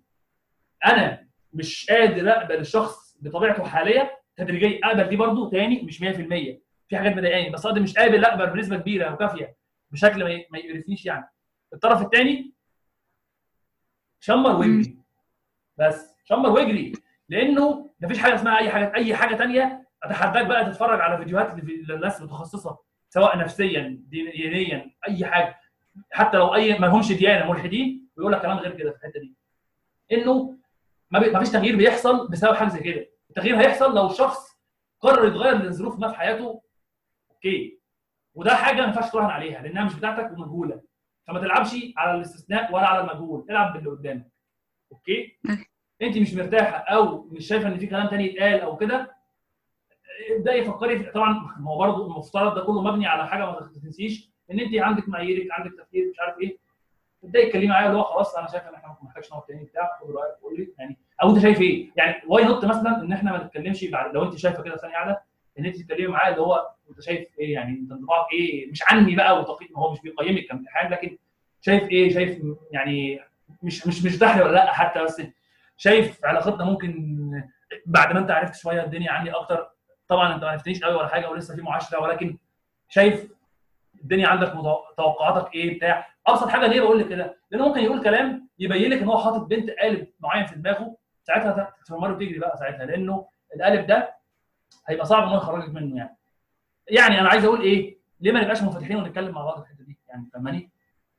[0.86, 4.80] أنا مش قادر أقبل الشخص بطبيعته الحاليه تدريجيا.
[4.84, 6.04] أقبل دي برضو تاني مش 100%
[6.88, 7.50] في حاجات مضايقاني.
[7.50, 9.56] بس قصدي مش قابل اقبل بنسبة كبيرة وكافية.
[9.90, 11.30] بشكل ما يقرفنيش يعني.
[11.72, 12.52] الطرف الثاني
[14.20, 14.96] شمر واجري
[15.78, 16.92] بس شمر واجري
[17.28, 21.84] لأنه مفيش حاجة اسمها أي حاجة أي حاجة تانية اتحداك بقى تتفرج على فيديوهات لفي-
[21.88, 25.56] لناس متخصصة سواء نفسيا دين- دينيا أي حاجة.
[26.12, 29.34] حتى لو أي ما لهمش ديانة ملحدين ويقول لك كلام غير كده في الحتة دي.
[30.12, 30.56] إنه
[31.10, 33.06] ما, فيش تغيير بيحصل بسبب حاجة زي كده.
[33.30, 34.58] التغيير هيحصل لو الشخص
[35.00, 36.62] قرر يتغير لظروف ما في حياته
[37.30, 37.80] okay.
[38.34, 40.80] وده حاجة ما ينفعش تراهن عليها لأنها مش بتاعتك ومجهولة.
[41.26, 44.30] فما تلعبش على الاستثناء ولا على المجهول العب باللي قدامك.
[44.92, 45.38] okay؟
[46.02, 49.16] أنت مش مرتاحة أو مش شايفة إن في كلام تاني يتقال أو كده
[50.36, 54.30] ابدأي فكري في طبعا ما هو برضه المفترض ده كله مبني على حاجة ما تنسيش
[54.50, 56.58] إن أنت عندك معاييرك عندك تفكير مش عارف إيه.
[57.24, 59.98] ابدأي اتكلمي معايا اللي هو خلاص أنا شايف إن إحنا ممكن محتاجش نقعد تاني بتاع
[60.00, 63.32] خد رأيك قول لي يعني أو أنت شايف إيه؟ يعني why not مثلا إن إحنا
[63.32, 65.22] ما نتكلمش بعد لو أنت شايفة كده ثانية قاعدة
[65.58, 69.16] إن أنت تتكلمي معايا اللي هو أنت شايف إيه يعني؟ أنت انطباعك إيه؟ مش عني
[69.16, 71.18] بقى وتقييم هو مش بيقيمك كامتحان لكن
[71.60, 72.42] شايف إيه؟ شايف
[72.72, 73.20] يعني
[73.62, 75.22] مش مش مش دحري ولا لأ حتى بس
[75.76, 77.20] شايف علاقتنا ممكن
[77.86, 79.70] بعد ما أنت عرفت شوية الدنيا عني أكتر.
[80.08, 82.36] طبعا أنت ما عرفتنيش قوي ولا حاجة ولسه في معاشرة ولكن
[82.88, 83.30] شايف
[84.02, 84.52] الدنيا عندك
[84.96, 86.06] توقعاتك إيه؟ بتاع.
[86.26, 89.46] أبسط حاجة ليه بقول لك كده؟ لأنه ممكن يقول كلام يبين لك إن هو حاطط
[89.46, 93.26] بنت قالب معين في دماغه ساعتها تتمر وتجري بقى ساعتها لأنه
[93.56, 94.14] القالب ده
[94.86, 96.16] هيبقى صعب إن هو يخرجك منه يعني.
[96.90, 99.98] يعني أنا عايز أقول إيه؟ ليه ما نبقاش منفتحين ونتكلم مع بعض في الحتة دي؟
[100.08, 100.70] يعني فاهماني؟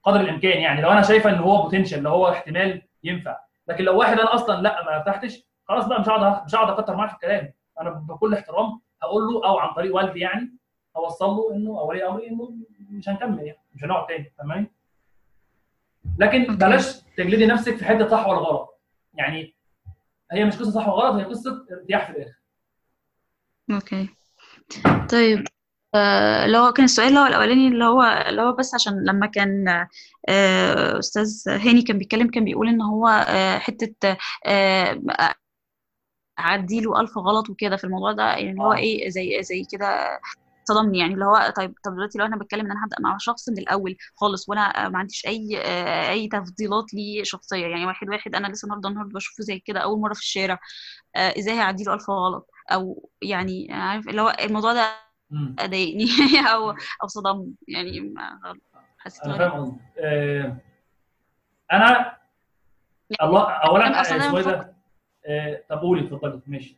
[0.03, 0.81] قدر الإمكان يعني.
[0.81, 3.37] لو أنا شايفة إن هو بوتنشال اللي هو احتمال ينفع.
[3.67, 6.95] لكن لو واحد أنا أصلا لا ما ارتحتش خلاص بقى مش هقعد مش هقعد أكتر
[6.95, 7.53] معاه في الكلام.
[7.81, 10.57] أنا بكل احترام هقول له أو عن طريق والدي يعني
[10.95, 12.53] اوصل له إنه أو ولي أمري إنه
[12.89, 14.71] مش هنكمل يعني مش هنقعد تاني فاهماني؟
[16.19, 16.55] لكن.
[16.55, 18.79] بلاش تجلدي نفسك في حتة صح ولا غلط.
[19.13, 19.55] يعني
[20.31, 22.33] هي مش قصة صح وغلط هي قصة ارتياح في الآخر.
[23.71, 24.09] أوكي.
[25.11, 25.47] طيب
[25.95, 29.27] آه، اللي هو كان السؤال اللي هو الأولاني اللي هو اللي هو بس عشان لما
[29.27, 29.67] كان
[30.29, 35.01] آه، أستاذ هاني كان بيتكلم كان بيقول إن هو آه، حتة آه،
[36.39, 38.77] أعدي له ألف غلط وكده في الموضوع ده يعني اللي هو آه.
[38.77, 40.19] إيه زي زي كده
[40.65, 43.49] صدمني يعني اللي هو طيب طب دلوقتي لو أنا بتكلم إن أنا هبدأ مع شخص
[43.49, 48.35] من الأول خالص وأنا ما عنديش أي آه، أي تفضيلات ليه شخصية يعني واحد واحد
[48.35, 50.59] أنا لسه النهارده النهارده بشوفه زي كده أول مرة في الشارع
[51.15, 54.95] إزاي هعدي له ألف غلط؟ أو يعني عارف اللي هو الموضوع ده.
[55.65, 56.05] ضايقني
[56.53, 56.69] أو
[57.03, 58.39] أو صدمني يعني ما
[58.97, 60.57] حسيت أنا فاهم آه،
[61.71, 62.17] أنا
[63.21, 64.73] الله فاهم اولا آه، اسمه بفكر- ده؟
[65.25, 66.75] آه، طب قولي اتفضلي ماشي.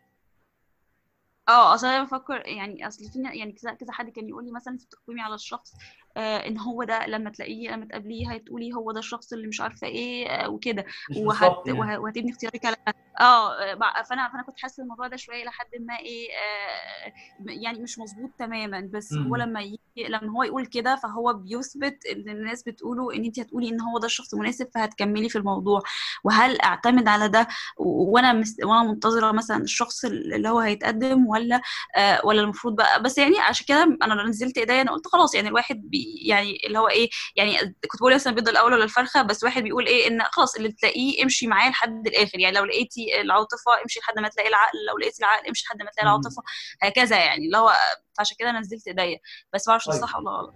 [1.50, 4.78] آه اصل أنا بفكر يعني أصل في يعني كذا كذا حد كان يقول لي مثلا
[4.78, 5.74] في تقويمي على الشخص
[6.18, 10.28] إن هو ده لما تلاقيه لما تقابليه هتقولي هو ده الشخص اللي مش عارفة إيه
[10.30, 10.86] آه وكده.
[11.18, 11.80] وهت يعني.
[11.80, 12.76] وه- وهتبني اختيارك على
[13.22, 17.14] آه مع- فأنا فأنا كنت حاسة الموضوع ده شوية لحد ما إيه آه
[17.52, 18.90] يعني مش مظبوط تماما.
[18.94, 19.36] بس هو مم.
[19.36, 19.80] لما يجي
[20.10, 24.06] لما هو يقول كده فهو بيثبت إن الناس بتقوله إن انت هتقولي إن هو ده
[24.06, 25.82] الشخص المناسب فهتكملي في الموضوع.
[26.24, 28.56] وهل أعتمد على ده وأنا مس...
[28.64, 31.62] وأنا منتظرة مثلا الشخص اللي هو هيتقدم ولا
[31.96, 35.48] آه ولا المفروض بقى؟ بس يعني عشان كده أنا نزلت إيديا أنا قلت خلاص يعني
[35.48, 37.58] الواحد بي يعني اللي هو إيه يعني
[37.92, 41.24] كنت بقول مثلا البيضه الأول ولا الفرخة بس واحد بيقول إيه إن خلاص اللي تلاقيه
[41.24, 42.40] امشي معاه لحد الآخر.
[42.40, 45.90] يعني لو لقيتي العاطفة امشي لحد ما تلاقي العقل لو لقيتي العقل امشي لحد ما
[45.92, 46.04] تلاقي.
[46.08, 46.44] العاطفة
[46.82, 47.46] هكذا يعني.
[47.46, 47.72] اللي هو
[48.18, 49.20] فعشان كده نزلت إيديا.
[49.54, 50.02] بس ما أعرفش طيب.
[50.02, 50.54] صح ولا غلط.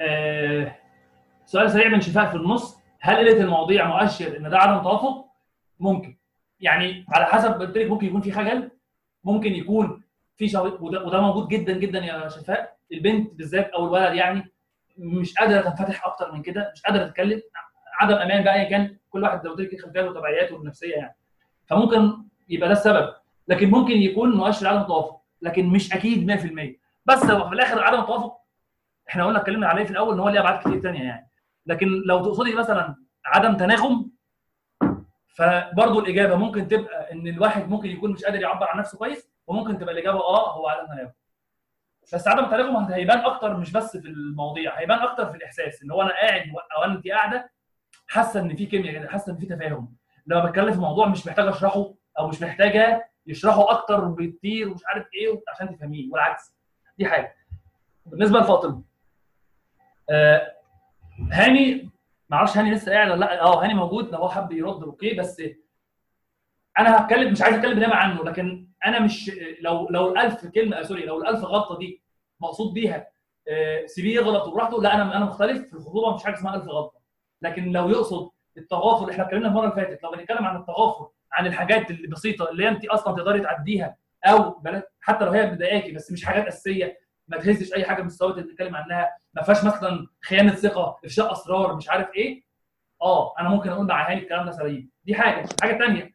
[0.00, 0.76] آه،
[1.46, 2.76] سؤال سريع من شفاء في النص.
[3.00, 5.24] هل قلة المواضيع مؤشر إن ده عدم توافق؟
[5.80, 6.18] ممكن.
[6.60, 8.70] يعني على حسب قلت لك ممكن يكون في خجل
[9.24, 10.02] ممكن يكون
[10.36, 10.64] في شو...
[10.80, 12.76] وده, وده موجود جدا جدا يا شفاء.
[12.92, 14.51] البنت بالذات أو الولد يعني
[14.98, 17.42] مش قادره تنفتح أكتر من كده مش قادره تتكلم
[18.00, 21.16] عدم أمان بقى كان كل واحد قلت لك خلفياته وتبعياته النفسيه يعني.
[21.66, 22.12] فممكن
[22.48, 23.14] يبقى ده السبب.
[23.48, 28.00] لكن ممكن يكون مؤشر عدم توافق لكن مش أكيد 100% بس هو في الآخر عدم
[28.04, 28.36] توافق
[29.08, 31.30] إحنا قلنا اتكلمنا عليه في الأول إن هو ليه أبعاد كتير ثانية يعني.
[31.66, 32.96] لكن لو تقصدي مثلا
[33.26, 34.10] عدم تناغم
[35.26, 39.78] فبرضه الإجابة ممكن تبقى إن الواحد ممكن يكون مش قادر يعبر عن نفسه كويس وممكن
[39.78, 41.12] تبقى الإجابة آه هو عدم تناغم.
[42.12, 46.02] بس عدم التناغم هيبان أكتر مش بس في المواضيع هيبان أكتر في الإحساس إن هو
[46.02, 46.42] أنا قاعد
[46.76, 47.50] أو انت قاعدة
[48.08, 49.96] حاسة إن في كيمياء كده حاسة إن في تفاهم.
[50.26, 55.06] لما بتكلم في موضوع مش محتاج أشرحه أو مش محتاجة يشرحه أكتر بكتير ومش عارف
[55.14, 56.56] إيه عشان تفهميه والعكس.
[56.98, 57.34] دي حاجة.
[58.06, 58.82] بالنسبة لفاطمه
[60.10, 60.52] آه
[61.32, 61.90] هاني
[62.30, 65.14] ما أعرفش هاني لسه قاعد ولا لأ آه هاني موجود لو هو حب يرد okay
[65.14, 65.42] بس
[66.78, 69.30] أنا هتكلم مش عايز أتكلم دايما عنه لكن أنا مش
[69.60, 72.02] لو لو الألف كلمة آه sorry لو الألف غلطة دي
[72.40, 73.08] مقصود بيها
[73.48, 77.00] آه سيبيه يغلط وبراحته لا أنا أنا مختلف في الخطوبة مش حاجة اسمها ألف غلطة.
[77.42, 81.90] لكن لو يقصد التغافل إحنا اتكلمنا المره اللي فاتت لو بنتكلم عن التغافل عن الحاجات
[81.90, 83.96] البسيطة اللي انت أصلا تقدري تعديها
[84.26, 84.62] أو
[85.00, 86.98] حتى لو هي مضايقاكي بس مش حاجات أساسية
[87.28, 91.32] ما تهزش أي حاجة من الصوت اللي بنتكلم عنها ما فيهاش مثلا خيانة ثقة إفشاء
[91.32, 92.42] أسرار مش عارف إيه
[93.02, 94.90] آه أنا ممكن أقول مع هاني الكلام ده سليم.
[95.04, 95.48] دي حاجة.
[95.62, 96.14] حاجة ثانية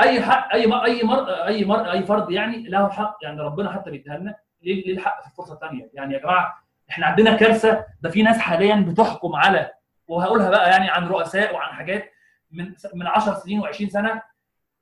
[0.00, 0.84] أي حق أي مر...
[0.84, 1.30] أي مر...
[1.30, 1.90] أي مر...
[1.90, 5.54] أي فرد يعني له حق يعني ربنا حتى بيديها لنا ليه ليه الحق في الفرصه
[5.54, 9.70] الثانية يعني يا جماعة إحنا عندنا كارثة ده في ناس حاليا بتحكم على
[10.08, 12.12] وهقولها بقى يعني عن رؤساء وعن حاجات
[12.50, 14.22] من من 10 سنين و20 سنة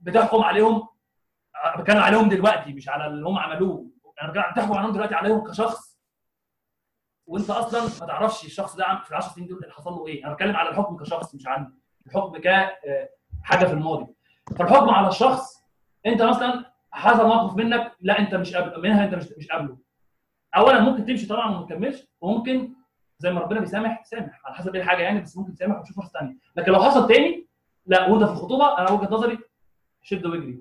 [0.01, 0.89] بتحكم عليهم
[1.79, 3.87] بتكلم عليهم دلوقتي مش على اللي هم عملوه.
[4.23, 5.99] أنا بتكلم بتحكم عليهم دلوقتي عليهم كشخص.
[7.27, 10.25] وأنت أصلا ما تعرفش الشخص ده في ال 10 سنين دول حصل له إيه.
[10.25, 11.73] أنا بتكلم على الحكم كشخص مش عن
[12.07, 14.16] الحكم كحاجه في الماضي.
[14.59, 15.65] فالحكم على الشخص
[16.07, 19.79] انت مثلا حصل موقف منك لا انت مش قابل منها انت مش مش قابله
[20.57, 22.73] اولا ممكن تمشي طبعا وما تكملش وممكن
[23.19, 26.13] زي ما ربنا بيسامح سامح على حسب إيه الحاجة يعني بس ممكن تسامح وتشوف فرصة
[26.19, 27.47] ثانية لكن لو حصل تاني
[27.87, 29.39] لا وانت في الخطوبة أنا وجهة نظري
[30.03, 30.61] شد واجري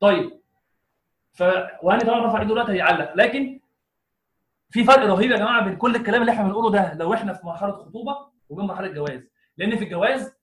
[0.00, 0.40] طيب
[1.32, 1.42] ف
[1.82, 3.60] وهاني طبعا رفع إيده دلوقتي هيعلق لكن
[4.70, 7.46] في فرق رهيب يا جماعة بين كل الكلام اللي إحنا بنقوله ده لو إحنا في
[7.46, 8.16] مرحلة خطوبة
[8.48, 9.20] وبين مرحلة جواز.
[9.56, 10.34] لأن في الجواز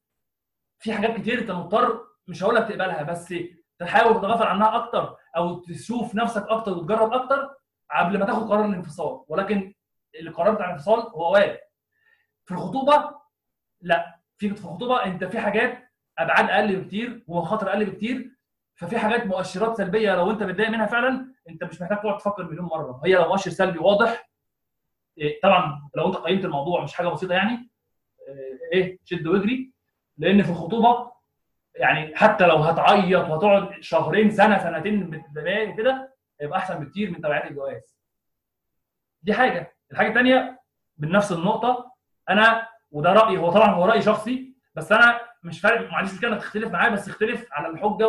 [0.79, 3.33] في حاجات كتير أنت مضطر مش هقول لك تقبلها بس
[3.79, 7.55] تحاول تتغافل عنها أكتر أو تشوف نفسك أكتر وتجرب أكتر
[7.91, 9.23] قبل ما تاخد قرار الانفصال.
[9.27, 9.73] ولكن
[10.19, 11.59] القرار بتاع الانفصال هو وارد.
[12.45, 13.11] في الخطوبة
[13.81, 14.19] لا.
[14.37, 18.31] في في الخطوبة أنت في حاجات أبعاد أقل بكتير ومخاطر أقل بكتير
[18.75, 22.65] ففي حاجات مؤشرات سلبية لو أنت متضايق منها فعلا أنت مش محتاج تقعد تفكر مليون
[22.65, 23.01] مرة.
[23.05, 24.29] هي لو مؤشر سلبي واضح
[25.17, 27.69] إيه طبعا لو أنت قيمت الموضوع مش حاجة بسيطة يعني
[28.73, 29.73] إيه شد واجري
[30.17, 31.11] لأن في الخطوبة
[31.77, 37.51] يعني حتى لو هتعيط وهتقعد شهرين سنة سنتين متضايق وكده يبقى أحسن بكتير من تبعات
[37.51, 37.97] الجواز.
[39.23, 39.75] دي حاجة.
[39.91, 40.59] الحاجة الثانية
[40.97, 41.91] بنفس النقطة
[42.29, 46.71] أنا وده رايي هو طبعا هو رأي شخصي بس أنا مش فارق معلش كده تختلف
[46.71, 48.07] معايا بس اختلف على الحجة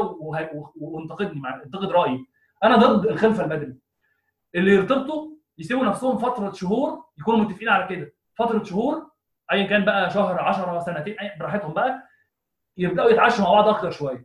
[0.77, 2.27] وانتقدني انتقد رأيي.
[2.65, 3.75] أنا ضد الخلفة البدري.
[4.55, 5.29] اللي يرتبطوا
[5.59, 8.13] يسيبوا نفسهم فترة شهور يكونوا متفقين على كده.
[8.35, 9.11] فترة شهور
[9.53, 12.08] ايا كان بقى شهر 10 سنتين براحتهم بقى
[12.79, 14.25] يبداوا يتعشوا مع بعض أكتر شوية.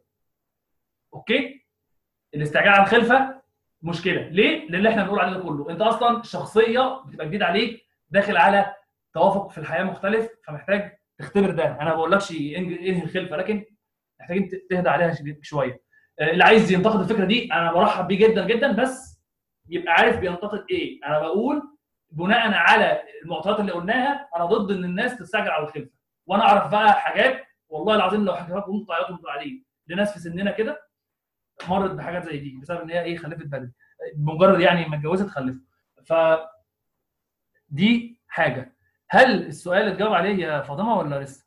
[1.14, 1.66] أوكي؟
[2.36, 3.42] الاستعجال على الخلفة
[3.82, 4.22] مشكلة.
[4.22, 5.70] ليه؟ لأن إحنا بنقول عليه كله.
[5.70, 8.76] انت أصلا شخصية بتبقى جديد عليك داخل على
[9.14, 11.66] توافق في الحياة مختلف فمحتاج تختبر ده.
[11.66, 13.66] أنا ما بقولكش إنهي الخلفة لكن
[14.20, 15.82] محتاجين تهدى عليها شوية.
[16.22, 19.22] اللي عايز ينتقد الفكرة دي أنا برحب بيه جدا جدا بس
[19.70, 21.00] يبقى عارف بينتقد إيه.
[21.06, 21.62] أنا بقول
[22.12, 25.90] بناء على المعطيات اللي قلناها أنا ضد إن الناس تستعجل على الخلفة.
[26.26, 30.52] وأنا أعرف بقى حاجات والله العظيم لو حكيت لكم تعيطوا أنتوا عليه لناس في سننا
[30.52, 30.88] كده
[31.70, 33.72] مرت بحاجات زي دي بسبب إن هي إيه خلفت بدري
[34.18, 35.62] مجرد يعني ما اتجوزت خلفت
[36.06, 36.14] ف
[37.70, 38.76] دي حاجة.
[39.10, 41.46] هل السؤال اتجاوب عليه يا فاطمة ولا لسه؟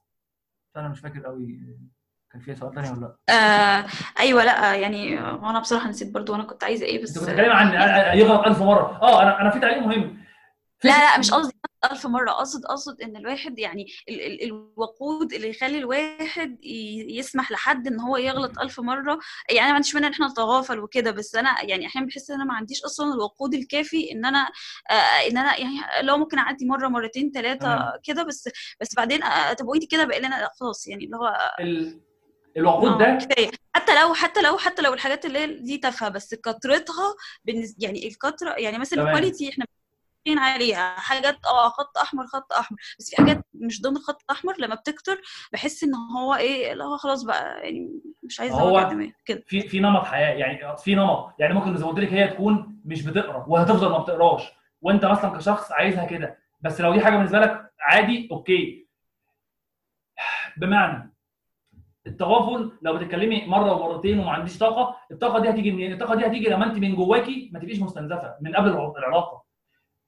[0.77, 1.61] أنا مش فاكر قوي
[2.33, 3.87] كان في سؤال تاني ولا لأ؟ آه
[4.21, 7.53] أيوه لأ يعني أنا بصراحة نسيت برضو أنا كنت عايزة إيه بس انت كنت بتتكلم
[7.53, 7.73] عن
[8.19, 8.99] يغلط 1000 مرة.
[9.03, 10.25] آه أنا أنا في تعليق مهم.
[10.85, 11.53] لا لا مش قصدي
[11.93, 12.31] ألف مرة.
[12.31, 16.59] أقصد أقصد إن الواحد يعني ال ال الوقود اللي يخلي الواحد
[17.09, 19.19] يسمح لحد إن هو يغلط ألف مرة.
[19.49, 22.37] يعني أنا ما عنديش مانع إن إحنا نتغافل وكده بس أنا يعني أحيانا بحس إن
[22.37, 24.51] أنا ما عنديش أصلا الوقود الكافي إن أنا
[24.91, 24.95] آه
[25.31, 27.93] إن أنا يعني لو ممكن أعدي مرة مرتين ثلاثة.
[28.05, 28.49] كده بس
[28.81, 32.01] بس بعدين آه طب وإنتي كده بقى لنا لا خلاص يعني اللي هو ال-
[32.57, 33.51] الوقود آه ده؟ كفاية.
[33.77, 38.51] حتى لو حتى لو حتى لو الحاجات اللي دي تافهة بس كترتها بالنسبة يعني الكتره
[38.51, 39.03] يعني مثلا.
[39.03, 39.65] الكواليتي إحنا
[40.27, 40.97] متفقين عليها.
[41.01, 42.79] حاجات آه خط أحمر خط أحمر.
[42.99, 45.21] بس في حاجات مش ضمن الخط الاحمر لما بتكتر
[45.53, 48.89] بحس إن هو إيه اللي هو خلاص بقى يعني مش عايزه هو
[49.27, 49.43] كده.
[49.47, 51.35] في في نمط حياة يعني في نمط.
[51.39, 54.53] يعني ممكن زي ما قلت لك هي تكون مش بتقرا وهتفضل ما بتقراش.
[54.83, 56.39] وأنت مثلا كشخص عايزها كده.
[56.61, 58.87] بس لو دي حاجة بالنسبة لك عادي أوكي.
[60.57, 61.13] بمعنى
[62.07, 66.49] التغافل لو بتتكلمي مرة ومرتين وما عنديش طاقة الطاقة دي هتيجي منين؟ الطاقة دي هتيجي
[66.49, 69.46] لما أنت من جواكي ما تبقيش مستنزفة من قبل الع- العلاقة.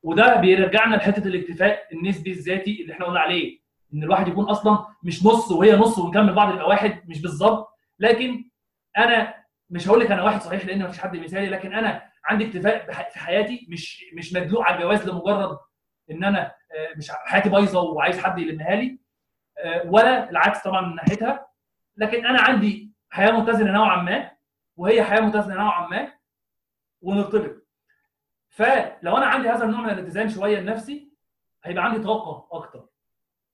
[0.09, 3.59] وده بيرجعنا لحتة الاكتفاء النسبي الذاتي اللي إحنا قلنا عليه
[3.94, 7.68] إن الواحد يكون أصلا مش نص وهي نص ونكمل بعض يبقى واحد مش بالظبط.
[7.98, 8.44] لكن
[8.98, 9.35] أنا
[9.70, 13.18] مش هقول لك أنا واحد صحيح لأن مفيش حد مثالي لكن أنا عندي اكتفاء في
[13.18, 15.59] حياتي مش مش مدلوق على الجواز لمجرد
[16.10, 18.98] إن أنا آه، مش حياتي بايظة وعايز حد يلمها لي
[19.59, 21.47] آه، ولا العكس طبعا من ناحيتها.
[21.97, 24.30] لكن أنا عندي حياة متزنة نوعا ما
[24.76, 26.12] وهي حياة متزنة نوعا ما
[27.02, 27.68] ونرتبط.
[28.59, 31.12] فلو أنا عندي هذا النوع من الاتزان شوية لنفسي
[31.64, 32.89] هيبقى عندي طاقة أكتر.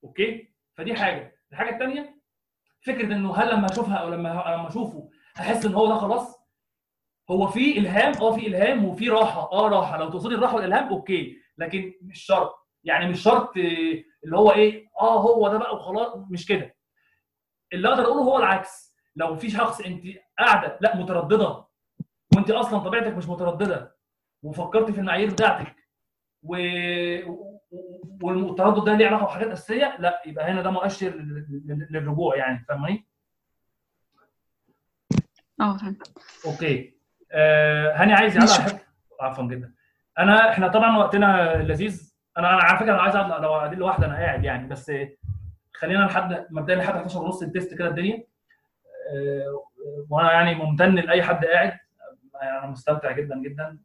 [0.03, 1.35] okay؟ فدي حاجة.
[1.51, 2.21] الحاجة الثانية
[2.81, 6.39] فكرة إنه هل لما أشوفها أو لما لما أشوفه هحس إن هو ده خلاص؟
[7.31, 9.51] هو في إلهام؟ آه في إلهام وفي راحة.
[9.51, 9.97] آه راحة.
[9.97, 11.37] لو تقصدي الراحة والإلهام okay.
[11.57, 12.55] لكن مش شرط.
[12.83, 13.57] يعني مش شرط
[14.23, 16.15] اللي هو إيه آه هو ده بقى وخلاص.
[16.29, 16.75] مش كده.
[17.73, 18.95] اللي أقدر أقوله هو العكس.
[19.15, 20.03] لو في شخص انت
[20.39, 21.65] قاعدة لأ مترددة
[22.35, 23.95] وانت أصلا طبيعتك مش مترددة
[24.45, 25.75] وفكرت في المعايير بتاعتك
[26.43, 26.55] و...
[28.21, 32.65] والتردد ده ليه علاقة بحاجات أساسية؟ لا يبقى هنا ده مؤشر لل- لل- للرجوع يعني
[32.69, 33.07] فاهماني؟
[35.61, 36.11] آه فهمت.
[36.45, 36.97] أوكي.
[37.31, 38.79] آه هاني عايز يعلق على حتة
[39.21, 39.73] عفوا جدا.
[40.19, 42.13] أنا إحنا طبعا وقتنا لذيذ.
[42.37, 44.91] أنا أنا على فكرة أنا عايز اقعد لو قاعدين لوحدي أنا قاعد يعني بس
[45.73, 48.23] خلينا لحد مبدئيا لحد 11 ونص التيست كده الدنيا.
[49.13, 49.63] آه،
[50.09, 51.77] وأنا يعني ممتن لأي حد قاعد.
[52.41, 53.79] أنا مستمتع جدا جدا.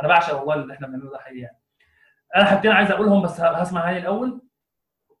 [0.00, 1.58] أنا بعشق والله اللي إحنا بنعمله ده حقيقي يعني.
[2.36, 4.42] أنا حاجتين عايز أقولهم بس هسمع هاني الأول.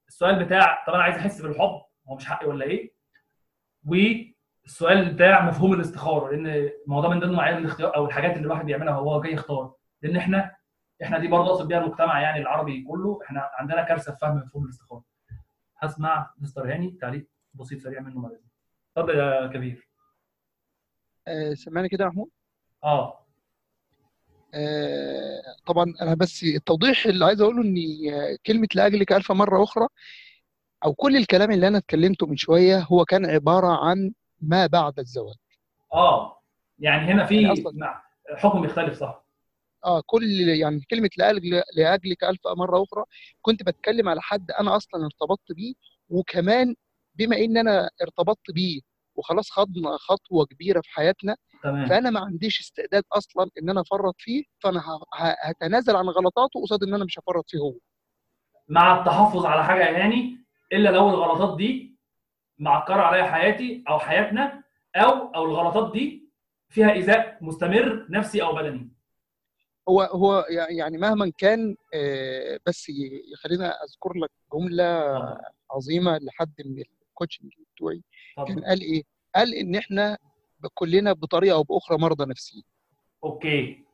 [0.08, 2.92] السؤال بتاع طب أنا عايز أحس بالحب هو مش حقي ولا إيه؟
[3.86, 6.70] والسؤال بتاع مفهوم الاستخارة لأن
[7.02, 9.74] ده من ضمن معايير الاختيار أو الحاجات اللي الواحد بيعملها وهو جاي يختار.
[10.02, 10.56] لأن إحنا
[11.02, 14.64] إحنا دي برضه أقصد بيها المجتمع يعني العربي كله إحنا عندنا كارثة في فهم مفهوم
[14.64, 15.04] الاستخارة.
[15.78, 18.30] هسمع مستر هاني تعليق بسيط سريع منه
[18.96, 19.88] اتفضل يا كبير.
[21.28, 22.30] آه، سمعني كده يا محمود؟
[22.84, 23.21] آه.
[25.66, 27.76] طبعا أنا بس التوضيح اللي عايز أقوله ان
[28.12, 29.88] آه، كلمة لاجلك ألف مرة أخرى
[30.84, 35.34] أو كل الكلام اللي أنا اتكلمته من شوية هو كان عبارة عن ما بعد الزواج.
[35.92, 36.38] آه
[36.78, 37.64] يعني هنا في يعني
[38.36, 39.24] حكم يختلف صح.
[39.84, 43.04] آه كل يعني كلمة لاجل لاجلك ألف مرة أخرى
[43.42, 45.74] كنت بتكلم على حد أنا أصلا ارتبطت بيه
[46.08, 46.74] وكمان
[47.14, 48.80] بما إن أنا ارتبطت بيه
[49.14, 51.86] وخلاص خدنا خطوة كبيرة في حياتنا تمام.
[51.88, 54.82] فأنا ما عنديش استعداد أصلا إن أنا أفرط فيه فأنا
[55.42, 57.74] هتنازل عن غلطاته قصاد إن أنا مش هفرط فيه هو.
[58.68, 60.36] مع التحفظ على حاجة يا هاني
[60.72, 61.96] إلا لو الغلطات دي
[62.58, 64.62] معكرة عليا حياتي أو حياتنا
[64.96, 66.30] أو أو الغلطات دي
[66.68, 68.90] فيها إيذاء مستمر نفسي أو بدني.
[69.88, 74.84] هو هو يعني مهما كان آه، بس ي- خلينا أذكر لك جملة
[75.70, 78.02] عظيمة لحد من ال coaching بتوعي
[78.48, 79.02] كان قال إيه؟
[79.34, 80.18] قال إن إحنا
[80.74, 82.64] كلنا بطريقة أو بأخرى مرضى نفسيين.
[83.24, 83.84] okay.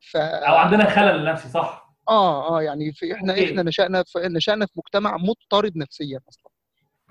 [0.00, 3.44] ف أو عندنا خلل نفسي صح؟ آه آه يعني في إحنا okay.
[3.50, 6.50] إحنا نشأنا في نشأنا في مجتمع مضطرب نفسيا أصلا.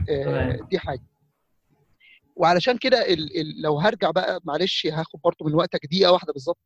[0.09, 1.03] آه دي حاجة.
[2.35, 6.57] وعلشان كده ال ال لو هرجع بقى معلش هاخد برضه من وقتك دقيقة واحدة بالظبط.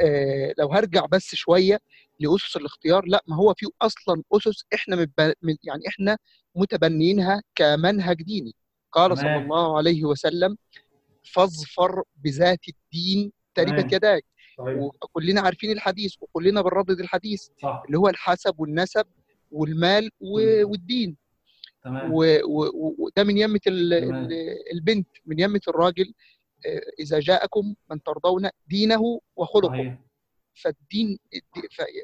[0.00, 1.78] آه لو هرجع بس شوية
[2.20, 5.34] لأسس الاختيار لا ما هو في أصلا أسس إحنا متب...
[5.42, 6.18] من- يعني إحنا
[6.54, 8.54] متبنيينها كمنهج ديني.
[8.92, 10.56] قال صلى الله عليه وسلم
[11.24, 14.24] فاظفر بذات الدين تربت يداك
[14.58, 17.82] صحيح وكلنا عارفين الحديث وكلنا بنردد الحديث صح.
[17.86, 19.06] اللي هو الحسب والنسب
[19.50, 20.10] والمال.
[20.20, 21.16] والدين.
[21.84, 22.12] تمام.
[22.12, 24.24] و- و- و- وده من يمة ال- تمام.
[24.24, 26.12] ال- البنت من يمة الراجل
[26.66, 29.98] آه، إذا جاءكم من ترضون دينه وخلقه.
[30.54, 31.18] فالدين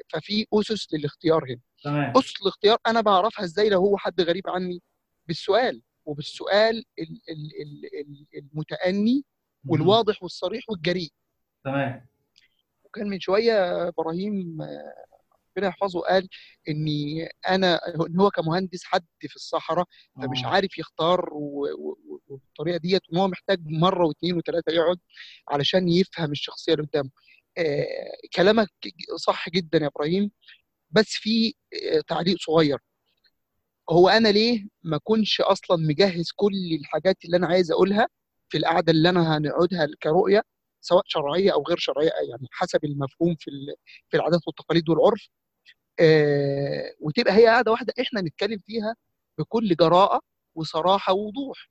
[0.09, 1.59] ففي أسس للاختيار هنا.
[1.83, 2.17] تمام.
[2.17, 4.81] أسس الاختيار أنا بعرفها إزاي لو هو حد غريب عني؟
[5.27, 5.81] بالسؤال.
[6.05, 9.25] وبالسؤال ال- ال- ال- ال- المتأني.
[9.67, 11.09] والواضح والصريح والجريء
[11.63, 12.07] تمام
[12.83, 14.93] وكان من شوية إبراهيم آه،
[15.57, 16.27] ربنا يحفظه قال
[16.69, 20.47] إني أنا إن هو كمهندس حد في الصحراء فمش آه.
[20.47, 21.29] عارف يختار
[22.27, 24.99] والطريقة ديت وان هو محتاج مرة واثنين وثلاثة يقعد
[25.49, 27.09] علشان يفهم الشخصية اللي قدامه
[27.57, 27.85] آه
[28.35, 28.69] كلامك
[29.17, 30.31] صح جدا يا إبراهيم
[30.91, 31.53] بس في
[32.07, 32.79] تعليق صغير
[33.89, 38.07] هو أنا ليه ما كنش أصلا مجهز كل الحاجات اللي أنا عايز أقولها
[38.49, 40.43] في القعدة اللي أنا هنقعدها كرؤية
[40.81, 43.51] سواء شرعية أو غير شرعية يعني حسب المفهوم في
[44.09, 45.29] في العادات والتقاليد والعرف.
[45.99, 48.95] آه وتبقى هي قاعدة واحدة إحنا نتكلم فيها
[49.37, 50.21] بكل جراءة
[50.55, 51.69] وصراحة ووضوح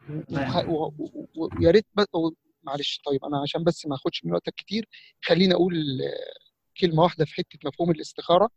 [1.36, 2.30] ويا ريت بس و-
[2.62, 4.88] معلش طيب أنا عشان بس ما أخدش من وقتك كتير
[5.24, 8.48] خليني أقول آه، كلمة واحدة في حتة مفهوم الاستخارة.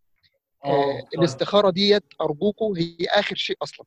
[0.65, 0.69] آه،
[1.01, 1.19] طيب.
[1.19, 3.85] الاستخارة ديت ارجوكم هي آخر شيء أصلا.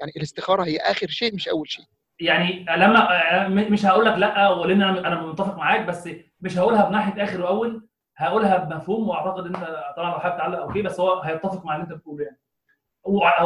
[0.00, 1.84] يعني الاستخارة هي آخر شيء مش أول شيء.
[2.20, 6.08] يعني لما م- مش هقول لك لأ ولأن أنا متفق معاك بس
[6.40, 9.56] مش هقولها بناحية آخر وأول هقولها بمفهوم وأعتقد أنت
[9.96, 12.38] طبعا لو حابب تعلق أوكي بس هو هيتفق مع اللي أنت بتقوله يعني.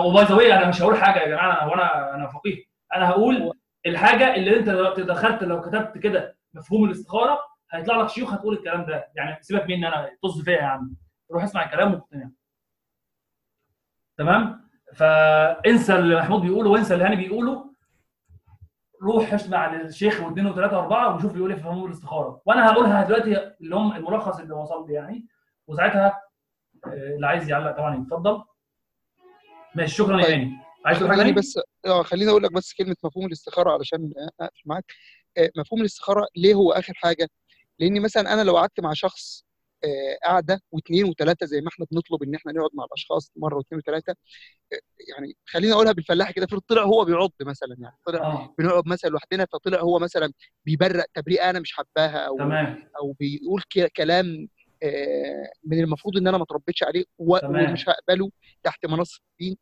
[0.06, 2.71] وباي ذا أنا مش هقول حاجة يا جماعة أنا وأنا أنا فقيه.
[2.94, 3.52] أنا هقول
[3.86, 7.38] الحاجة اللي أنت لو دخلت لو كتبت كده مفهوم الاستخارة
[7.72, 9.08] هيطلع لك شيوخ هتقول الكلام ده.
[9.14, 10.96] يعني سيبك مني أنا طز فيا يا عم.
[11.30, 12.30] روح اسمع الكلام واقتنع
[14.18, 17.72] تمام؟ فانسى اللي محمود بيقوله وانسى اللي هاني بيقوله.
[19.02, 22.42] روح اسمع للشيخ واثنين وثلاثه وأربعة وشوف بيقول إيه في مفهوم الاستخارة.
[22.46, 25.26] وأنا هقولها دلوقتي اللي هم الملخص اللي وصل لي يعني.
[25.66, 26.20] وساعتها
[26.86, 28.42] آه، اللي عايز يعلق طبعا يتفضل.
[29.74, 30.32] ماشي شكرا يا طيب.
[30.34, 30.52] هاني.
[30.84, 34.92] عايز تقول حاجة؟ بس آه خليني أقول لك بس كلمة مفهوم الاستخارة علشان أقفل معاك
[35.38, 37.28] آه، مفهوم الاستخارة ليه هو آخر حاجة؟
[37.78, 39.44] لأن مثلا أنا لو قعدت مع شخص
[39.84, 43.78] آه، قعده واثنين وثلاثه زي ما إحنا بنطلب إن إحنا نقعد مع الأشخاص مرة واثنين
[43.78, 44.14] وثلاثه
[44.72, 44.78] آه،
[45.16, 49.10] يعني خليني أقولها بالفلاحة كده افرض طلع هو بيعض مثلا يعني طلع آه بنقعد مثلا
[49.10, 50.32] لوحدنا فطلع هو مثلا
[50.64, 53.62] بيبرق تبريئه أنا مش حباها أو تمام أو بيقول
[53.96, 54.48] كلام
[54.82, 57.04] آه، من المفروض إن أنا ما اتربيتش عليه.
[57.18, 58.30] ومش هقبله
[58.62, 59.56] تحت منصة الدين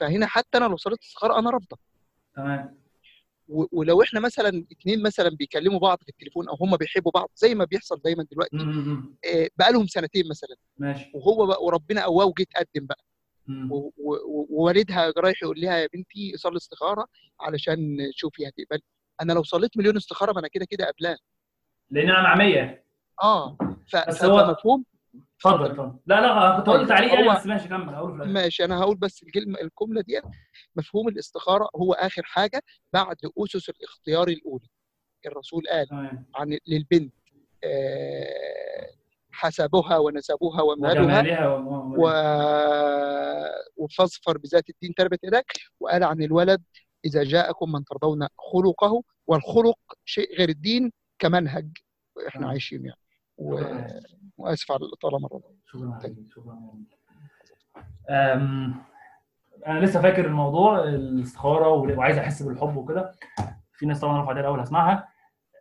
[0.00, 1.78] فهنا حتى أنا لو صليت استخارة أنا رافضة.
[2.36, 2.78] تمام.
[3.48, 7.64] ولو إحنا مثلا اتنين مثلا بيكلموا بعض في التليفون أو هم بيحبوا بعض زي ما
[7.64, 8.56] بيحصل دايما دلوقتي.
[9.34, 10.56] آه، بقالهم سنتين مثلا.
[10.78, 11.10] ماشي.
[11.14, 12.98] وهو بقى وربنا قواه وجه تقدم بقى.
[14.50, 17.06] ووالدها رايح يقول لها يا بنتي صلي استخارة
[17.40, 18.80] علشان شوفي هتقبل
[19.22, 21.18] أنا لو صليت مليون استخارة ما أنا كده كده قبلها.
[21.90, 22.84] لأن أنا معميه
[23.22, 23.56] آه.
[23.88, 24.84] ف- بس هو- فمفهوم
[25.36, 25.98] اتفضل اتفضل.
[26.06, 28.24] لا لا كنت هقول طيب، تعليق يعني هو- بس ماشي كمل في الآخر.
[28.24, 30.24] ماشي أنا هقول بس الكلمة الجملة ديت
[30.76, 34.66] مفهوم الاستخارة هو آخر حاجة بعد أسس الاختيار الأولى.
[35.26, 36.26] الرسول قال تمام.
[36.34, 37.14] عن للبنت
[37.64, 38.90] آه،
[39.30, 41.56] حسبها ونسبها ومالها
[41.98, 42.08] و...
[43.76, 46.62] وفاظفر بذات الدين تربت يداك وقال عن الولد
[47.04, 51.68] إذا جاءكم من ترضون خلقه والخلق شيء غير الدين كمنهج.
[52.28, 52.48] إحنا.
[52.48, 53.00] عايشين يعني.
[53.38, 53.58] و...
[54.38, 56.72] وآسف على الإطالة مرة شكرا شكرا
[58.10, 58.74] أم،
[59.66, 63.14] أنا لسه فاكر الموضوع الاستخارة وعايز أحس بالحب وكده.
[63.72, 65.08] في ناس طبعا رفعت ايدها الأول هسمعها.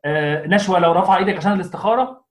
[0.05, 2.25] أه، نشوى لو رفع إيدك عشان الاستخارة.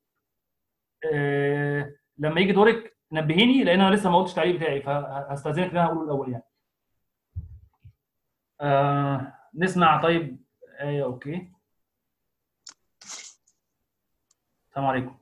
[1.12, 5.84] أه، لما يجي دورك نبهيني لأن أنا لسه ما قلتش التعليق بتاعي فهستأذنك إن أنا
[5.86, 6.44] اقوله الأول يعني.
[8.60, 10.44] أه، نسمع طيب.
[10.80, 11.52] إيه أوكي.
[14.68, 15.18] السلام عليكم.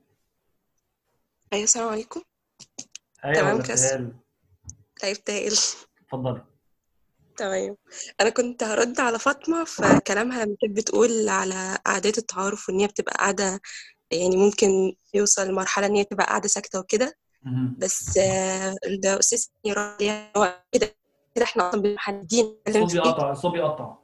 [1.52, 2.22] أيوه السلام عليكم.
[3.24, 3.56] إيه تمام.
[3.56, 4.12] ابتهال
[5.02, 5.52] طيب تائل
[6.00, 6.44] اتفضلي
[7.36, 7.76] تمام.
[8.20, 12.86] أنا كنت هرد على فاطمة في كلامها لما كانت بتقول على قعدات التعارف وإن هي
[12.86, 13.60] بتبقى قاعدة
[14.10, 17.16] يعني ممكن يوصل لمرحلة إن هي تبقى قاعدة ساكتة وكده.
[17.78, 19.46] بس آه، ده أستاذ
[20.72, 20.94] كده
[21.34, 23.96] كده إحنا أصلا محددين في إيه بيقطع الصوت بيقطع.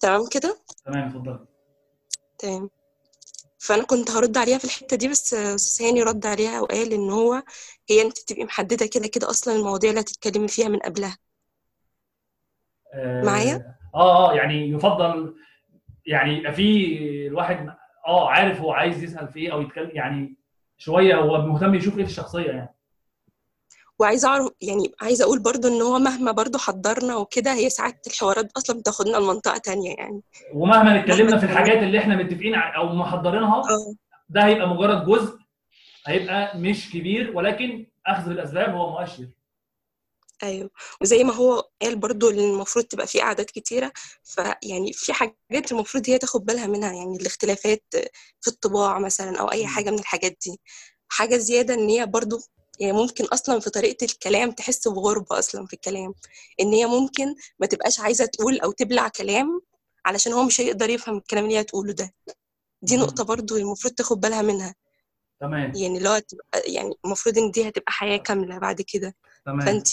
[0.00, 1.46] تمام كده؟ تمام اتفضلي
[2.38, 2.70] تمام.
[3.62, 7.42] فأنا كنت هرد عليها في الحتة دي بس أستاذ هاني رد عليها وقال إن هو
[7.90, 11.18] هي أنت تبقي محددة كده كده أصلا المواضيع اللي هتتكلمي فيها من قبلها
[12.94, 15.34] آه، معايا؟ آه آه يعني يفضل
[16.06, 17.68] يعني يبقى في الواحد
[18.06, 20.36] آه عارف هو عايز يسأل في إيه أو يتكلم يعني
[20.78, 22.71] شوية هو مهتم يشوف إيه في الشخصية يعني
[24.02, 28.52] وعايزة أعرف يعني عايزة أقول برضو إن هو مهما برضو حضرنا وكده هي ساعات الحوارات
[28.56, 30.22] أصلا بتاخدنا لمنطقة تانية يعني.
[30.54, 33.94] ومهما اتكلمنا في الحاجات اللي إحنا متفقين أو محضرينها آه.
[34.28, 35.38] ده هيبقى مجرد جزء
[36.06, 39.28] هيبقى مش كبير ولكن أخذ بالاسباب هو مؤشر.
[40.42, 40.70] أيوه.
[41.00, 43.92] وزي ما هو قال برضو المفروض تبقى في قعدات كتيرة
[44.24, 47.84] فيعني في حاجات المفروض هي تاخد بالها منها يعني الاختلافات
[48.40, 50.60] في الطباع مثلا أو أي حاجة من الحاجات دي.
[51.08, 52.40] حاجة زيادة إن هي برضو
[52.80, 56.14] يعني ممكن أصلا في طريقة الكلام تحس بغربة أصلا في الكلام
[56.60, 59.60] إن هي ممكن ما تبقاش عايزة تقول أو تبلع كلام
[60.06, 62.14] علشان هو مش هيقدر يفهم الكلام اللي هي تقوله ده.
[62.82, 62.96] دي.
[62.96, 64.74] نقطة برضو المفروض تاخد بالها منها.
[65.40, 65.72] تمام.
[65.76, 69.14] يعني تبقى يعني المفروض إن دي هتبقى حياة كاملة بعد كده.
[69.46, 69.60] تمام.
[69.60, 69.88] فأنت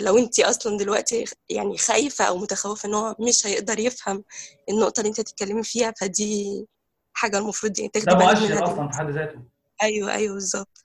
[0.00, 4.24] لو أنت أصلا دلوقتي يعني خايفة أو متخوفة إن هو مش هيقدر يفهم
[4.70, 6.66] النقطة اللي أنت هتتكلمي فيها فدي
[7.12, 9.42] حاجة المفروض يعني تاخدي ده بالك مؤشر منها أصلا دلوقتي في حد ذاته.
[9.82, 10.78] أيوه أيوه بالظبط.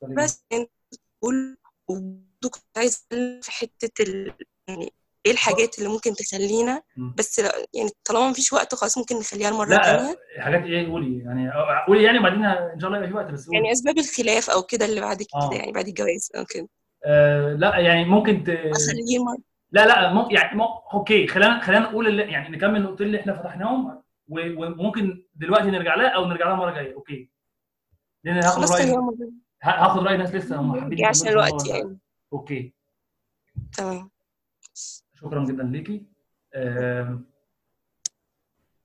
[0.00, 0.14] سليم.
[0.24, 0.70] بس يعني
[2.50, 4.32] كنت عايزه أتكلم في حتة ال...
[4.68, 4.92] يعني
[5.26, 6.82] إيه الحاجات اللي ممكن تخلينا.
[7.16, 11.18] بس لا- يعني طالما مفيش وقت خلاص ممكن نخليها المره لأ التانيه حاجات إيه قولي
[11.18, 11.50] يعني
[11.88, 13.58] قولي يعني وبعدين إن شاء الله يبقى في وقت بس قولي.
[13.58, 15.54] يعني أسباب الخلاف أو كده اللي بعد كده آه.
[15.54, 16.68] يعني بعد الجواز أو كده.
[17.04, 18.48] آه، لأ يعني ممكن ت...
[18.48, 19.38] أخليه مرة.
[19.72, 20.62] لأ لأ ممكن يعني مم...
[20.94, 22.22] okay خلينا خلينا نقول اللي...
[22.22, 26.94] يعني نكمل النقطتين اللي إحنا فتحناهم وممكن دلوقتي نرجع لها أو نرجع لها المرة الجاية.
[26.94, 27.30] okay.
[28.24, 28.80] لأن هاخد خلاص
[29.68, 31.98] هاخد رأي ناس لسه هم حابين عشان الوقت يعني.
[32.32, 32.72] okay.
[33.76, 34.10] تمام.
[35.14, 36.06] شكرا جدا ليكي.
[36.54, 37.26] آم،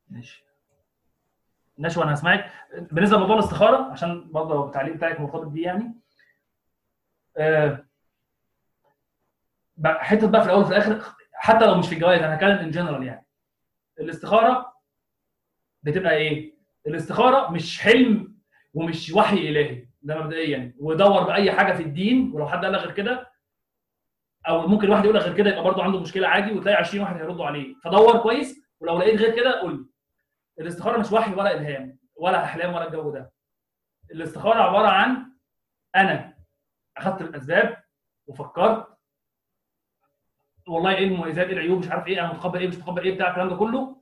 [0.10, 0.44] ماشي.
[1.80, 2.52] نشوى أنا هسمعك
[2.92, 5.94] بالنسبة لموضوع الاستخارة عشان برضه التعليق بتاعك مرتبط بيه يعني.
[7.38, 7.86] آه،
[9.86, 13.04] حتة بقى في الأول وفي الآخر حتى لو مش في الجواز أنا هتكلم ان جنرال
[13.04, 13.26] يعني.
[14.00, 14.74] الاستخارة
[15.84, 16.54] بتبقى إيه؟
[16.88, 18.36] الاستخارة مش حلم
[18.74, 19.88] ومش وحي إلهي.
[20.02, 20.76] ده مبدئيا.
[20.80, 23.32] ودور بأي حاجة في الدين ولو حد قال غير كده
[24.48, 27.46] أو ممكن واحد يقول غير كده يبقى برضه عنده مشكلة عادي وتلاقي 20 واحد هيردوا
[27.46, 27.76] عليه.
[27.84, 29.86] فدور كويس ولو لقيت غير كده قول لي.
[30.64, 33.32] الاستخارة مش وحي ولا إلهام ولا أحلام ولا الجو ده.
[34.12, 35.32] الاستخارة عبارة عن
[35.96, 36.38] أنا
[36.98, 37.84] أخذت الأسباب
[38.28, 38.88] وفكرت
[40.68, 43.30] والله إيه المميزات إيه العيوب مش عارف إيه أنا متقبل إيه مش متقبل إيه بتاع
[43.30, 44.01] الكلام ده كله.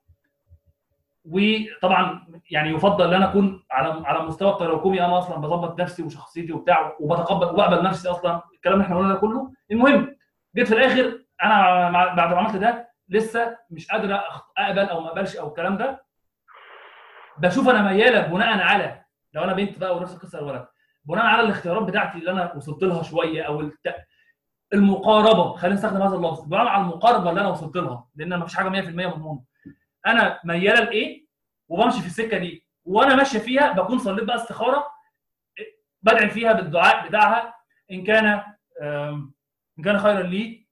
[1.29, 5.05] وطبعا يعني يفضل إن أنا أكون على على مستوى التراكمي.
[5.05, 8.41] أنا أصلا بظبط نفسي وشخصيتي وبتاع وبتقبل وبقبل نفسي أصلا.
[8.53, 9.51] الكلام اللي إحنا قلنا ده كله.
[9.71, 10.15] المهم
[10.55, 14.19] جيت في الآخر أنا بعد ما عملت ده لسه مش قادر
[14.57, 16.05] أقبل أو ما أقبلش أو الكلام ده.
[17.37, 19.01] بشوف أنا ميالة بناء على
[19.33, 20.67] لو أنا بنت بقى ونفس القصة الولد
[21.05, 23.95] بناء على الاختيارات بتاعتي اللي أنا وصلت لها شوية أو الت...
[24.73, 25.55] المقاربة.
[25.55, 26.45] خلينا نستخدم هذا اللفظ.
[26.47, 29.41] بناء على المقاربة اللي أنا وصلت لها لأن ما فيش حاجة 100% مضمونة.
[30.11, 31.25] أنا ميالة لإيه؟
[31.67, 32.65] وبمشي في السكة دي.
[32.85, 34.87] وأنا ماشية فيها بكون صليت بقى استخارة
[36.01, 37.55] بدعي فيها بالدعاء بتاعها.
[37.91, 38.25] إن كان
[38.81, 40.67] إن كان خيرا لي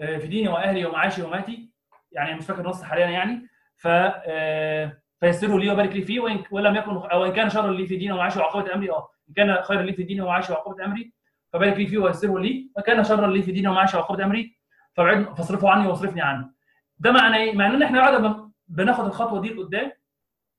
[0.00, 1.70] آه، في ديني وأهلي ومعاشي وماتي.
[2.12, 3.48] يعني مش فاكر النص حاليا يعني.
[3.76, 6.20] ف آه، فيسره لي وبارك لي فيه.
[6.20, 8.90] وإن ولم يكن أو إن كان شرا لي في ديني ومعاشي وعقوبه أمري.
[8.90, 11.12] آه إن كان خيرا لي في ديني ومعاشي وعقوبه أمري.
[11.52, 12.70] فبارك لي فيه ويسره لي.
[12.76, 14.56] وكان شرا لي في ديني ومعاشي وعقوبه أمري.
[14.94, 16.50] فابعد فاصرفه عني واصرفني عنه.
[16.98, 19.92] ده معنى إيه؟ معناه إن إحنا قاعدة بناخد الخطوة دي لقدام.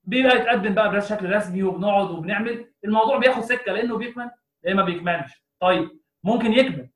[0.04, 2.66] بيبقى يتقدم بقى بشكل رسمي وبنقعد وبنعمل.
[2.84, 4.30] الموضوع بياخد سكة لأنه بيكمل
[4.64, 5.44] يا ما بيكملش.
[5.60, 5.90] طيب
[6.24, 6.88] ممكن يكمل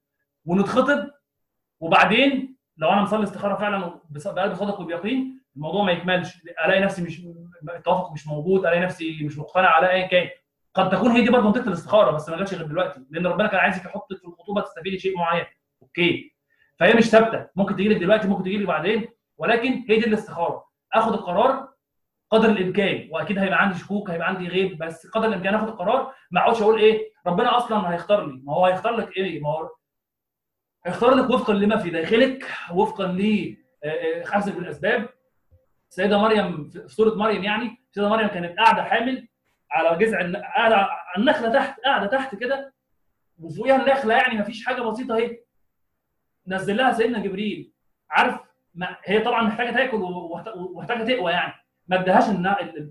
[0.44, 1.10] ونتخطب
[1.80, 6.43] وبعدين لو أنا مصلي استخارة فعلا بقلب صادق وبيقين الموضوع ما يكملش.
[6.64, 7.22] ألاقي نفسي مش
[7.76, 10.28] التوافق مش موجود ألاقي نفسي مش مقتنع على ايا كان.
[10.74, 13.60] قد تكون هي دي برضه منطقة الاستخارة بس ما جاتش غير دلوقتي لأن ربنا كان
[13.60, 15.44] عايزك يحطك في الخطوبة تستفيدي شيء معين.
[15.82, 16.34] أوكي.
[16.78, 17.47] فهي مش ثابتة.
[17.56, 20.65] ممكن تجي لك دلوقتي ممكن تجي لك بعدين ولكن هي دي الاستخارة.
[20.98, 21.68] آخد القرار
[22.31, 26.14] قدر الإمكان وأكيد هيبقى عندي شكوك هيبقى عندي غيب بس قدر الإمكان آخد القرار.
[26.31, 28.40] ما أقعدش أقول إيه ربنا أصلا هيختار لي.
[28.44, 29.70] ما هو هيختار لك إيه؟ ما هو
[30.86, 33.56] هيختار لك وفقا لما في داخلك وفقا ل
[34.24, 35.09] خمسة بالاسباب
[35.90, 39.28] السيده مريم في سورة مريم يعني السيده مريم كانت قاعدة حامل
[39.70, 42.74] على جذع قاعدة النخلة تحت قاعدة تحت كده
[43.39, 45.40] وفوقيها النخلة يعني ما فيش حاجة بسيطة أهي.
[46.47, 47.73] نزل لها سيدنا جبريل.
[48.10, 48.40] عارف
[49.05, 51.53] هي طبعا محتاجة تأكل ومحت- ومحتاجه تقوى يعني.
[51.86, 52.24] ما ادهاش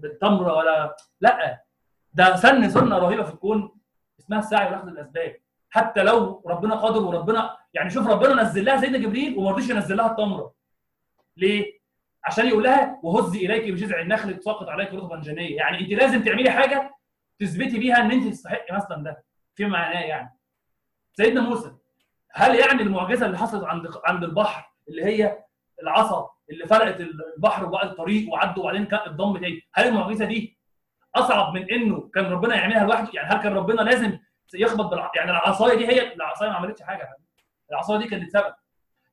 [0.04, 1.64] التمره ولا لا.
[2.14, 3.72] ده سن سنة رهيبة في الكون
[4.20, 5.36] اسمها السعي واخذ الأسباب.
[5.70, 9.98] حتى لو ربنا قادر وربنا يعني شوف ربنا نزل لها سيدنا جبريل وما رضيش ينزل
[9.98, 10.54] لها التمره
[11.38, 11.80] ليه؟
[12.24, 15.56] عشان يقول لها وهزي إليك بجذع النخل تساقط عليك رطبا جنية.
[15.58, 16.96] يعني انت لازم تعملي حاجة
[17.40, 19.24] تثبتي بيها إن انت تستحقي مثلا ده.
[19.56, 20.38] في معناه يعني.
[21.14, 21.72] سيدنا موسى
[22.32, 25.45] هل يعني المعجزة اللي حصلت عند عند البحر اللي هي
[25.82, 29.62] العصا اللي فرقت البحر وبقى الطريق وعدوا وبعدين الضم تاني.
[29.74, 30.58] هل المعجزة دي
[31.16, 34.20] أصعب من إنه كان ربنا يعملها لوحده؟ يعني هل كان ربنا لازم
[34.54, 35.12] يخبط بالع...
[35.16, 37.18] يعني العصاية دي هي العصاية ما عملتش حاجة.
[37.72, 38.54] العصاية دي كانت سبب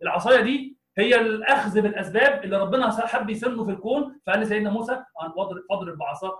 [0.02, 5.32] العصاية دي هي الأخذ بالأسباب اللي ربنا حب يسنه في الكون فقال لسيدنا موسى أن
[5.70, 6.32] فاضرب بعصاك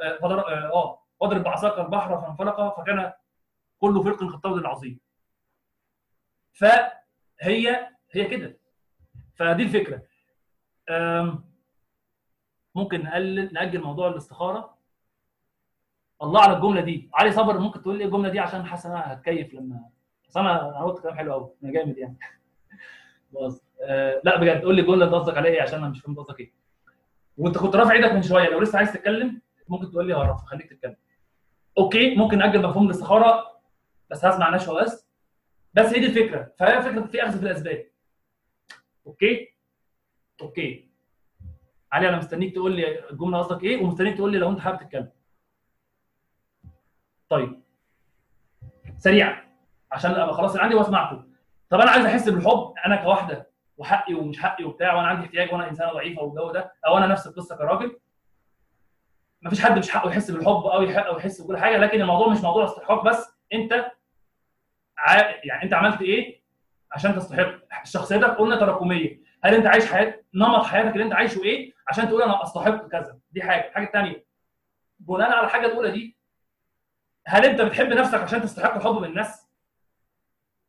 [0.00, 3.12] آه، آه آه، واضرب بعصاك البحر فانفلق فكان
[3.78, 5.00] كل فرق كالطود العظيم.
[6.52, 8.57] فهي هي كده.
[9.38, 10.02] فدي الفكرة.
[12.74, 14.78] ممكن نقلل نأجل موضوع الاستخارة؟
[16.22, 17.10] الله على الجملة دي.
[17.14, 19.90] علي صبر ممكن تقول لي الجملة دي؟ عشان حاسس انها هتكيف لما
[20.28, 22.18] بس أنا أنا قلت كلام حلو قوي أنا جامد يعني.
[23.32, 24.62] بص آه لا بجد.
[24.64, 26.52] قول لي الجملة اللي قصدك عليها إيه عشان أنا مش فاهم قصدك إيه.
[27.36, 28.48] وأنت كنت رافع إيدك من شوية.
[28.48, 30.44] لو لسه عايز تتكلم ممكن تقول لي هرفع.
[30.44, 30.96] خليك تتكلم.
[31.78, 33.60] أوكي ممكن نأجل مفهوم الاستخارة
[34.10, 35.08] بس هسمع نشوة بس.
[35.74, 36.52] بس هي دي الفكرة.
[36.58, 37.86] فهي فكرة في أخذ في الأسباب.
[39.08, 39.54] Okay؟
[40.40, 40.88] Okay.
[41.92, 45.10] علي أنا مستنيك تقول لي الجملة قصدك إيه ومستنيك تقول لي لو انت حابب تتكلم.
[47.28, 47.62] طيب.
[48.98, 49.44] سريعا
[49.92, 51.32] عشان أبقى خلاص اللي عندي واسمعكم.
[51.70, 55.68] طب أنا عايز أحس بالحب أنا كواحده وحقي ومش حقي وبتاع وأنا عندي احتياج وأنا
[55.70, 57.98] إنسانة ضعيفة والجو ده أو أنا نفس القصة كراجل؟
[59.42, 62.38] مفيش حد مش حقه يحس بالحب أو يحق أو يحس بكل حاجة لكن الموضوع مش
[62.40, 63.34] موضوع استحقاق بس.
[63.52, 63.92] أنت
[64.98, 65.16] ع...
[65.44, 66.37] يعني أنت عملت إيه؟
[66.92, 67.50] عشان تستحق
[67.84, 69.20] شخصيتك قلنا تراكمية.
[69.44, 73.18] هل انت عايش حياة نمط حياتك اللي انت عايشه إيه؟ عشان تقول أنا استحق كذا.
[73.30, 73.68] دي حاجة.
[73.68, 74.24] الحاجة الثانية
[74.98, 76.18] بناء على الحاجة الاولى دي
[77.26, 79.48] هل انت بتحب نفسك عشان تستحق الحب من الناس؟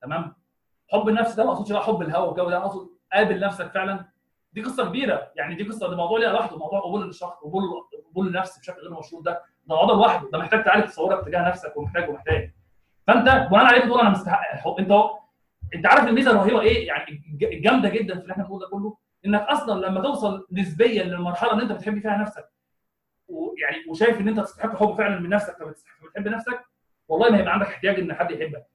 [0.01, 0.35] تمام.
[0.91, 4.05] حب النفس ده ما اقصدش بقى حب الهوى والجو ده اقصد قابل نفسك فعلا.
[4.53, 5.31] دي قصة كبيرة.
[5.35, 7.63] يعني دي قصة ده موضوع ليها لوحده موضوع قبول الشخص قبول
[8.11, 9.43] قبول النفس بشكل غير مشروط ده.
[9.65, 12.53] ده موضوع لوحده ده محتاج تعالج تصورك تجاه نفسك ومحتاج ومحتاج.
[13.07, 14.53] فانت بناء عليه بتقول أنا مستحق.
[14.53, 14.91] الحب انت
[15.75, 19.41] انت عارف الميزة الرهيبة إيه؟ يعني الجامده جدا في اللي إحنا بنقوله ده كله انك
[19.41, 22.49] أصلا لما توصل نسبيا للمرحلة اللي انت بتحب فيها نفسك
[23.27, 26.65] ويعني وشايف ان انت تستحق الحب فعلا من نفسك فبتحب نفسك؟
[27.07, 28.65] والله ما هيبقى عندك احتياج ان حد يحبك.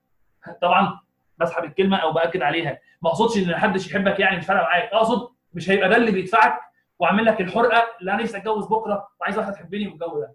[0.62, 1.00] طبعا
[1.38, 2.78] بسحب الكلمة أو بأكد عليها.
[3.02, 4.82] ما اقصدش ان محدش يحبك يعني مش فارقة معاك.
[4.92, 6.60] اقصد مش هيبقى ده اللي بيدفعك
[6.98, 10.34] وعامل لك الحرقة اللي أنا نفسي اتجوز بكرة وعايز واحدة تحبني والجو ده.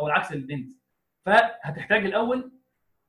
[0.00, 0.68] أو العكس للبنت.
[1.26, 2.52] فهتحتاج الأول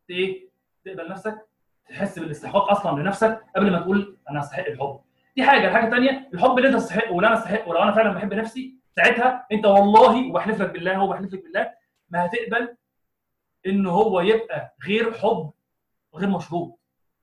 [0.09, 0.49] إيه؟
[0.85, 1.47] تقبل نفسك
[1.89, 4.99] تحس بالاستحقاق أصلا لنفسك قبل ما تقول أنا أستحق الحب.
[5.35, 5.68] دي حاجة.
[5.68, 9.47] الحاجة الثانية الحب اللي أنت تستحقه واللي أنا أستحقه ولو أنا فعلا بحب نفسي ساعتها
[9.51, 11.72] أنت والله وبحلف لك بالله هو بحلف لك بالله
[12.09, 12.76] ما هتقبل
[13.68, 15.51] إن هو يبقى غير حب
[16.15, 16.80] غير مشروط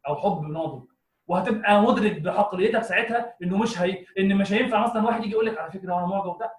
[0.08, 0.84] أو حب ناضج.
[1.26, 5.58] وهتبقى مدرك بعقليتك ساعتها إنه مش هي إن مش هينفع مثلا واحد يجي يقول لك
[5.58, 6.52] على فكرة أنا معجب وبتاع.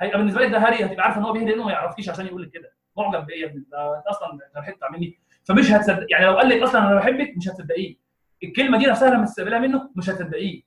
[0.00, 2.42] هيبقى بالنسبة لك ده هري هتبقى عارف إن هو بيهدي لأنه ما يعرفكيش عشان يقول
[2.42, 2.72] لك كده.
[2.96, 5.18] معجب بإيه يا ابني؟ أنت أصلا حتة مني.
[5.44, 7.96] فمش هتصدق يعني لو قال لك أصلا أنا بحبك مش هتصدقيه.
[8.44, 10.62] الكلمة دي نفسها لما تستقبلها منه مش هتصدقيه.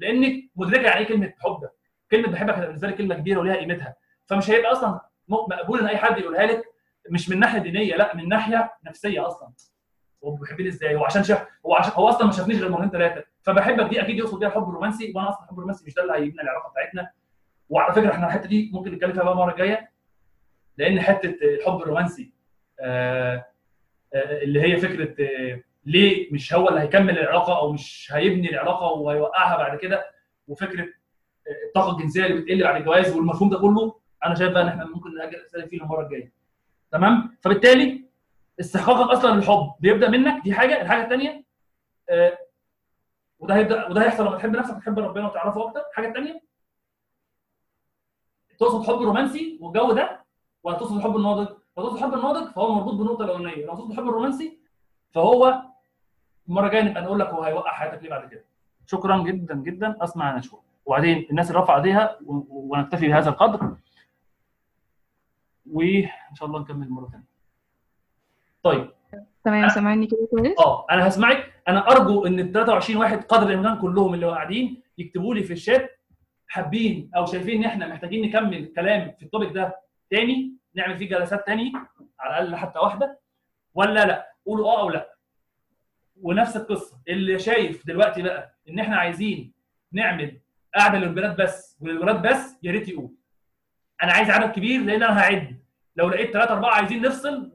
[0.00, 1.72] لأنك مدركة يعني إيه كلمة حب ده
[2.10, 3.94] كلمة بحبك بالنسبة لك كلمة كبيرة وليها قيمتها.
[4.26, 6.64] فمش هيبقى أصلا مقبول إن أي حد يقولها لك
[7.10, 9.52] مش من ناحية دينية لأ من ناحية نفسية أصلا.
[10.24, 13.24] هو بيحبني إزاي؟ هو عشان شاف هو عشان هو أصلا ما شافنيش غير مرتين ثلاثة
[13.42, 16.42] فبحبك دي أكيد يقصد بيها الحب الرومانسي وأنا أصلا الحب الرومانسي مش ده اللي هيبني
[16.42, 17.10] العلاقة بتاعتنا.
[17.68, 19.90] وعلى فكرة إحنا الحتة دي ممكن نتكلم فيها بقى المرة الجاية
[20.78, 22.32] لأن حتة الحب الرومانسي
[22.80, 23.46] آه
[24.14, 29.56] اللي هي فكرة آه ليه مش هو اللي هيكمل العلاقة أو مش هيبني العلاقة وهيوقعها
[29.56, 30.04] بعد كده؟
[30.48, 30.88] وفكرة
[31.66, 35.14] الطاقة الجنسية اللي بتقل بعد الجواز والمفهوم ده كله أنا شايف بقى إن إحنا ممكن
[35.14, 36.32] نأجل الأسئلة فيه المرة الجاية.
[36.92, 38.04] تمام؟ فبالتالي
[38.60, 40.82] استحقاقك أصلا للحب بيبدأ منك دي حاجة.
[40.82, 41.44] الحاجة الثانية
[42.10, 42.38] آه
[43.38, 45.80] وده هيبدأ وده هيحصل لما تحب نفسك وتحب ربنا وتعرفه أكتر.
[45.90, 46.40] الحاجة الثانية
[48.58, 50.24] تقصد حب رومانسي والجو ده
[50.62, 51.48] ولا تقصد الحب الناضج
[51.80, 53.66] لو الحب الناضج فهو مربوط بالنقطه الأولانية.
[53.66, 54.58] لو الحب الرومانسي
[55.10, 55.62] فهو
[56.48, 58.44] المره الجايه نبقى نقول لك هو هيوقع حياتك ليه بعد كده.
[58.86, 59.96] شكرا جدا جدا.
[60.00, 63.76] أسمع نشوى وبعدين الناس اللي رفع إيديها ونكتفي بهذا القدر.
[65.70, 67.24] وإن شاء الله نكمل مرة ثانية
[68.62, 68.90] طيب.
[69.44, 71.62] تمام سامعني كده كويس؟ آه أنا هسمعك.
[71.68, 75.90] أنا أرجو إن ال 23 واحد قدر الامكان كلهم اللي قاعدين يكتبوا لي في الشات
[76.48, 79.76] حابين أو شايفين إن إحنا محتاجين نكمل كلام في التوبيك ده
[80.10, 80.59] تاني.
[80.74, 81.72] نعمل فيه جلسات تاني
[82.20, 83.20] على الأقل حتى واحدة.
[83.74, 85.14] ولا لأ؟ قولوا آه أو لأ.
[86.22, 87.00] ونفس القصة.
[87.08, 89.52] اللي شايف دلوقتي بقى إن إحنا عايزين
[89.92, 90.40] نعمل
[90.74, 93.14] قاعدة للبنات بس وللولاد بس يا ريت يقول.
[94.02, 95.60] أنا عايز عدد كبير لأن أنا هعد.
[95.96, 97.52] لو لقيت ثلاثة أربعة عايزين نفصل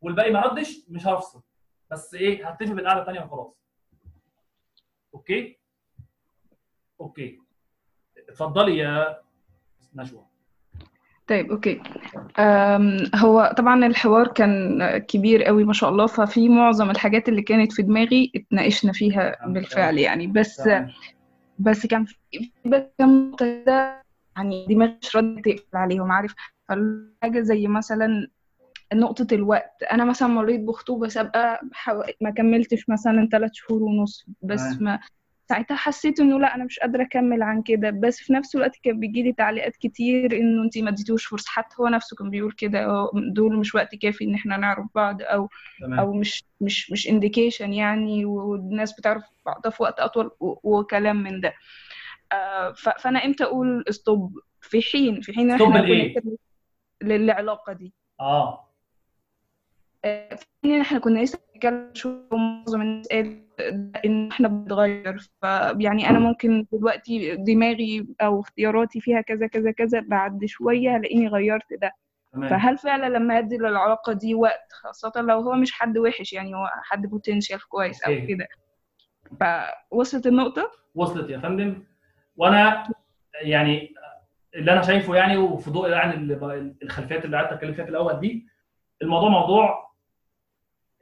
[0.00, 1.42] والباقي ما ردش مش هفصل.
[1.90, 3.54] بس إيه هتفق بالقعدة الثانية وخلاص.
[5.14, 5.58] Okay؟
[7.00, 7.40] Okay.
[8.28, 9.20] اتفضلي يا
[9.94, 10.26] نشوى.
[11.26, 11.80] طيب okay.
[13.14, 17.82] هو طبعا الحوار كان كبير قوي ما شاء الله ففي معظم الحاجات اللي كانت في
[17.82, 20.26] دماغي اتناقشنا فيها بالفعل يعني.
[20.26, 20.62] بس
[21.58, 22.82] بس كان في بس
[23.66, 24.02] ده
[24.36, 26.34] يعني دماغي مش راضية تقفل عليهم عارف.
[27.22, 28.28] حاجة زي مثلا
[28.94, 29.82] نقطة الوقت.
[29.92, 31.58] أنا مثلا مريت بخطوبة سابقة
[32.20, 34.98] ما كملتش مثلا ثلاث شهور ونص بس ما
[35.48, 37.90] ساعتها حسيت إنه لا أنا مش قادرة أكمل عن كده.
[37.90, 41.50] بس في نفس الوقت كان بيجي لي تعليقات كتير إنه انت ما اديتوش فرصة.
[41.50, 45.48] حتى هو نفسه كان بيقول كده دول مش وقت كافي إن إحنا نعرف بعض أو
[45.80, 46.00] تمام.
[46.00, 51.54] أو مش مش مش indication يعني والناس بتعرف بعضها في وقت أطول وكلام من ده.
[52.32, 55.86] آه فأنا إمتى أقول stop في حين في حين إحنا
[57.02, 57.94] للعلاقة دي.
[58.20, 58.63] آه.
[60.64, 61.38] حين إحنا كنا لسه
[62.32, 63.08] معظم الناس
[64.04, 70.44] إن إحنا بنتغير فيعني أنا ممكن دلوقتي دماغي أو اختياراتي فيها كذا كذا كذا بعد
[70.44, 71.92] شوية هلاقيني غيرت ده.
[72.32, 72.48] تمام.
[72.50, 76.66] فهل فعلا لما أدي للعلاقة دي وقت خاصة لو هو مش حد وحش يعني هو
[76.82, 78.48] حد potential كويس أو كده.
[79.90, 81.82] فوصلت النقطة؟ وصلت يا فندم.
[82.36, 82.88] وأنا
[83.42, 83.94] يعني
[84.54, 88.20] اللي أنا شايفه يعني وفي ضوء يعني ال- الخلفيات اللي قعدت أتكلم فيها في الأول
[88.20, 88.46] دي
[89.02, 89.83] الموضوع موضوع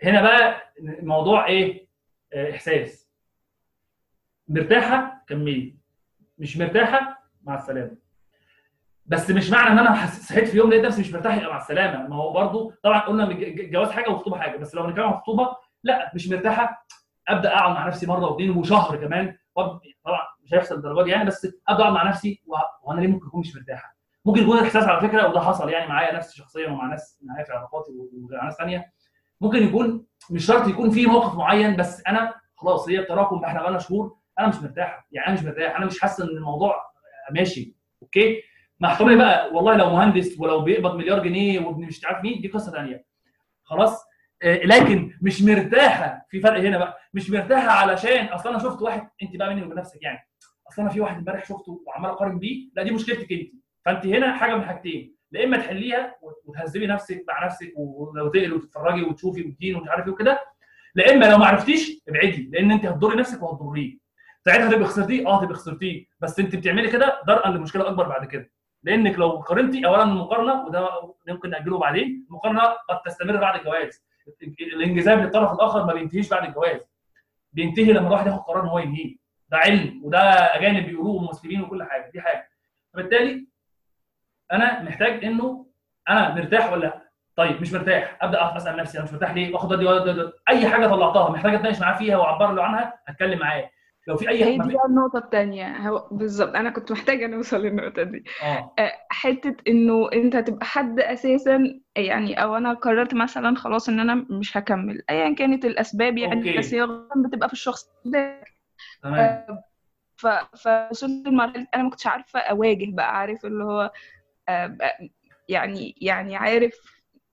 [0.05, 0.73] هنا بقى
[1.03, 1.87] موضوع إيه؟
[2.33, 3.09] آه، إحساس.
[4.49, 5.77] مرتاحة؟ كملي.
[6.39, 7.97] مش مرتاحة؟ مع السلامة.
[9.07, 12.09] بس مش معنى إن أنا صحيت في يوم لقيت نفسي مش مرتاح يبقى مع السلامة.
[12.09, 14.57] ما هو برضو طبعا قلنا الجواز حاجة والخطوبه حاجة.
[14.57, 16.87] بس لو بنتكلم عن الخطوبه لأ مش مرتاحة.
[17.29, 19.37] أبدأ أقعد مع نفسي مرة واثنين وشهر كمان.
[19.57, 19.81] طبعا
[20.45, 22.43] مش هيحصل الدرجات دي يعني بس أبدأ أقعد مع نفسي
[22.83, 26.15] وأنا ليه ممكن أكون مش مرتاحة؟ ممكن يكون الاحساس على فكرة وده حصل يعني معايا
[26.16, 28.93] نفسي شخصيا ومع ناس معايا في علاقاتي ومع ناس ثانية
[29.43, 33.78] ممكن يكون مش شرط يكون في موقف معين بس أنا خلاص هي التراكم إحنا بقالنا
[33.78, 36.74] شهور أنا مش مرتاح يعني أنا مش مرتاح أنا مش حاسس إن الموضوع
[37.35, 37.77] ماشي.
[38.02, 38.43] أوكي؟
[38.81, 42.48] مع احترامي بقى والله لو مهندس ولو بيقبض مليار جنيه وابن مش عارف مين دي
[42.48, 43.05] قصة ثانية
[43.62, 44.05] خلاص؟
[44.43, 49.09] آه، لكن مش مرتاحة في فرق هنا بقى مش مرتاحة علشان أصل أنا شفت واحد
[49.23, 50.19] أنت بقى مني وبين نفسك يعني.
[50.69, 53.51] أصل أنا في واحد امبارح شفته وعمال أقارن بيه لا دي مشكلتك أنت.
[53.85, 55.16] فأنت هنا حاجة من حاجتين.
[55.33, 60.13] لا إما تحليها وتهذبي نفسك مع نفسك ولو تقلي وتتفرجي وتشوفي وتدين ومش عارف إيه
[60.13, 60.41] وكده.
[60.95, 63.99] لا إما لو ما عرفتيش ابعدي لأن أنت هتضري نفسك وهتضريه.
[64.45, 66.07] ساعتها هتبقى خسرتيه آه هتبقى خسرتيه.
[66.21, 68.51] بس أنت بتعملي كده درءا لمشكلة أكبر بعد كده.
[68.83, 70.89] لأنك لو قارنتي اولا المقارنة وده
[71.29, 74.05] ممكن نأجله بعدين المقارنة قد تستمر بعد الجواز.
[74.61, 76.81] الانجذاب للطرف الآخر ما بينتهيش بعد الجواز.
[77.53, 79.17] بينتهي لما الواحد ياخد قرار إن هو ينهيه.
[79.49, 80.19] ده علم وده
[80.57, 82.11] أجانب بيقولوه ومسلمين وكل حاجة.
[82.11, 82.49] دي حاجة.
[82.93, 83.47] فبالتالي
[84.52, 85.66] أنا محتاج انه
[86.09, 87.02] أنا مرتاح ولا لا؟
[87.36, 88.19] طيب مش مرتاح.
[88.23, 91.98] ابدا اسال نفسي أنا مش مرتاح ليه؟ واخد ودي- اي حاجة طلعتها محتاج اتناقش معاه
[91.98, 93.70] فيها واعبر له عنها اتكلم معاه.
[94.09, 95.77] لو في أي هي دي بقى النقطة التانية.
[95.89, 98.24] هو بالظبط أنا كنت محتاجة نوصل للنقطة دي.
[98.43, 98.74] آه.
[98.78, 104.14] آه، حتة إنه أنت تبقى حد أساسا يعني أو أنا قررت مثلا خلاص إن أنا
[104.14, 105.02] مش هكمل.
[105.10, 106.59] أيا كانت الأسباب يعني أوكي.
[106.59, 106.86] بس هي
[107.16, 108.44] بتبقى في الشخص ده.
[109.02, 109.47] تمام.
[110.55, 113.90] فوصلت لمرحلة أنا ما كنتش عارفة أواجه بقى عارف اللي هو آه،
[115.48, 116.73] يعني يعني عارف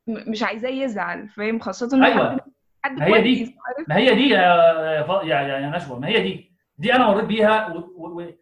[0.07, 2.39] مش عايزاه يزعل فاهم؟ خاصة إنه أيوه.
[2.83, 3.55] حد ما هي دي.
[3.87, 4.41] ما هي دي يا
[5.23, 6.51] يا يا يا نشوى ما هي دي.
[6.77, 7.77] دي أنا مريت بيها و...
[7.79, 8.21] و...
[8.21, 8.33] و...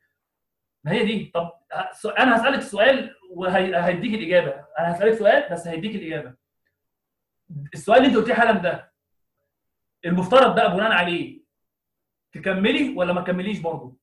[0.84, 1.32] ما هي دي.
[1.34, 4.66] طب ه- س- أنا هسألك سؤال وهيديك الإجابة.
[4.80, 6.34] أنا هسألك سؤال بس هيديك الإجابة.
[7.74, 8.92] السؤال اللي أنت قلتيه حالا ده
[10.06, 11.42] المفترض بقى بناء عليه
[12.32, 13.96] تكملي ولا ما تكمليش برضه؟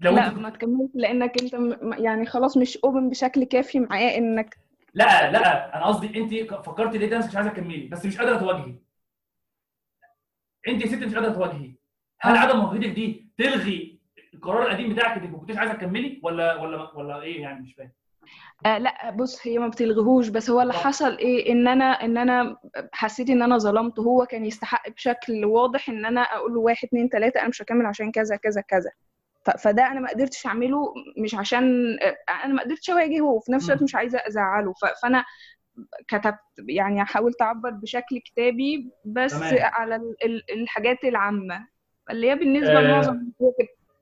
[0.00, 4.56] لو لا انت ما تكملش لأنك انت يعني خلاص مش open بشكل كافي معاه إنك
[4.94, 8.74] لا لا أنا قصدي أنت فكرتي نفسك مش عايزة تكملي بس مش قادرة تواجهي.
[10.68, 11.74] أنت يا ستي مش قادرة تواجهي.
[12.20, 14.00] هل عدم مواجهتك دي تلغي
[14.34, 17.92] القرار القديم بتاعك إنك ما كنتيش عايزة تكملي ولا ولا ولا إيه يعني مش فاهم؟
[18.66, 20.72] آه لا بص هي ما بتلغيهوش بس هو اللي.
[20.72, 22.56] حصل إيه؟ إن أنا إن أنا
[22.92, 27.08] حسيت إن أنا ظلمته هو كان يستحق بشكل واضح إن أنا أقول له واحد اتنين
[27.08, 28.90] تلاتة أنا مش هكمل عشان كذا كذا كذا.
[29.50, 31.96] فده أنا ما قدرتش أعمله مش عشان
[32.44, 33.82] أنا ما قدرتش اواجهه وفي نفس الوقت.
[33.82, 34.72] مش عايزة أزعله
[35.02, 35.24] فأنا
[36.08, 36.38] كتبت
[36.68, 39.54] يعني حاولت أعبر بشكل كتابي بس تمام.
[39.62, 41.66] على ال- ال- الحاجات العامة
[42.10, 43.20] اللي هي بالنسبة آه، لمعظم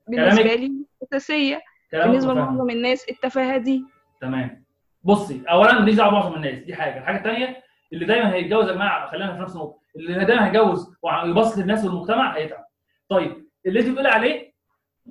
[0.07, 0.71] بالنسبة لي
[1.03, 1.61] أساسية
[1.93, 2.33] بالنسبة.
[2.33, 3.85] لمعظم الناس التفاهة دي
[4.21, 4.63] تمام
[5.03, 7.63] بصي اولا ماليش دعوة بمعظم الناس دي حاجة الحاجة الثانية
[7.93, 12.35] اللي دايما هيتجوز يا جماعة خلينا في نفس النقطة اللي دايما هيتجوز ويبص للناس والمجتمع
[12.35, 12.65] هيتعب
[13.09, 14.52] طيب اللي أنت بتقولي عليه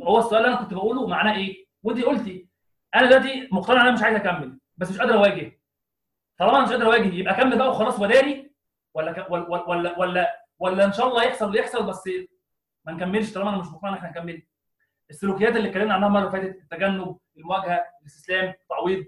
[0.02, 2.48] هو السؤال اللي أنا كنت بقوله معناه إيه؟ وانت قلتي
[2.94, 5.60] أنا دلوقتي مقتنع إن أنا مش عايز أكمل بس مش قادر أواجه.
[6.39, 8.52] طالما أنا مش قادر أواجه يبقى أكمل بقى وخلاص وداري
[8.94, 9.31] ولا ك...
[9.31, 12.10] ولا ولا ولا ولا إن شاء الله يحصل اللي يحصل بس
[12.85, 14.43] ما نكملش طالما أنا مش مقتنع إن إحنا نكمل.
[15.10, 19.05] السلوكيات اللي اتكلمنا عنها المرة اللي فاتت التجنب المواجهة الاستسلام التعويض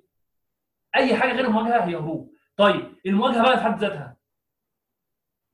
[0.96, 2.32] أي حاجة غير المواجهة هي هروب.
[2.56, 4.16] طيب المواجهة بقى في حد ذاتها؟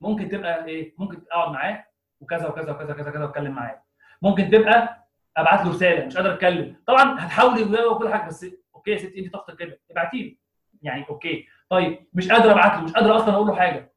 [0.00, 1.86] ممكن تبقى إيه؟ ممكن اقعد معاه
[2.20, 3.82] وكذا وكذا وكذا كذا كذا واتكلم معاه.
[4.22, 4.99] ممكن تبقى
[5.40, 6.76] ابعت له رسالة مش قادر أتكلم.
[6.86, 9.80] طبعا هتحاولي وكل حاجة بس okay يا ستي انت طاقتك كده.
[9.90, 10.38] ابعتي لي.
[10.82, 11.46] يعني okay.
[11.70, 13.92] طيب مش قادر أبعت له مش قادر أصلا أقول له حاجة.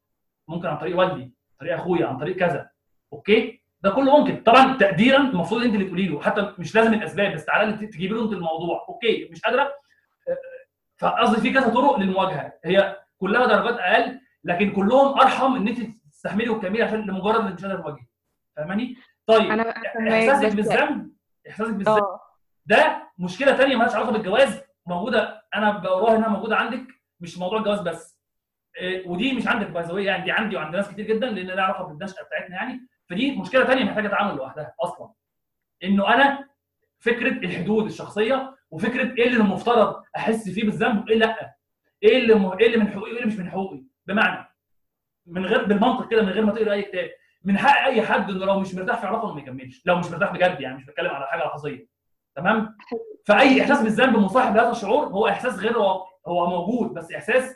[0.48, 2.70] ممكن عن طريق والدي عن طريق أخويا عن طريق كذا.
[3.14, 4.44] Okay؟ ده كله ممكن.
[4.44, 6.22] طبعا تقديرا المفروض انت اللي تقولي له.
[6.22, 8.86] حتى مش لازم الأسباب بس تعالى تجيبي له انت الموضوع.
[8.90, 9.74] Okay مش قادرة.
[10.98, 12.54] فقصدي في كذا طرق للمواجهة.
[12.66, 15.80] هي كلها درجات أقل لكن كلهم أرحم إن انت
[16.12, 18.06] تستحملي وتكملي عشان لمجرد إنك مش قادرة تواجهي.
[18.56, 18.98] فاهماني؟
[19.28, 19.52] طيب
[20.08, 21.13] إحساسك بالذنب
[21.50, 22.20] إحساسك بالذنب آه.
[22.66, 26.84] ده مشكلة ثانية مالهاش علاقة بالجواز موجودة أنا بقراها إنها موجودة عندك
[27.20, 28.20] مش موضوع الجواز بس.
[28.78, 31.84] إيه، ودي مش عندك باي يعني دي عندي وعند ناس كتير جدا لأن لها علاقة
[31.84, 32.88] بالنشأة بتاعتنا يعني.
[33.10, 35.14] فدي مشكلة ثانية محتاجة تعامل لوحدها أصلا.
[35.84, 36.50] إنه أنا
[37.00, 41.56] فكرة الحدود الشخصية وفكرة إيه اللي المفترض أحس فيه بالذنب وإيه لأ.
[42.04, 42.52] إيه اللي م...
[42.52, 44.48] إيه اللي من حقوقي وإيه اللي مش من حقوقي؟ بمعنى
[45.26, 47.10] من غير بالمنطق كده من غير ما تقرأ أي كتاب.
[47.44, 49.82] من حق أي حد إنه لو مش مرتاح في علاقة ما يكملش.
[49.86, 51.88] لو مش مرتاح بجد يعني مش بتكلم على حاجة لحظية.
[52.36, 52.78] تمام؟
[53.26, 55.78] فأي إحساس بالذنب مصاحب لهذا الشعور هو إحساس غير
[56.28, 57.56] هو موجود بس إحساس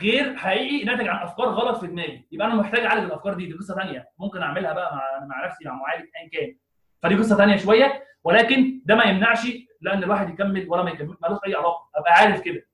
[0.00, 2.26] غير حقيقي ناتج عن أفكار غلط في دماغي.
[2.32, 5.64] يبقى أنا محتاج أعالج الأفكار دي دي قصة ثانية ممكن أعملها بقى مع مع نفسي
[5.64, 6.56] مع معالج ايا كان.
[7.02, 9.46] فدي قصة ثانية شوية ولكن ده ما يمنعش
[9.80, 11.88] لأن الواحد يكمل ولا ما يكمل ملوش أي علاقة.
[11.94, 12.66] أبقى عارف كده.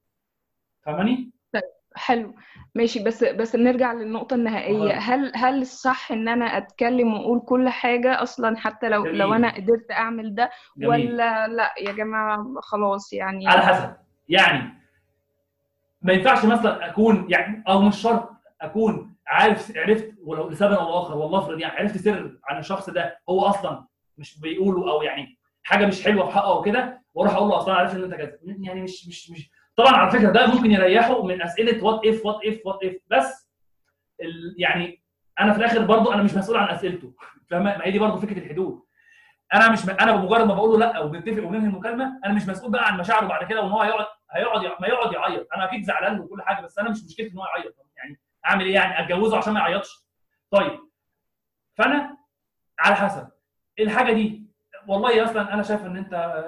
[0.83, 1.31] فاهماني؟
[1.99, 2.35] حلو
[2.75, 4.99] ماشي بس بس نرجع للنقطة النهائية آه.
[4.99, 9.19] هل هل الصح إن أنا أتكلم وأقول كل حاجة أصلا حتى لو جميل.
[9.19, 10.89] لو أنا قدرت أعمل ده جميل.
[10.89, 13.97] ولا لأ يا جماعة خلاص يعني على حسب
[14.29, 14.79] يعني
[16.03, 18.31] ما ينفعش مثلا أكون يعني أو مش شرط
[18.61, 23.19] أكون عارف عرفت ولو لسبب أو اخر والله افرض يعني عرفت سر عن الشخص ده
[23.29, 23.85] هو أصلا
[24.19, 27.75] مش بيقوله أو يعني حاجة مش حلوة في حقه أو كده وأروح أقول له أصلا
[27.75, 31.43] عرفت إن أنت كذا يعني مش مش مش طبعا على فكرة ده ممكن يريحه من
[31.43, 33.49] أسئلة what if what if what if بس
[34.59, 35.03] يعني
[35.41, 37.13] أنا في الآخر برضو أنا مش مسؤول عن أسئلته.
[37.51, 38.83] فاهمة؟ ما هي دي برضو فكرة الحدود.
[39.55, 39.91] أنا مش م...
[39.91, 43.27] أنا بمجرد ما بقول له لأ وبنتفق وبننهي المكالمة أنا مش مسؤول بقى عن مشاعره
[43.27, 45.49] بعد كده وإن هو هيقعد هيقعد ما يقعد يعيط.
[45.57, 47.75] أنا أكيد زعلان وكل حاجة بس أنا مش مشكلتي إن هو يعيط.
[47.97, 50.07] يعني أعمل إيه يعني؟ أتجوزه عشان ما يعيطش؟
[50.51, 50.79] طيب.
[51.75, 52.17] فأنا
[52.79, 53.29] على حسب.
[53.81, 54.43] الحاجة دي
[54.89, 56.45] والله أصلا أنا شايف إن أنت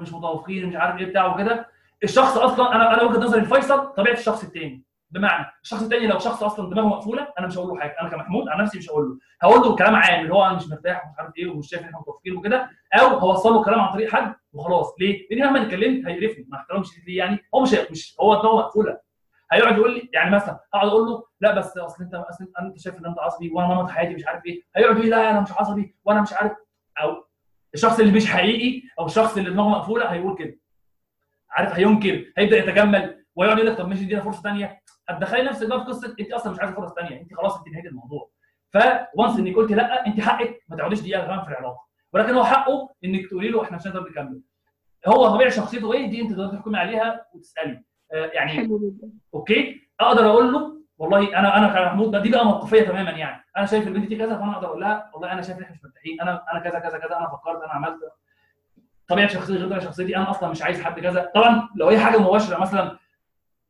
[0.00, 1.75] مش متوافقين مش عارف إيه بتاع وكده.
[2.04, 4.84] الشخص أصلا أنا أنا وجهة نظري الفيصل طبيعة الشخص التاني.
[5.10, 7.96] بمعنى الشخص التاني لو شخص أصلا دماغه مقفولة أنا مش هقول له حاجة.
[8.00, 9.18] أنا كمحمود عن نفسي مش هقول له.
[9.42, 11.86] هقول له كلام عام اللي هو أنا مش مرتاح ومش عارف إيه ومش شايف إن
[11.86, 12.70] إحنا متوافقين وكده
[13.00, 14.94] أو هوصل له كلام عن طريق حد وخلاص.
[15.00, 16.46] ليه؟ لأن مهما اتكلمت هيقرفني.
[16.48, 18.98] مع احترامي الشديد ليه يعني؟ هو مش مش هو دماغه مقفولة.
[19.52, 22.98] هيقعد يقول لي يعني مثلا هقعد أقول له لا بس أصل أنت أصل أنت شايف
[22.98, 24.62] إن أنت عصبي وأنا نمط حياتي مش عارف إيه.
[24.76, 26.52] هيقعد يقول لي لا أنا مش عصبي وأنا مش عارف.
[27.02, 27.24] أو
[27.74, 30.56] الشخص اللي مش حقيقي أو الشخص اللي دماغه مقفولة هيقول كده.
[31.50, 35.80] عارف هينكر هيبدأ يتجمل ويقعد يقول لك طب ماشي ادينا فرصة ثانية هتدخلي نفسك بقى
[35.80, 38.30] في قصة انت أصلا مش عايزة فرص ثانية انت خلاص انت نهيت الموضوع.
[38.72, 41.86] فوانس انك قلت لأ انت حقك ما تقعديش دقيقة كمان في العلاقة.
[42.12, 44.40] ولكن هو حقه إنك تقولي له إحنا مش هنقدر نكمل.
[45.06, 47.82] هو طبيعه شخصيته إيه؟ دي انت تقدر تحكمي عليها وتسألي.
[48.12, 48.68] آه يعني
[49.34, 53.44] أوكي؟ أقدر أقول له والله أنا أنا كمحمود دي بقى موقفية تماما يعني.
[53.56, 55.84] أنا شايف البنت دي كذا فأنا أقدر أقول لها والله أنا شايف إن إحنا مش
[55.84, 56.20] مرتاحين.
[56.20, 58.00] أنا أنا كذا كذا كذا أنا فكرت أنا عملت.
[59.08, 61.30] طبيعة شخصيتي غير شخصيتي أنا أصلا مش عايز حد كذا.
[61.34, 62.98] طبعا لو هي حاجة مباشرة مثلا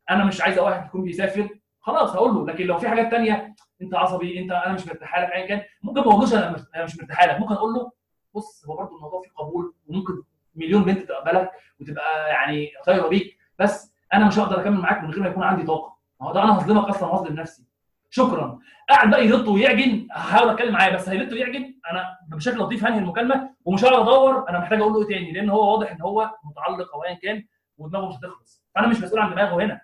[0.09, 1.49] أنا مش عايز واحد يكون بيسافر
[1.79, 2.45] خلاص هقول له.
[2.53, 6.01] لكن لو في حاجات تانية أنت عصبي أنت أنا مش مرتاح لك ايا كان ممكن
[6.01, 7.39] ما أقولوش أنا مش مرتاح لك.
[7.39, 7.91] ممكن أقول له
[8.35, 10.13] بص هو برضه الموضوع فيه قبول وممكن
[10.55, 15.23] مليون بنت تقبلك وتبقى يعني طايره بيك بس أنا مش هقدر أكمل معاك من غير
[15.23, 15.97] ما يكون عندي طاقة.
[16.21, 17.63] ما هو ده أنا هظلمك أصلا وهظلم نفسي.
[18.09, 18.59] شكرا.
[18.89, 20.07] قاعد بقى يلط ويعجن.
[20.11, 21.73] هحاول أتكلم معاه بس هيلط ويعجن.
[21.91, 25.49] أنا بشكل لطيف هنهي المكالمة ومش هقعد ادور أنا محتاج أقول له إيه تاني؟ لأن
[25.49, 27.45] هو واضح إن هو متعلق أو ايا كان
[27.77, 28.63] ودماغه مش هتخلص.
[28.75, 29.81] فأنا مش مسؤول عن دماغه هنا.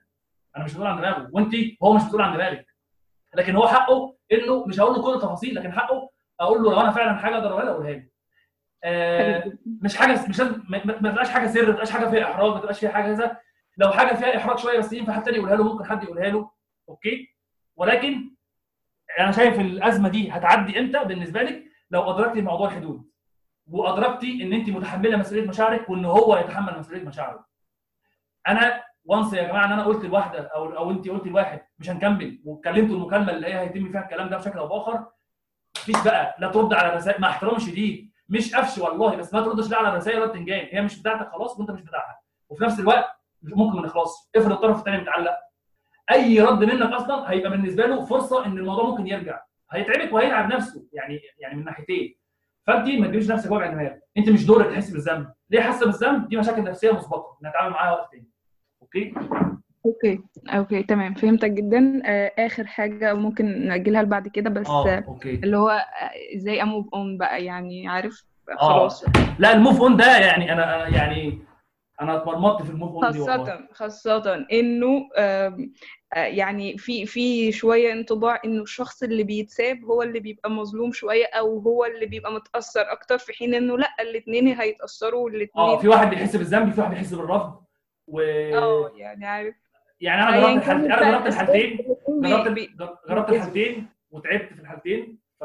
[0.57, 1.29] أنا مش مسؤول عن دماغه.
[1.31, 2.67] وانت هو مش مسؤول عن دماغك.
[3.35, 6.09] لكن هو حقه إنه مش هقول له كل التفاصيل لكن حقه
[6.39, 7.71] أقول له لو أنا فعلا حاجة أقدر أقولها له.
[7.71, 8.03] اقولها له
[8.83, 12.59] آه مش حاجة مش لازم ما تبقاش حاجة سر ما تبقاش حاجة فيها إحراج ما
[12.59, 13.37] تبقاش فيها حاجة كذا.
[13.77, 16.51] لو حاجة فيها إحراج شوية بس ينفع حد تاني يقولها له ممكن حد يقولها له.
[16.89, 17.32] Okay؟
[17.75, 18.35] ولكن
[19.19, 23.09] أنا شايف الأزمة دي هتعدي إمتى بالنسبة لك؟ لو أدركتي موضوع الحدود.
[23.67, 27.45] وأدركتي إن أنت متحملة مسؤولية مشاعرك وإن هو يتحمل مسؤولية مشاعره.
[28.47, 32.41] أنا once يا جماعة إن أنا قلت لواحدة أو أو أنت قلت لواحد مش هنكمل
[32.45, 35.05] واتكلمتوا المكالمة اللي هي هيتم فيها الكلام ده بشكل أو بآخر
[35.77, 36.35] مفيش بقى.
[36.39, 39.89] لا ترد على الرسائل مع احترامي الشديد مش قفش والله بس ما تردش لا على
[39.89, 42.19] الرسائل ولا بتنجان هي مش بتاعتك خلاص وأنت مش بتاعها.
[42.49, 43.05] وفي نفس الوقت
[43.41, 44.29] ممكن ما نخلصش.
[44.35, 45.37] افرض الطرف الثاني متعلق.
[46.11, 49.39] أي رد منك أصلا هيبقى بالنسبة له فرصة إن الموضوع ممكن يرجع.
[49.71, 52.15] هيتعبك وهيتعب نفسه يعني يعني من ناحيتين.
[52.67, 53.91] فأنت ما تجيبيش نفسك وجع دماغ.
[54.17, 55.27] أنت مش دورك تحس بالذنب.
[55.49, 57.37] ليه حاسة بالذنب؟ دي مشاكل نفسية مسبقة.
[57.45, 58.27] نتعامل معاها وقت تاني.
[58.81, 59.13] أوكي؟
[59.85, 60.19] أوكي.
[60.47, 61.13] أوكي تمام.
[61.13, 62.01] فهمتك جدا.
[62.05, 65.35] آه، آخر حاجة ممكن نأجلها لبعد كده بس آه، okay.
[65.35, 68.55] اللي هو آه، إزاي أ move on بقى؟ يعني عارف؟ آه.
[68.55, 69.05] خلاص.
[69.39, 71.39] لا الموف أون ده يعني أنا يعني
[72.01, 73.37] أنا اتمرمطت في الموف اون دي والله.
[73.37, 75.57] خاصة خاصة إنه آه،
[76.15, 81.59] يعني في في شوية انطباع إنه الشخص اللي بيتساب هو اللي بيبقى مظلوم شوية أو
[81.59, 86.09] هو اللي بيبقى متأثر أكتر في حين إنه لأ الاتنين هيتأثروا آه والاتنين في واحد
[86.09, 87.63] بيحس بالذنب في واحد بيحس بالرفض
[88.07, 89.55] و آه يعني عارف.
[90.01, 92.69] يعني أنا جربت الحالتين أنا جربت الحالتين جربت
[93.09, 95.43] جربت الحالتين وتعبت في الحالتين ف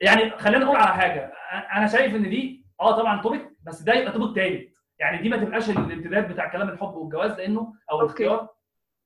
[0.00, 1.32] يعني خلينا نقول على حاجة
[1.76, 4.74] أنا شايف إن دي آه طبعا topic بس ده يبقى topic تالت.
[4.98, 8.48] يعني دي ما تبقاش الامتداد بتاع كلام الحب والجواز لأنه أو الاختيار.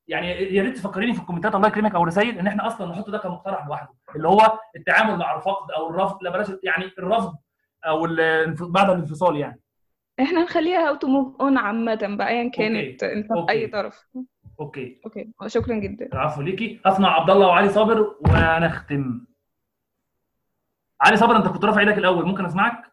[0.08, 1.54] يعني يا ريت تفكريني في ال comments ات.
[1.54, 3.94] الله يكرمك أو رسائل إن إحنا أصلا نحط ده كمقترح لوحده.
[4.16, 6.22] اللي هو التعامل مع الفقد أو الرفض.
[6.22, 7.34] لا بلاش يعني الرفض
[7.86, 8.06] أو
[8.60, 9.60] بعد الانفصال يعني.
[10.20, 13.02] إحنا نخليها how to move on عامة بقى ايا كانت.
[13.02, 13.52] أنت okay.
[13.52, 14.08] اي طرف.
[14.60, 15.00] Okay.
[15.06, 15.32] Okay.
[15.46, 16.06] شكرا جدا.
[16.12, 16.80] العفو ليكي.
[16.86, 19.26] اسمع عبد الله وعلي صابر ونختم
[21.00, 22.26] علي صابر أنت كنت رافع إيدك الأول.
[22.26, 22.92] ممكن أسمعك؟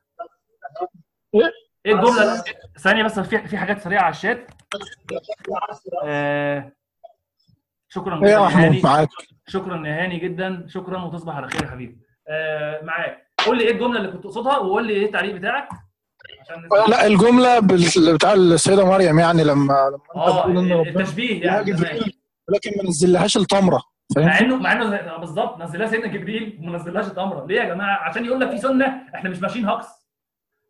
[1.85, 2.43] إيه الجمله
[2.79, 4.51] ثانية بس في في حاجات سريعة على الشات.
[6.03, 6.71] آه
[7.89, 9.09] شكرا جدا يا محمود؟ معاك.
[9.47, 10.65] شكرا يا هاني جدا.
[10.67, 11.97] شكرا وتصبح على خير يا حبيبي.
[12.27, 13.31] آه معاك.
[13.45, 15.69] قول لي إيه الجملة اللي كنت تقصدها وقول لي إيه التعليق بتاعك؟
[16.41, 16.69] عشان.
[16.89, 17.59] لا الجملة
[18.13, 21.71] بتاع السيدة مريم يعني لما لما أنت آه بتقول ان التشبيه يعني
[22.49, 23.83] ولكن ما نزلهاش التمرة
[24.17, 27.45] مع إنه مع إنه بالظبط نزلها سيدنا جبريل وما نزلهاش التمرة.
[27.45, 29.87] ليه يا جماعة؟ عشان يقول لك في سنة إحنا مش ماشيين هكس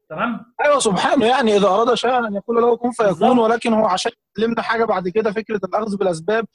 [0.09, 1.25] تمام؟ أيوه سبحانه.
[1.25, 5.09] يعني إذا أراد شيئا أن يقول له كن فيكون ولكن هو عشان يعلمنا حاجة بعد
[5.09, 6.45] كده فكرة الأخذ بالأسباب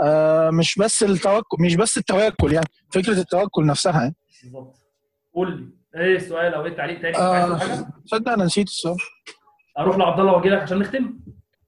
[0.00, 4.00] آه مش بس التوكل مش بس التواكل يعني فكرة التوكل نفسها.
[4.02, 4.76] يعني بالظبط.
[5.34, 5.68] قول لي.
[6.00, 7.58] إيه السؤال؟ أو إيه التعليق تاني آه
[8.28, 8.96] أنا نسيت السؤال.
[9.78, 11.18] أروح لعبد الله واجي لك عشان نختم؟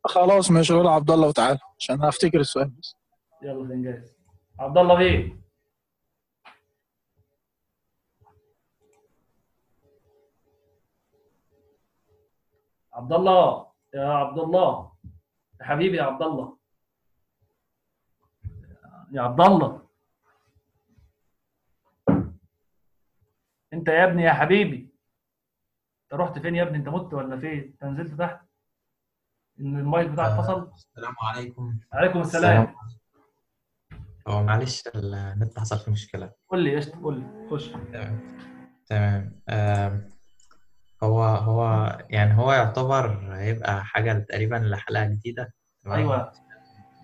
[0.04, 0.74] خلاص ماشي.
[0.74, 2.94] قول عبد الله وتعالى عشان هفتكر السؤال بس.
[3.42, 4.16] يلا انجاز
[4.60, 5.38] عبد الله بيه
[12.98, 14.92] عبد الله يا عبد الله
[15.60, 16.56] يا حبيبي يا عبد الله
[19.12, 19.88] يا عبد الله
[23.72, 24.88] انت يا ابني يا حبيبي.
[26.02, 28.40] انت رحت فين يا ابني؟ انت مت ولا فين؟ انت نزلت تحت؟
[29.60, 31.78] إن المايك بتاعك فصل؟ السلام عليكم.
[31.92, 32.74] عليكم السلام.
[34.28, 36.32] هو معلش النت حصل فيه مشكلة.
[36.48, 37.48] قول لي قشطة قول لي.
[37.50, 37.68] خش.
[37.68, 38.20] تمام.
[38.86, 39.40] تمام.
[39.48, 40.08] آم،
[41.02, 41.62] هو هو
[42.10, 45.52] يعني هو يعتبر هيبقى حاجة تقريبا لحلقة جديدة
[45.84, 46.32] تمام؟ أيوه.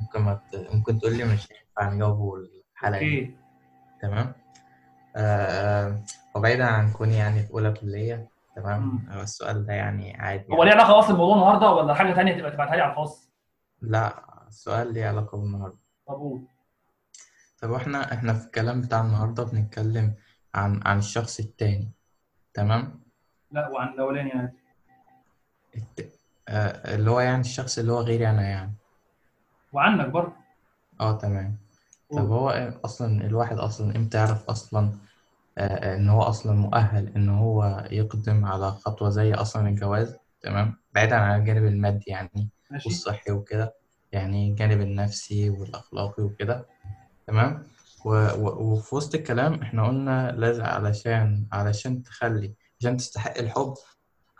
[0.01, 0.57] ممكن ما ت...
[0.75, 3.37] ممكن تقول لي مش هينفع نجاوبه الحلقة دي
[4.03, 4.33] تمام؟
[5.17, 6.03] آه،
[6.35, 10.73] وبعيدا عن كوني يعني في أولى كلية تمام؟ هو السؤال ده يعني عادي هو ليه
[10.73, 13.31] علاقة أصلا بالموضوع النهارده ولا حاجة ثانية تبقى تبعتها لي على الخاص؟
[13.83, 15.79] لا السؤال ليه علاقة بالنهاردة.
[16.07, 16.47] طب قول.
[17.63, 20.15] طب إحنا إحنا في الكلام بتاع النهاردة بنتكلم
[20.55, 21.93] عن عن الشخص التاني
[22.55, 23.04] تمام؟
[23.55, 24.53] لا وعن الأولاني يعني.
[26.49, 28.73] آه اللي هو يعني الشخص اللي هو غيري أنا يعني.
[29.73, 30.33] وعنك برضه.
[31.01, 31.57] آه تمام.
[32.11, 32.51] طب هو
[32.85, 34.93] أصلا الواحد أصلا إمتى يعرف أصلا
[35.59, 40.77] آه إن هو أصلا مؤهل إن هو يقدم على خطوة زي أصلا الجواز؟ تمام.
[40.95, 42.89] بعيدا عن الجانب المادي يعني ماشي.
[42.89, 43.75] والصحي وكده
[44.13, 46.67] يعني الجانب النفسي والأخلاقي وكده.
[47.27, 47.63] تمام.
[48.05, 48.11] و...
[48.11, 48.73] و...
[48.73, 52.55] وفي وسط الكلام إحنا قلنا لازم علشان علشان تخلي
[52.85, 53.75] عشان تستحق الحب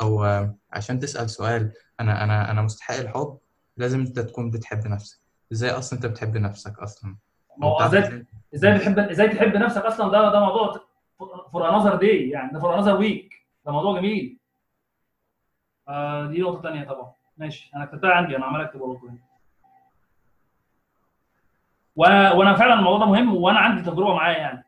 [0.01, 0.25] أو
[0.73, 3.39] عشان تسأل سؤال أنا أنا أنا مستحق الحب
[3.77, 5.19] لازم أنت تكون بتحب نفسك.
[5.53, 7.17] إزاي أصلا أنت بتحب نفسك أصلا؟
[7.65, 10.81] إزاي إزاي؟ بتحب إزاي تحب نفسك أصلا؟ ده ده موضوع
[11.53, 13.35] for another day يعني ده for another week
[13.67, 14.39] ده موضوع جميل.
[15.89, 17.13] آه دي نقطة ثانية طبعا.
[17.37, 17.71] ماشي.
[17.77, 19.19] أنا كتبتها عندي أنا عمال أكتب هنا
[21.97, 24.65] وأنا وأنا فعلا الموضوع ده مهم وأنا عندي تجربة معاه يعني.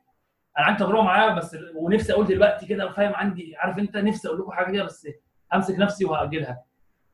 [0.58, 4.40] أنا عندي تجربه معاه بس ونفسي أقول دلوقتي كده فاهم عندي عارف انت نفسي أقول
[4.40, 5.08] لكم حاجة كده بس
[5.52, 6.62] همسك نفسي وهأجلها.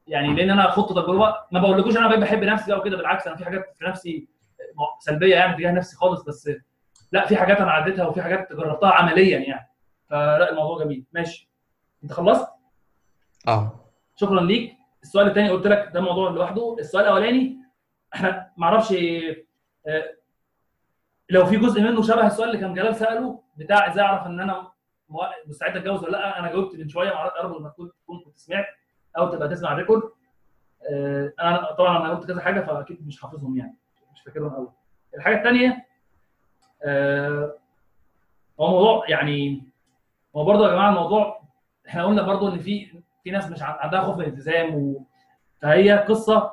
[0.07, 3.45] يعني لأن أنا خدت تجربة ما بقولكوش أنا بحب نفسي أو كده بالعكس أنا في
[3.45, 4.29] حاجات في نفسي
[5.01, 6.51] سلبية يعني تجاه نفسي خالص بس
[7.13, 9.69] لا في حاجات أنا عديتها وفي حاجات جربتها عمليا يعني.
[10.11, 11.05] فلا الموضوع جميل.
[11.13, 11.51] ماشي.
[12.05, 12.49] أنت خلصت؟
[13.49, 13.73] آه.
[14.17, 14.77] شكرا ليك.
[15.03, 16.77] السؤال الثاني قلت لك ده موضوع لوحده.
[16.79, 17.59] السؤال الأولاني
[18.15, 18.51] إحنا
[19.87, 20.15] آه،
[21.33, 24.69] لو في جزء منه شبه السؤال اللي كان جلال سأله بتاع إزاي أعرف إن أنا
[25.47, 28.67] مستعد أتجوز ولا لأ؟ أنا جاوبت من شوية مع ارجو انك تكون كنت سمعت
[29.19, 30.03] أو تبقى تسمع ال record.
[30.91, 33.77] آه، أنا طبعا أنا قلت كذا حاجة فأكيد مش حافظهم يعني
[34.15, 34.73] مش فاكرهم قوي
[35.17, 35.87] الحاجة الثانية
[38.61, 39.65] هو موضوع يعني
[40.37, 41.43] هو برضه يا جماعة الموضوع
[41.89, 45.05] إحنا قلنا برضه إن في في ناس مش عن- عندها خوف من الالتزام و...
[45.61, 46.53] فهي قصة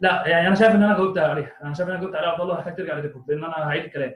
[0.00, 2.40] لا يعني أنا شايف إن أنا جاوبت عليها أنا شايف إن أنا جاوبت عليها عبد
[2.40, 4.14] الله محتاج ترجع لل record لأن أنا هعيد الكلام.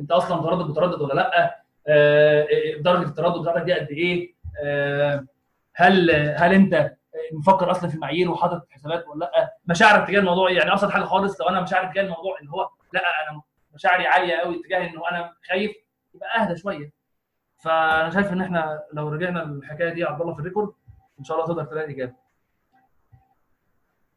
[0.00, 2.46] أنت أصلا متردد متردد ولا لأ؟ آه،
[2.80, 5.26] درجة التردد بتاعتك دي قد إيه؟ آه،
[5.74, 6.92] هل هل أنت
[7.32, 11.04] مفكر أصلا في معايير وحاطط حسابات ولا لأ؟ مشاعرك تجاه الموضوع إيه؟ يعني أبسط حاجة
[11.04, 13.42] خالص لو أنا مشاعري تجاه الموضوع اللي هو لأ أنا
[13.74, 15.72] مشاعري عالية قوي تجاه إنه أنا خايف
[16.14, 16.92] يبقى أهدى شوية.
[17.64, 20.72] فأنا شايف إن إحنا لو رجعنا الحكاية دي يا عبد الله في الريكورد
[21.18, 22.12] إن شاء الله تقدر تلاقي إجابة.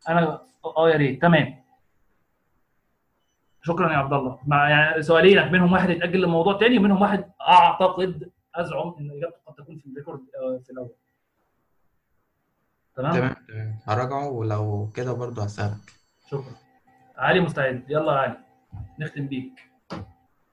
[0.10, 0.42] أنا
[0.78, 1.22] آه يا ريت.
[1.22, 1.64] تمام.
[3.62, 4.40] شكرا يا عبد الله.
[4.48, 9.54] مع يعني سؤالين منهم واحد يتأجل لموضوع تاني ومنهم واحد أعتقد أزعم إن اجابته قد
[9.56, 10.90] تكون في الريكورد آه، في الأول.
[12.96, 13.80] تمام؟ تمام تمام.
[13.88, 15.94] هراجعه ولو كده برضه هسألك.
[16.32, 16.56] شكرا.
[17.18, 17.84] علي مستعد.
[17.90, 18.38] يلا يا علي.
[19.00, 19.70] نختم بيك.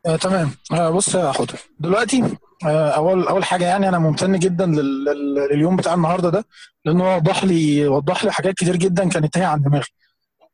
[0.06, 0.50] آه تمام.
[0.72, 2.36] آه بص يا حوده دلوقتي
[2.66, 6.44] اول أول حاجة يعني أنا ممتن جدا لل- لل- لليوم بتاع النهارده ده
[6.84, 9.84] لأنه وضح لي وضح لي حاجات كتير جدا كانت تاهي عن دماغي.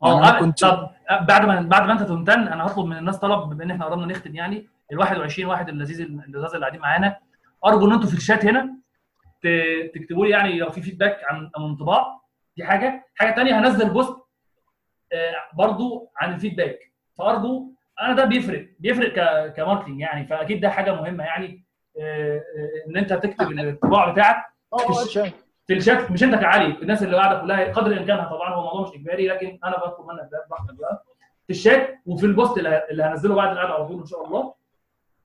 [0.02, 3.16] يعني آه كنت طب أه، بعد ما بعد ما أنت تمتنع أنا هطلب من الناس
[3.16, 7.16] طلب بما إن إحنا قربنا نختم يعني ال 21 واحد اللذيذ اللذاذ اللي قاعدين معانا
[7.66, 8.76] أرجو إن أنتوا في الشات هنا
[9.94, 12.20] تكتبوا لي يعني لو في feedback عن عن انطباع.
[12.56, 13.06] دي حاجة.
[13.14, 14.16] حاجة ثانية هنزل post
[15.12, 16.78] آه، برضو عن ال feedback
[17.18, 19.12] فأرجو أنا ده بيفرق بيفرق
[19.56, 21.46] ك marketing يعني فأكيد ده حاجة مهمة يعني.
[21.46, 21.65] آه، آه،
[22.88, 24.44] إن أنت تكتب الانطباع بتاعك
[24.78, 25.18] في الش-
[25.66, 28.94] في الشات مش أنت كعلي الناس اللي قاعدة كلها قدر الامكان طبعا هو الموضوع مش
[28.96, 31.04] إجباري لكن أنا بطلب منك ده براحتك بقى.
[31.46, 34.54] في الشات وفي البوست اللي اللي هنزله بعد القعدة على طول إن شاء الله.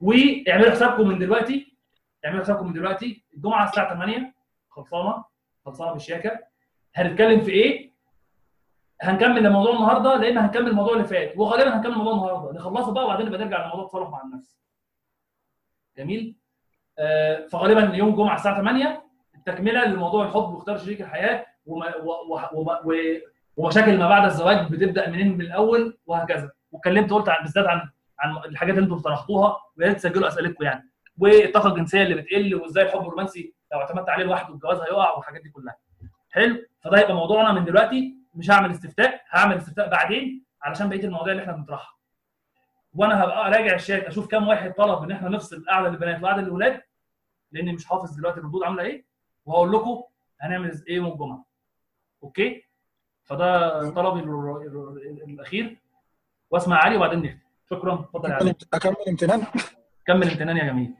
[0.02, 1.77] واعملوا حسابكم من دلوقتي.
[2.26, 3.23] اعملوا حسابكم من دلوقتي.
[3.34, 4.34] الجمعة الساعة 8
[4.69, 5.23] خلصانة.
[5.65, 6.39] خلصانة بالشياكة.
[6.95, 7.91] هنتكلم في إيه؟
[9.02, 11.34] هنكمل الموضوع النهارده لأن هنكمل الموضوع اللي فات.
[11.38, 12.60] وغالبا هنكمل الموضوع النهارده.
[12.60, 14.57] نخلصه بقى وبعدين نبقى نرجع لموضوع التصالح مع النفس.
[15.98, 16.35] جميل؟
[17.00, 19.04] آه فغالبا يوم الجمعه الساعة 8
[19.36, 21.46] التكملة لموضوع الحب واختيار شريك الحياة
[23.58, 27.82] ومشاكل ما بعد الزواج بتبدأ منين من الأول وهكذا واتكلمت قلت عن بالذات عن
[28.20, 32.84] عن الحاجات اللي أنتم طرحتوها ويا ريت تسجلوا أسئلتكم يعني والطاقة الجنسية اللي بتقل وإزاي
[32.86, 35.76] الحب الرومانسي لو اعتمدت عليه لوحده الجواز هيقع والحاجات دي كلها.
[36.32, 41.32] حلو؟ فده هيبقى موضوعنا من دلوقتي مش هعمل استفتاء هعمل استفتاء بعدين علشان بقية المواضيع
[41.32, 41.96] اللي إحنا بنطرحها.
[42.96, 46.82] وأنا هبقى اراجع الشات أشوف كام واحد طلب ان إحنا نفصل قعده للبنات وقعده للولاد
[47.52, 49.06] لاني مش حافظ دلوقتي الردود عامله إيه
[49.46, 50.04] وهقول لكم
[50.42, 51.46] هنعمل إيه يوم الجمعة.
[52.24, 52.64] أوكي؟
[53.24, 55.78] فده طلبي ال- ال- الأخير
[56.52, 57.40] وأسمع علي وبعدين نختم.
[57.70, 58.56] شكرا اتفضل يا علي.
[58.74, 59.44] أكمل امتنان
[60.08, 60.94] كمل امتنان يا جميل.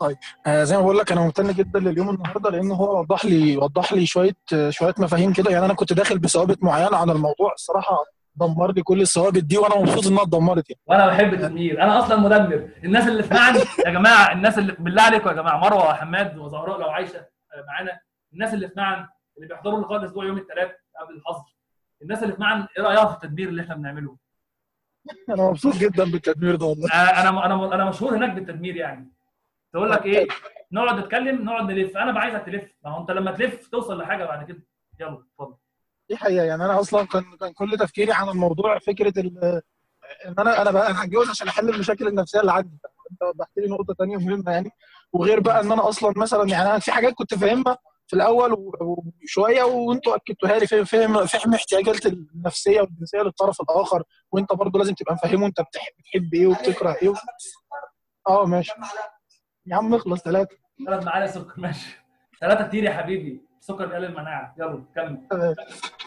[0.00, 3.56] طيب آه زي ما بقول لك أنا ممتن جدا لليوم النهارده لأن هو وضح لي
[3.56, 4.36] وضح لي شوية
[4.70, 7.96] شوية مفاهيم كده يعني أنا كنت داخل بثوابت معينة عن الموضوع الصراحة
[8.36, 10.80] دمر لي كل الثوابت دي وأنا مبسوط إنها اتدمرت يعني.
[10.86, 11.82] وأنا بحب التدمير.
[11.82, 12.68] أنا أصلا مدمر.
[12.84, 16.90] الناس اللي اسمعني يا جماعة الناس اللي بالله عليكم يا جماعة مروة وحماد وزهراء لو
[16.90, 18.00] عايشة آه، معانا.
[18.32, 19.06] الناس اللي معن
[19.36, 20.70] اللي بيحضروا اللقاء الأسبوع يوم الثلاث
[21.00, 21.54] قبل الحظر.
[22.02, 24.16] الناس اللي معن إيه رايها في التدبير اللي إحنا بنعمله؟
[25.28, 26.88] أنا مبسوط جدا بالتدمير ده والله.
[26.92, 29.12] آه، أنا أنا أنا مشهور هناك بالتدمير يعني.
[29.72, 30.28] تقول لك إيه؟
[30.72, 31.96] نقعد نتكلم نقعد نلف.
[31.96, 32.72] أنا عايزك تلف.
[32.84, 34.62] ما هو أنت لما تلف توصل لحاجة بعد كده.
[35.00, 35.56] يلا اتفضل.
[36.10, 36.44] دي حقيقة.
[36.44, 39.54] يعني أنا أصلا كان كان كل تفكيري عن الموضوع فكرة إن
[40.38, 42.78] أنا أنا بقى أنا هتجوز عشان أحل المشاكل النفسية اللي عندي.
[43.12, 44.70] انت وضحت لي نقطة ثانية مهمة يعني.
[45.12, 49.62] وغير بقى إن أنا أصلا مثلا يعني أنا في حاجات كنت فاهمها في الأول وشوية
[49.62, 50.66] وأنتوا أكدتوها لي.
[50.66, 54.02] فاهم فاهم فاهم احتياجات النفسية والجنسية للطرف الآخر.
[54.32, 57.12] وأنت برضو لازم تبقى مفهمه أنت بتحب, بتحب إيه وبتكره إيه.
[58.28, 58.72] آه ماشي.
[59.66, 60.56] يا عم اخلص ثلاثة.
[60.86, 61.60] ثلاث معالق سكر.
[61.60, 61.98] ماشي.
[62.40, 63.42] ثلاثة كتير يا حبيبي.
[63.64, 64.54] السكر بيقلل المناعة.
[64.58, 65.28] يلا كمل.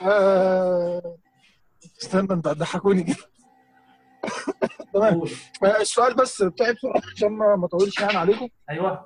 [0.04, 1.18] آه،
[2.02, 3.16] استنى انت ضحكوني كده.
[4.94, 5.22] تمام.
[5.64, 8.48] آه، السؤال بس بتاعي بسرعة عشان ما اطولش يعني عليكم.
[8.70, 9.06] أيوه.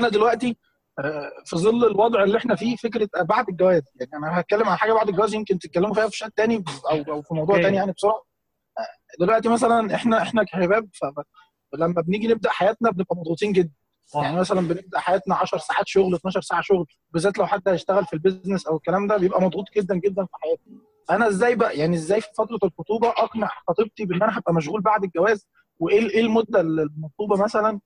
[0.00, 0.56] أنا دلوقتي
[0.98, 3.82] آه، في ظل الوضع اللي إحنا فيه فكرة آه، بعد الجواز.
[4.00, 7.22] يعني أنا هتكلم عن حاجة بعد الجواز يمكن تتكلموا فيها في شات تاني أو أو
[7.22, 7.62] في موضوع.
[7.62, 8.22] تاني يعني بسرعة.
[8.78, 10.88] آه، دلوقتي مثلا إحنا إحنا كشباب
[11.72, 13.72] فلما بنيجي نبدأ حياتنا بنبقى مضغوطين جدا.
[14.06, 14.22] صح.
[14.22, 18.12] يعني مثلا بنبدأ حياتنا 10 ساعات شغل 12 ساعة شغل بالذات لو حد هيشتغل في
[18.12, 20.62] البيزنس أو الكلام ده بيبقى مضغوط جدا جدا في حياته
[21.10, 25.04] أنا إزاي بقى يعني إزاي في فترة الخطوبة أقنع خطيبتي بإن أنا هبقى مشغول بعد
[25.04, 25.48] الجواز؟
[25.78, 27.80] وإيه إيه المدة المطلوبة مثلا؟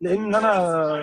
[0.00, 0.94] لأن أنا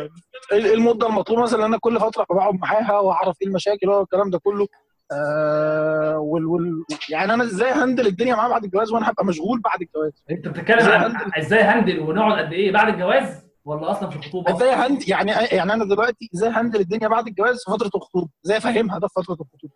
[0.52, 4.30] إيه إيه المدة المطلوبة مثلا إن أنا كل فترة بقعد معاها وأعرف إيه المشاكل والكلام
[4.30, 4.68] ده كله؟
[5.12, 9.82] آه وال وال يعني أنا إزاي هندل الدنيا معاها بعد الجواز وأنا هبقى مشغول بعد
[9.82, 14.56] الجواز؟ أنت بتتكلم عن إزاي هندل ونقعد قد إيه بعد الجواز؟ ولا أصلا في الخطوبة؟
[14.56, 18.58] إزاي هند يعني يعني أنا دلوقتي إزاي هندل الدنيا بعد الجواز في فترة الخطوبة؟ إزاي
[18.58, 19.74] أفهمها ده في فترة الخطوبة؟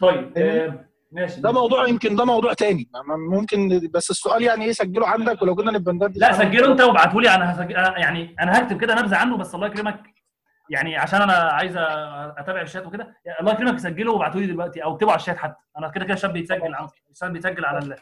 [0.00, 2.88] طيب آه، ماشي ده موضوع يمكن ده موضوع تاني.
[3.30, 6.32] ممكن بس السؤال يعني إيه سجله عندك؟ ولو كنا نبقى ندردش لا.
[6.32, 10.02] سجله أنت وابعته لي أنا هسجل يعني أنا هكتب كده نبذة عنه بس الله يكرمك.
[10.70, 11.76] يعني عشان أنا عايز
[12.38, 13.16] أتابع الشات وكده.
[13.24, 15.62] يعني الله يكرمك سجله وابعته لي دلوقتي أو اكتبه على الشات حتى.
[15.78, 17.96] أنا كده كده الشات بيتسجل عندي الشات بيتسجل على.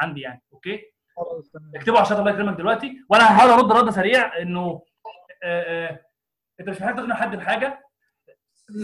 [0.00, 3.04] عندي يعني أوكي؟ على الشات الله يكرمك دلوقتي.
[3.08, 4.82] وأنا هحاول ارد رد سريع انه
[5.44, 6.00] آه، آه،
[6.60, 7.82] انت مش محتاج تقنع حد بحاجة.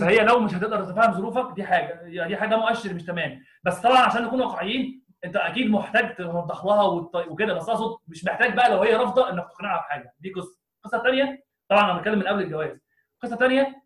[0.01, 3.45] فهي لو مش هتقدر تتفهم ظروفك دي حاجة يعني دي حاجة مؤشر مش تمام.
[3.65, 6.83] بس طبعا عشان نكون واقعيين انت أكيد محتاج توضح لها
[7.29, 7.55] وكده.
[7.55, 10.15] بس اقصد مش محتاج بقى لو هي رافضة انك تقنعها بحاجة.
[10.19, 10.59] دي قصة.
[10.85, 12.79] القصة الثانية طبعا أنا بتكلم من قبل الجواز.
[13.15, 13.83] القصة الثانية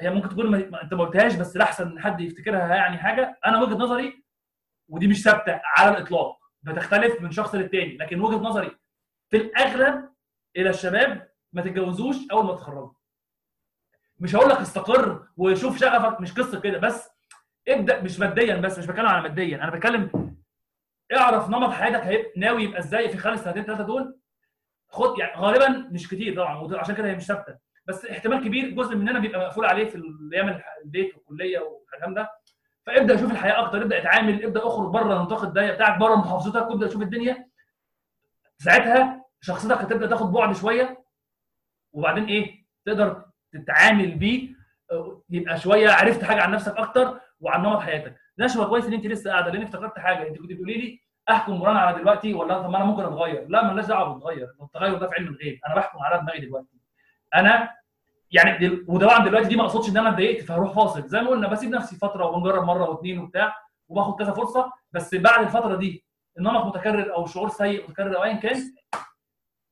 [0.00, 3.38] هي ممكن تكون ما- انت ما قلتهاش بس الاحسن ان حد يفتكرها يعني حاجة.
[3.46, 4.24] أنا وجهة نظري
[4.88, 6.39] ودي مش ثابتة على الإطلاق.
[6.62, 8.76] بتختلف من شخص للتاني لكن وجهة نظري
[9.30, 10.08] في الأغلب
[10.56, 12.90] إلى الشباب ما تتجوزوش أول ما تتخرجوا.
[14.18, 17.08] مش هقول لك استقر وشوف شغفك مش قصة كده بس
[17.68, 20.10] ابدأ مش ماديا بس مش بتكلم على ماديا أنا بتكلم
[21.16, 24.18] اعرف نمط حياتك هيبقى ناوي يبقى إزاي في خلال السنتين ثلاثة دول.
[24.88, 27.58] خد يعني غالبا مش كتير طبعا وعشان كده هي مش ثابتة.
[27.86, 32.30] بس احتمال كبير جزء مننا بيبقى مقفول عليه في الح- البيت والكلية والكلام ده.
[32.94, 36.88] فابدا شوف الحياة أكتر ابدأ اتعامل ابدأ اخرج بره نطاق الضيق بتاعك بره محافظتك وابدأ
[36.88, 37.48] شوف الدنيا.
[38.58, 41.04] ساعتها شخصيتك هتبدأ تاخد بعد شوية
[41.92, 44.48] وبعدين إيه؟ تقدر تتعامل بيه
[44.92, 48.16] آه، يبقى شوية عرفت حاجة عن نفسك أكتر وعن نمط حياتك.
[48.38, 50.28] نشوه كويس إن أنت لسه قاعدة لأن افتكرت حاجة.
[50.28, 51.00] أنت كنت بتقولي لي
[51.30, 54.48] أحكم مران على دلوقتي ولا طب ما أنا ممكن أتغير؟ لا مالناش دعوة بالتغير.
[54.62, 55.60] التغير ده في علم الغيب.
[55.66, 56.78] أنا بحكم على دماغي دلوقتي.
[57.34, 57.70] أنا
[58.32, 58.84] يعني دل...
[58.88, 61.96] وطبعا دلوقتي دي ما أقصدش إن أنا اتضايقت فهروح فاصل زي ما قلنا بسيب نفسي
[61.96, 63.54] فترة وبنجرب مرة واثنين وبتاع
[63.88, 66.04] وباخد كذا فرصة بس بعد الفترة دي
[66.38, 68.60] النمط متكرر أو شعور سيء متكرر أو ايا كان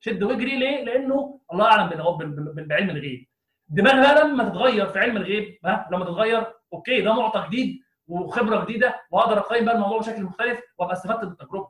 [0.00, 1.88] شد واجري ليه؟ لأنه الله أعلم
[2.56, 3.26] بعلم الغيب.
[3.68, 9.00] بقى لما تتغير في علم الغيب ها لما تتغير أوكي ده معطى جديد وخبرة جديدة
[9.10, 11.68] وأقدر أقيم بقى الموضوع بشكل مختلف وأبقى استفدت بالتجربة.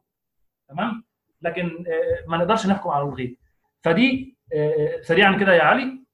[0.68, 1.04] تمام؟
[1.42, 3.36] لكن آه، ما نقدرش نحكم على الغيب.
[3.84, 6.04] فدي آه، سريعا كده يا علي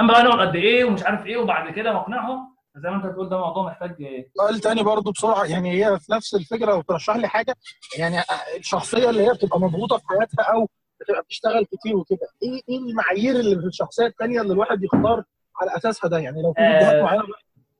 [0.00, 3.28] أما بقى نقعد قد إيه ومش عارف إيه وبعد كده نقنعهم زي ما أنت بتقول
[3.28, 3.96] ده موضوع محتاج
[4.36, 7.54] سؤال تاني برضو بسرعة يعني هي في نفس الفكرة لو ترشح لي حاجة
[7.98, 8.16] يعني
[8.56, 10.68] الشخصية اللي هي بتبقى مضغوطة في حياتها أو
[11.00, 15.24] بتبقى بتشتغل كتير وكده إيه إيه المعايير اللي في الشخصية التانية اللي الواحد يختار
[15.62, 17.24] على أساسها ده؟ يعني لو في آه، فيديوهات معينه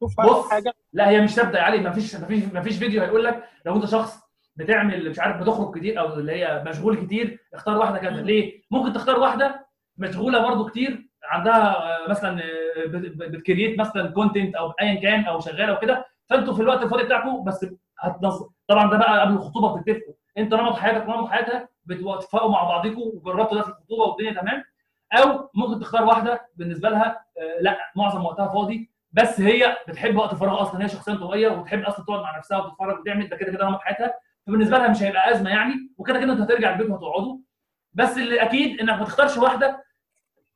[0.02, 0.72] بص حاجة.
[0.92, 3.44] لا هي مش ثابتة يا علي ما فيش ما فيش ما فيش فيديو هيقول لك
[3.66, 4.18] لو أنت شخص
[4.56, 8.10] بتعمل مش عارف بتخرج كتير أو اللي هي مشغول كتير اختار واحدة كذا.
[8.22, 9.66] ليه؟ ممكن تختار واحدة
[9.98, 15.24] مشغولة برضو كتير عندها آه، مثلا آه، بت- بت- بتكريت مثلا كونتنت أو ايا كان
[15.24, 17.66] أو شغالة وكده فأنتوا في الوقت الفاضي بتاعكم بس
[18.00, 20.14] هتنظم طبعا ده بقى قبل الخطوبة بتتفقوا.
[20.38, 24.64] انت نمط حياتك ونمط حياتها بتتفقوا مع بعضكم وجربتوا ده في الخطوبة والدنيا تمام.
[25.12, 27.06] أو ممكن تختار واحدة بالنسبة لها
[27.38, 31.82] آه، لا معظم وقتها فاضي بس هي بتحب وقت الفراغ أصلا هي شخصيه انطوائيه وبتحب
[31.82, 34.14] أصلا تقعد مع نفسها وتتفرج وتعمل ده كده كده نمط حياتها.
[34.46, 37.36] فبالنسبة لها مش هيبقى أزمة يعني وكده كده انت هترجع البيت وهتقعدوا.
[37.94, 39.83] بس اللي أكيد إنك ما تختارش واحدة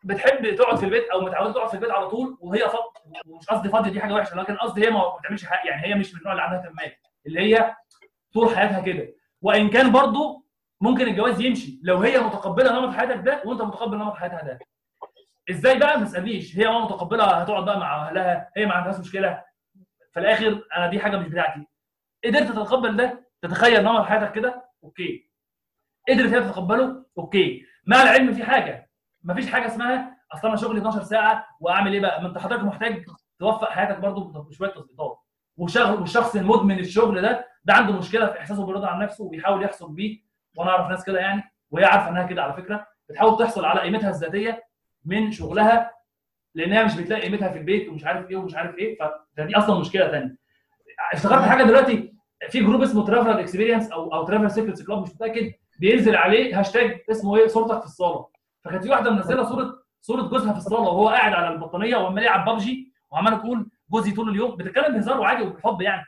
[0.05, 3.69] بتحب تقعد في البيت أو متعوده تقعد في البيت على طول وهي فاضيه ومش قصدي
[3.69, 6.33] فاضيه دي حاجة وحشة لكن قصدي هي ما بتعملش حاجة يعني هي مش من النوع
[6.33, 6.97] اللي عندها تنميه
[7.27, 7.75] اللي هي
[8.35, 9.15] طول حياتها كده.
[9.43, 10.47] وإن كان برضو
[10.81, 14.59] ممكن الجواز يمشي لو هي متقبلة نمط حياتك ده وأنت متقبل نمط حياتها ده.
[15.51, 16.59] إزاي بقى؟ ما تسألنيش.
[16.59, 19.45] هي ما متقبلة هتقعد بقى مع أهلها هي ما عندهاش مشكلة.
[20.13, 21.67] في الآخر أنا دي حاجة مش بتاعتي.
[22.25, 25.31] قدرت تتقبل ده تتخيل نمط حياتك كده okay.
[26.09, 27.63] قدرت هي تتقبله okay.
[27.87, 28.88] مع العلم في حاجة.
[29.25, 33.05] مفيش حاجة اسمها أصل أنا شغلي 12 ساعة وأعمل إيه بقى؟ ما أنت حضرتك محتاج
[33.39, 35.19] توفق حياتك برضو بشوية تظبيطات.
[35.57, 39.93] وشغل والشخص المدمن الشغل ده ده عنده مشكلة في إحساسه بالرضا عن نفسه وبيحاول يحصل
[39.93, 40.21] بيه
[40.57, 42.87] وأنا أعرف ناس كده يعني وهي عارفة إنها كده على فكرة.
[43.09, 44.65] بتحاول تحصل على قيمتها الذاتية
[45.05, 45.93] من شغلها
[46.55, 48.99] لأنها مش بتلاقي قيمتها في البيت ومش عارف إيه ومش عارف إيه.
[49.37, 50.37] فدي أصلا مشكلة ثانية
[51.13, 52.15] افتكرت حاجة دلوقتي؟
[52.51, 55.53] في group اسمه Traveler Experience أو أو Traveler Secrets Club مش متأكد.
[55.81, 58.27] بينزل عليه هاشتاج اسمه إيه؟ صورتك في الصالة.
[58.65, 62.49] فكانت في واحدة منزلة صوره صورة جوزها في الصالة وهو قاعد على البطانية وعمال يلعب
[62.49, 66.05] ببجي وعمال تقول جوزي طول اليوم بتتكلم بهزار وعادي وبالحب يعني.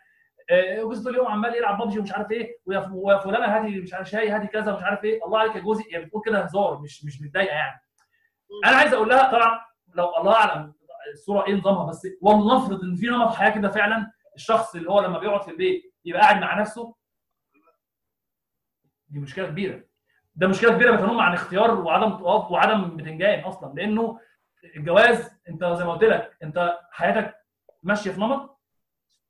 [0.51, 4.09] آه، جوزي طول اليوم عمال يلعب ببجي ومش عارف إيه ويا فلانة هاتي مش عارف
[4.11, 5.25] شاي هاتي كذا مش عارف إيه.
[5.25, 7.81] الله عليك يا جوزي هي بتقول كده هزار مش مش متضايقة يعني.
[8.67, 9.61] أنا عايز أقول لها طبعا
[9.95, 10.75] لو الله أعلم
[11.13, 15.01] الصورة إيه نظامها بس والله نفرض إن في نمط حياة كده فعلا الشخص اللي هو
[15.01, 16.95] لما بيقعد في البيت يبقى قاعد مع نفسه
[19.09, 19.85] دي مشكلة كبيرة.
[20.41, 24.19] ده مشكلة كبيرة بتنم عن اختيار وعدم توافق وعدم بتنجان أصلا لأنه
[24.77, 27.35] الجواز أنت زي ما قلت لك أنت حياتك
[27.83, 28.61] ماشية في نمط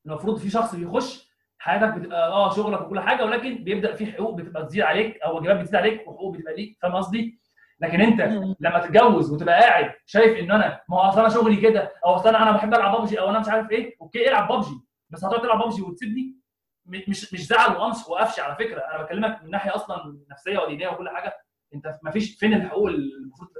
[0.06, 4.66] المفروض في شخص بيخش حياتك بتبقى آه شغلك وكل حاجة ولكن بيبدأ في حقوق بتبقى
[4.66, 7.40] تزيد عليك أو واجبات بتزيد عليك وحقوق بتبقى ليك فاهم قصدي؟
[7.80, 8.20] لكن أنت
[8.60, 12.28] لما تتجوز وتبقى قاعد شايف إن أنا ما هو أصل أنا شغلي كده أو أصل
[12.36, 14.80] أنا بحب ألعب ببجي أو أنا مش عارف إيه okay العب ببجي
[15.10, 16.39] بس هتقعد تلعب ببجي وتسيبني
[16.86, 18.80] مش مش زعل وقمص وقفش على فكرة.
[18.80, 21.32] أنا بكلمك من ناحية أصلا نفسية ودينيه وكل حاجة.
[21.74, 23.50] أنت ما فيش فين الحقوق المفروض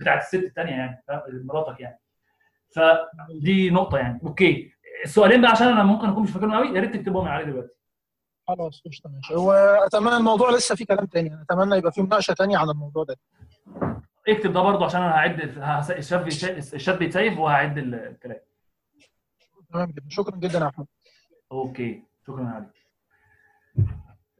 [0.00, 1.02] بتاعت الست الثانية يعني؟
[1.44, 2.00] مراتك يعني.
[2.76, 4.20] فدي نقطة يعني.
[4.22, 4.72] okay.
[5.04, 7.74] السؤالين بقى عشان أنا ممكن أكون مش فاكرهم قوي يا ريت تكتبهم علي دلوقتي.
[8.48, 9.34] خلاص قشطة ماشي.
[9.34, 9.52] هو
[9.86, 13.16] أتمنى الموضوع لسه فيه كلام تاني أنا أتمنى يبقى فيه مناقشة تانية عن الموضوع ده.
[14.28, 18.40] اكتب ده برضه عشان أنا هعد بيتش- الشات بيتسيف وهعد ال- الكلام.
[19.72, 20.08] تمام جدا.
[20.08, 20.86] شكرا جدا يا أحمد.
[21.52, 22.02] okay.
[22.28, 22.70] شكرا يا علي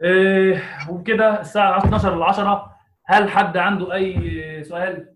[0.03, 5.15] إيه وبكده الساعة 12 ل 10 هل حد عنده أي سؤال؟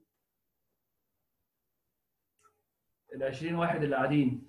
[3.14, 4.46] ال 20 واحد اللي قاعدين.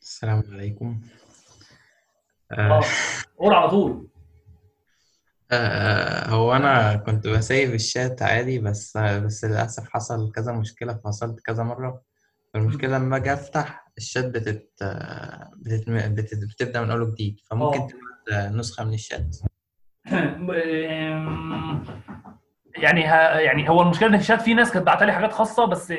[0.00, 1.00] السلام عليكم.
[2.52, 2.82] آه آه،
[3.38, 4.08] قول على طول.
[5.52, 11.62] آه، هو أنا كنت بسيب الشات عادي بس بس للأسف حصل كذا مشكلة فصلت كذا
[11.62, 12.02] مرة.
[12.54, 14.70] فالمشكلة لما أجي أفتح الشات بتت...
[15.56, 15.90] بتت...
[15.90, 16.38] بتت...
[16.54, 17.88] بتبدأ من أول وجديد فممكن آه.
[18.26, 19.36] تبعت نسخة من الشات.
[22.76, 25.64] يعني ها يعني هو المشكلة إن في الشات في ناس كانت بعت لي حاجات خاصة
[25.64, 25.92] بس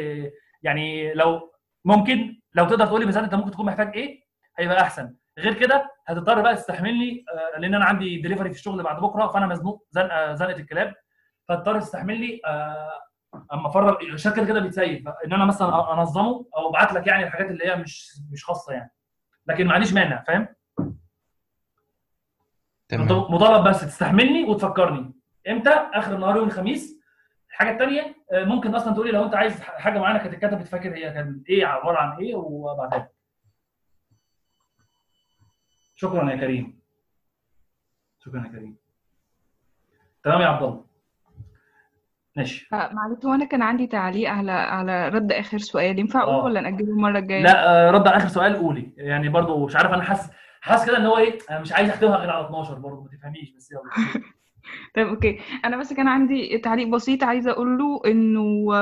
[0.64, 1.52] يعني لو
[1.86, 4.19] ممكن لو تقدر تقول لي مثلا أنت ممكن تكون محتاج إيه
[4.60, 5.15] هيبقى أحسن.
[5.40, 9.48] غير كده هتضطر بقى تستحملني آه، لأن أنا عندي دليفري في الشغل بعد بكرة فأنا
[9.48, 10.94] مزنوق زنقه زنقة الكلاب
[11.48, 12.91] فهتضطر تستحملني آه،
[13.53, 17.51] اما افرغ الشات كده كده بيتسيب ان أنا مثلا انظمه أو ابعت لك يعني الحاجات
[17.51, 18.91] اللي هي مش مش خاصة يعني.
[19.47, 20.47] لكن ما عنديش مانع فاهم؟
[22.89, 23.07] تمام.
[23.07, 25.13] مطالب بس تستحملني وتفكرني.
[25.49, 26.97] إمتى؟ آخر النهار يوم الخميس.
[27.49, 31.49] الحاجة الثانية ممكن أصلا تقولي لو أنت عايز حاجة معينه كانت اتكتبت فاكر هي كانت
[31.49, 33.09] إيه عبارة عن إيه وبعدها
[35.95, 36.79] شكرا يا كريم.
[38.19, 38.77] شكرا يا كريم.
[40.23, 40.86] تمام يا عبد الله.
[42.38, 42.68] ماشي.
[42.72, 46.89] معلش هو أنا كان عندي تعليق على على رد آخر سؤال ينفع اقوله ولا نأجله
[46.89, 48.91] المرة الجاية؟ لا آه، رد على آخر سؤال قولي.
[48.97, 50.30] يعني برضو مش عارف أنا حاسس
[50.61, 53.51] حاسس كده إن هو إيه أنا مش عايز اختمها غير على 12 برضو ما تفهميش
[53.57, 53.81] بس يلا.
[54.95, 55.39] طيب أوكي.
[55.65, 58.73] أنا بس كان عندي تعليق بسيط عايزة أقول له إنه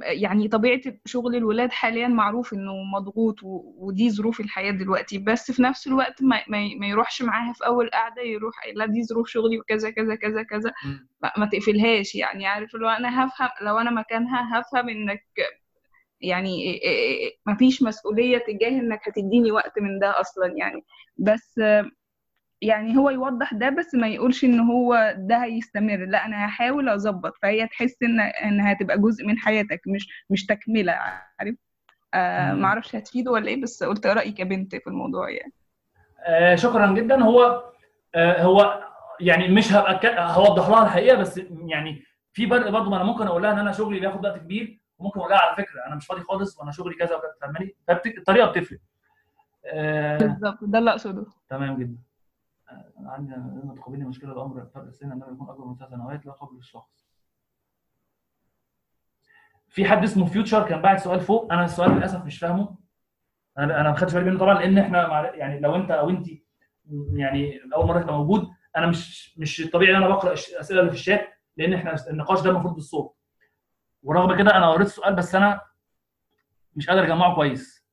[0.00, 5.86] يعني طبيعة شغل الولاد حاليا معروف إنه مضغوط ودي ظروف الحياة دلوقتي بس في نفس
[5.86, 10.14] الوقت ما, ما, يروحش معاها في أول قعدة يروح لا دي ظروف شغلي وكذا كذا
[10.14, 10.72] كذا كذا.
[11.38, 15.24] ما, تقفلهاش يعني عارف لو أنا هفهم لو أنا مكانها هفهم إنك
[16.20, 16.80] يعني
[17.46, 20.84] ما فيش مسؤولية تجاه إنك هتديني وقت من ده أصلا يعني
[21.18, 21.90] بس آه،
[22.62, 25.96] يعني هو يوضح ده بس ما يقولش إن هو ده هيستمر.
[25.96, 27.32] لا أنا هحاول أظبط.
[27.42, 31.54] فهي تحس إن انها هتبقى جزء من حياتك مش مش تكملة عارف؟
[32.14, 35.52] آه أعرفش هتفيده ولا إيه بس قلت رايي كبنت في الموضوع يعني.
[36.26, 37.22] آه شكرا جدا.
[37.22, 37.64] هو
[38.14, 38.84] آه هو
[39.20, 42.02] يعني مش هبقى هوضح لها الحقيقة بس يعني
[42.32, 45.20] في فرق برضه ما أنا ممكن أقول لها إن أنا شغلي بياخد وقت كبير وممكن
[45.20, 45.86] أقول لها على فكرة.
[45.86, 48.78] أنا مش فاضي خالص وأنا شغلي كذا وكذا فاهماني؟ فبت- الطريقة بتفرق.
[49.66, 50.58] آه بالظبط.
[50.62, 51.26] ده اللي أقصده.
[51.50, 51.96] تمام جدا.
[53.06, 56.56] عندي لما تقابلني مشكلة الأمر فرق السن انه يكون أكبر من ثلاث سنوات لا قبل
[56.56, 57.08] الشخص.
[59.68, 62.78] في حد اسمه فيوتشر كان باعت سؤال فوق أنا السؤال للأسف مش فاهمه.
[63.58, 66.26] أنا أنا ما خدتش بالي منه طبعا لأن إحنا يعني لو أنت أو انت
[67.12, 70.96] يعني اول مرة تبقى موجود أنا مش مش الطبيعي إن أنا بقرأ الأسئلة اللي في
[70.96, 73.16] الشات لأن إحنا النقاش ده المفروض بالصوت.
[74.02, 75.60] ورغم كده أنا قريت السؤال بس أنا
[76.76, 77.86] مش قادر أجمعه كويس.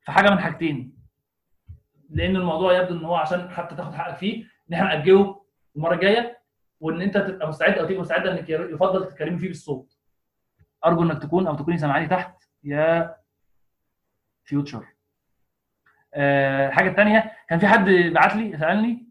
[0.00, 0.93] فحاجه من حاجتين.
[2.10, 5.44] لأن الموضوع يبدو إن هو عشان حتى تاخد حقك فيه إن إحنا ناجله
[5.76, 6.38] المرة الجاية
[6.80, 9.98] وإن أنت تبقى مستعد أو تبقى مستعدة إنك يفضل تتكلمي فيه بالصوت.
[10.84, 13.16] أرجو إنك تكون أو تكوني سامعاني تحت يا
[14.44, 14.86] فيوتشر
[16.16, 19.08] الحاجة الثانية كان في حد بعت لي سألني؟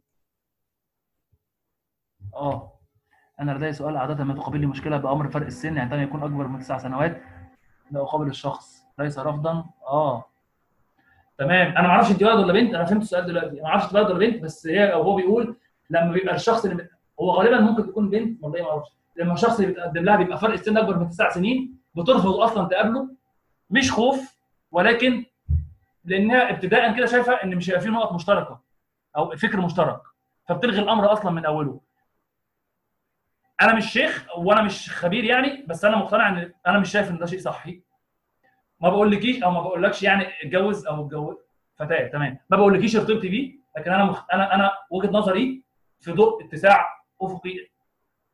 [2.35, 2.79] آه.
[3.39, 6.59] أنا لدي سؤال عادة ما تقابلني مشكلة بأمر فرق السن يعني عندما يكون أكبر من
[6.59, 7.21] تسع سنوات
[7.91, 9.65] لا أقابل الشخص ليس رفضا.
[9.87, 10.25] آه.
[11.37, 11.67] تمام.
[11.77, 13.61] أنا ما أعرفش أنت ولد ولا بنت أنا فهمت السؤال دلوقتي.
[13.61, 15.55] ما أعرفش أنت ولد ولا بنت بس هي أو هو بيقول
[15.89, 16.87] لما بيبقى الشخص اللي
[17.21, 18.89] هو غالبا ممكن تكون بنت والله ما أعرفش.
[19.17, 23.09] لما الشخص اللي بيتقدم لها بيبقى فرق السن أكبر من تسع سنين بترفض أصلا تقابله.
[23.69, 24.35] مش خوف
[24.71, 25.25] ولكن
[26.05, 28.59] لأنها ابتداء كده شايفة إن مش هيبقى في نقط مشتركة
[29.17, 30.01] أو فكر مشترك
[30.49, 31.79] فبتلغي الأمر أصلا من أوله.
[33.61, 37.17] أنا مش شيخ وأنا مش خبير يعني بس أنا مقتنع إن أنا مش شايف إن
[37.17, 37.81] ده شيء صحي.
[38.83, 41.37] ما بقولكيش أو ما بقولكش يعني اتجوز أو اتجوز.
[41.75, 42.37] فتاة تمام.
[42.49, 44.25] ما بقولكيش ارتبطي بيه لكن أنا مخ...
[44.33, 45.63] أنا أنا وجهة نظري
[45.99, 46.85] في ضوء اتساع
[47.21, 47.67] أفقي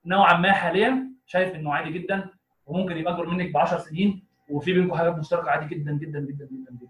[0.05, 2.29] نوعا ما حاليا شايف إنه عادي جدا
[2.65, 6.45] وممكن يبقى أكبر منك ب 10 سنين وفي بينكم حاجات مشتركة عادي جدا جدا جدا
[6.45, 6.87] جدا جدا.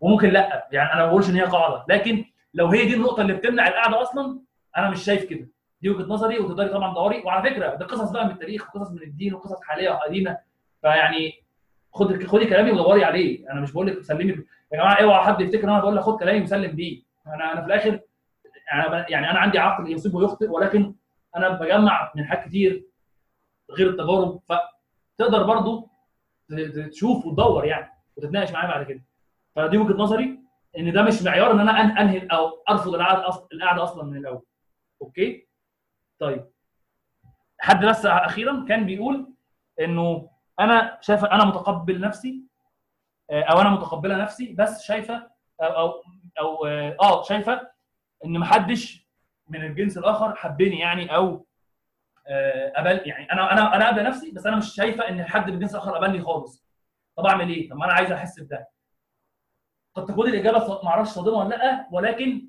[0.00, 1.84] وممكن لأ يعني أنا ما بقولش إن هي قاعدة.
[1.88, 2.24] لكن
[2.54, 4.40] لو هي دي النقطة اللي بتمنع القعدة أصلا
[4.76, 5.48] أنا مش شايف كده.
[5.82, 7.22] دي وجهة نظري وتقدري طبعا تدوري.
[7.24, 10.38] وعلى فكرة ده قصص بقى من التاريخ وقصص من الدين وقصص حالية وقديمة.
[10.82, 11.41] فيعني
[11.92, 13.50] خد خدي كلامي ودوري عليه.
[13.50, 14.24] أنا مش بقول لك سلمي.
[14.24, 17.02] يا جماعة اوعى حد يفتكر إن أنا بقول لك خد كلامي وسلم بيه.
[17.26, 18.00] أنا أنا في الآخر
[19.08, 20.94] يعني أنا عندي عقل يصيب ويخطئ ولكن
[21.36, 22.84] أنا بجمع من حاجات كتير
[23.70, 24.40] غير التجارب.
[24.48, 25.88] فتقدر برضو
[26.90, 29.02] تشوف وتدور يعني وتتناقش معايا بعد كده.
[29.56, 30.38] فدي وجهة نظري
[30.78, 34.42] إن ده مش معيار إن أنا أنهي أو أرفض القعده أصلا القعدة أصلا من الأول.
[35.02, 35.46] أوكي؟
[36.18, 36.44] طيب.
[37.58, 39.32] حد بس أخيرا كان بيقول
[39.80, 40.28] إنه
[40.60, 42.42] أنا شايفه أنا متقبل نفسي
[43.30, 45.30] آه، أو أنا متقبلة نفسي بس شايفة
[45.60, 46.02] أو أو,
[46.40, 47.70] أو آه آه، شايفة
[48.24, 49.08] إن محدش
[49.48, 51.46] من الجنس الآخر حبني يعني أو
[52.28, 55.54] آه، قبل يعني أنا أنا أنا قابله نفسي بس أنا مش شايفة إن حد من
[55.54, 56.64] الجنس الآخر قبلني خالص.
[57.16, 58.68] طب أعمل إيه؟ طب ما أنا عايز أحس بده.
[59.94, 62.48] قد تكون الإجابة ما أعرفش صادمة ولا لأ ولكن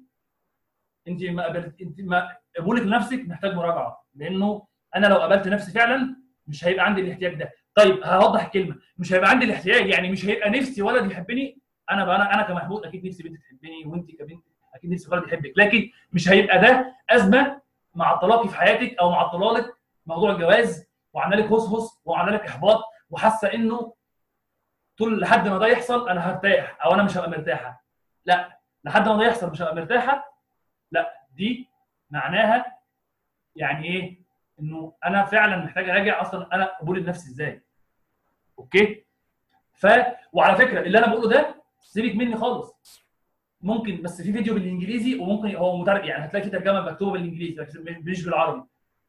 [1.08, 6.16] أنت ما قبلت أنت ما قبولك لنفسك محتاج مراجعة لأنه أنا لو قابلت نفسي فعلا
[6.48, 7.52] مش هيبقى عندي الاحتياج ده.
[7.76, 11.58] طيب هوضح الكلمة مش هيبقى عندي الاحتياج يعني مش هيبقى نفسي ولد يحبني؟
[11.92, 14.44] أنا بقى أنا أنا كمحمود أكيد نفسي بنت تحبني وأنت كبنت
[14.76, 15.54] أكيد نفسك ولد يحبك.
[15.58, 17.62] لكن مش هيبقى ده أزمة
[17.96, 19.76] معطلاكي في حياتك أو معطلالك
[20.06, 23.94] موضوع الجواز وعامله لك هصهص وعامله لك إحباط وحاسة إنه
[24.98, 27.84] طول لحد ما ده يحصل أنا هرتاح أو أنا مش هبقى مرتاحة.
[28.26, 30.34] لا لحد ما ده يحصل مش هبقى مرتاحة؟
[30.92, 31.70] لا دي
[32.10, 32.78] معناها
[33.56, 34.23] يعني إيه؟
[34.60, 37.62] إنه أنا فعلا محتاج أراجع أصلا أنا قبول النفس إزاي.
[38.60, 39.04] أوكي؟
[39.74, 39.88] ف
[40.34, 43.04] وعلى فكرة اللي أنا بقوله ده سيبك مني خالص.
[43.62, 47.66] ممكن بس في فيديو بالإنجليزي وممكن هو مترجم يعني هتلاقي في ترجمة مكتوبة بالإنجليزي
[48.02, 48.64] مش بالعربي.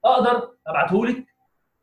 [0.04, 1.26] أقدر أبعته لك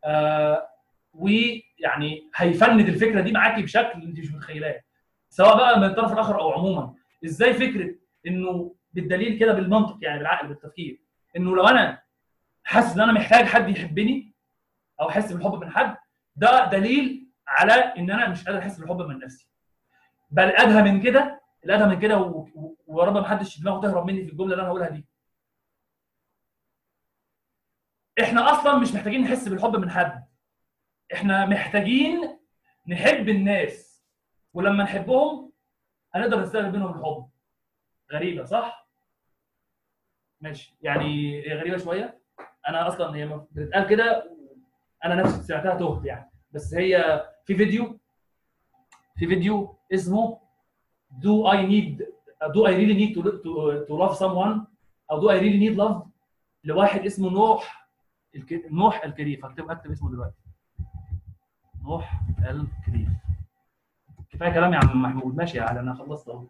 [0.04, 0.68] آه
[1.14, 4.82] ويعني هيفند الفكرة دي معاكي بشكل أنت مش متخيلاه.
[5.30, 6.94] سواء بقى من الطرف الآخر أو عموما.
[7.26, 7.96] إزاي فكرة
[8.28, 11.02] إنه بالدليل كده بالمنطق يعني بالعقل بالتفكير؟
[11.38, 12.02] إنه لو أنا
[12.72, 14.34] حاسس إن أنا محتاج حد يحبني
[15.02, 15.98] أو أحس بالحب من حد
[16.35, 19.48] ده دليل على إن أنا مش قادر أحس بالحب من نفسي.
[20.30, 22.18] بل أدهى من كده الأدهى من كده
[22.88, 25.06] ويا رب ما حدش دماغه تهرب مني في الجملة اللي أنا هقولها دي.
[28.22, 30.26] إحنا أصلا مش محتاجين نحس بالحب من حد.
[31.14, 32.39] إحنا محتاجين
[32.88, 34.03] نحب الناس.
[34.53, 35.52] ولما نحبهم
[36.15, 37.30] هنقدر نستقبل منهم الحب.
[38.11, 38.88] غريبة صح؟
[40.41, 40.76] ماشي.
[40.81, 42.20] يعني غريبة شوية؟
[42.68, 44.32] أنا أصلا هي بتتقال كده
[45.06, 46.32] أنا نفسي سمعتها تهت يعني.
[46.52, 48.00] بس هي في فيديو
[49.16, 50.40] في فيديو اسمه
[51.24, 52.04] I need
[52.56, 53.52] do I really need to to,
[53.88, 54.60] to love someone
[55.12, 56.08] أو do I really need love
[56.64, 57.88] لواحد اسمه نوح.
[58.70, 59.46] نوح الكريف.
[59.46, 60.38] هكتب اكتب اسمه دلوقتي.
[61.84, 63.10] نوح الكريف.
[64.30, 65.36] كفاية كلام يا عم محمود.
[65.36, 66.46] ماشي يا علي أنا خلصت أهو.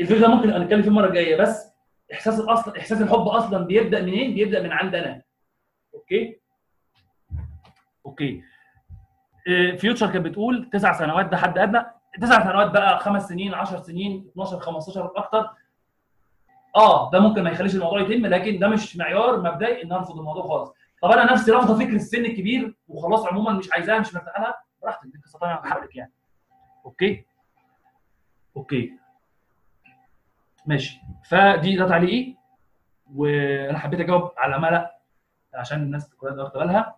[0.00, 1.72] الفيديو ده ممكن نتكلم فيه المرة الجاية بس
[2.12, 5.22] إحساس الاصل إحساس الحب أصلا بيبدأ منين؟ بيبدأ من عندنا.
[5.94, 6.40] أوكي؟
[8.06, 8.42] okay.
[9.46, 11.84] إيه، Future كانت بتقول تسع سنوات ده حد أدنى.
[12.20, 15.50] تسع سنوات بقى خمس سنين 10 سنين 12 15 أكتر.
[16.76, 20.42] آه ده ممكن ما يخليش الموضوع يتم لكن ده مش معيار مبدئي إن أرفض الموضوع
[20.48, 20.72] خالص.
[21.02, 25.06] طب أنا نفسي رافضة فكره السن الكبير وخلاص عموما مش عايزاها مش مرتاحة لها براحتك
[25.06, 26.12] دي قصه ثانية حقك يعني.
[26.84, 27.24] okay؟
[28.56, 28.92] okay.
[30.70, 31.00] ماشي.
[31.24, 32.34] فدي ده تعليقي
[33.14, 34.98] وأنا حبيت أجاوب على ملأ
[35.54, 36.96] عشان الناس كلها واخدة بالها.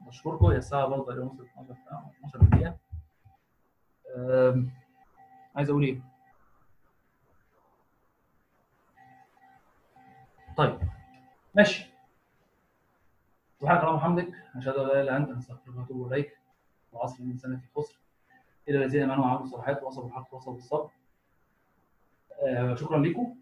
[0.00, 2.76] بشكركم هي الساعة برضه تقريبا وصلت 12 ساعه 12 دقيقه
[5.56, 6.00] عايز أقول إيه؟
[10.56, 10.78] طيب
[11.54, 11.90] ماشي.
[13.60, 16.38] سبحانك اللهم وبحمدك أشهد أن لا إله إلا أنت أستغفرك وأتوب إليك.
[16.92, 17.98] وعصر الانسان في خسر
[18.68, 20.90] إلى الذين امنوا وعملوا الصالحات ووصلوا بالحق ووصلوا بالصبر
[22.42, 23.34] آه شكرا لكم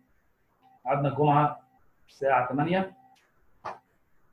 [0.85, 1.61] قعدنا الجمعة
[2.09, 2.93] الساعة 8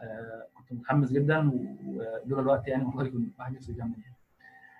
[0.01, 1.51] آه كنت متحمس جدا
[1.85, 4.15] ولولا الوقت يعني والله كنت واحد نفسه يكمل يعني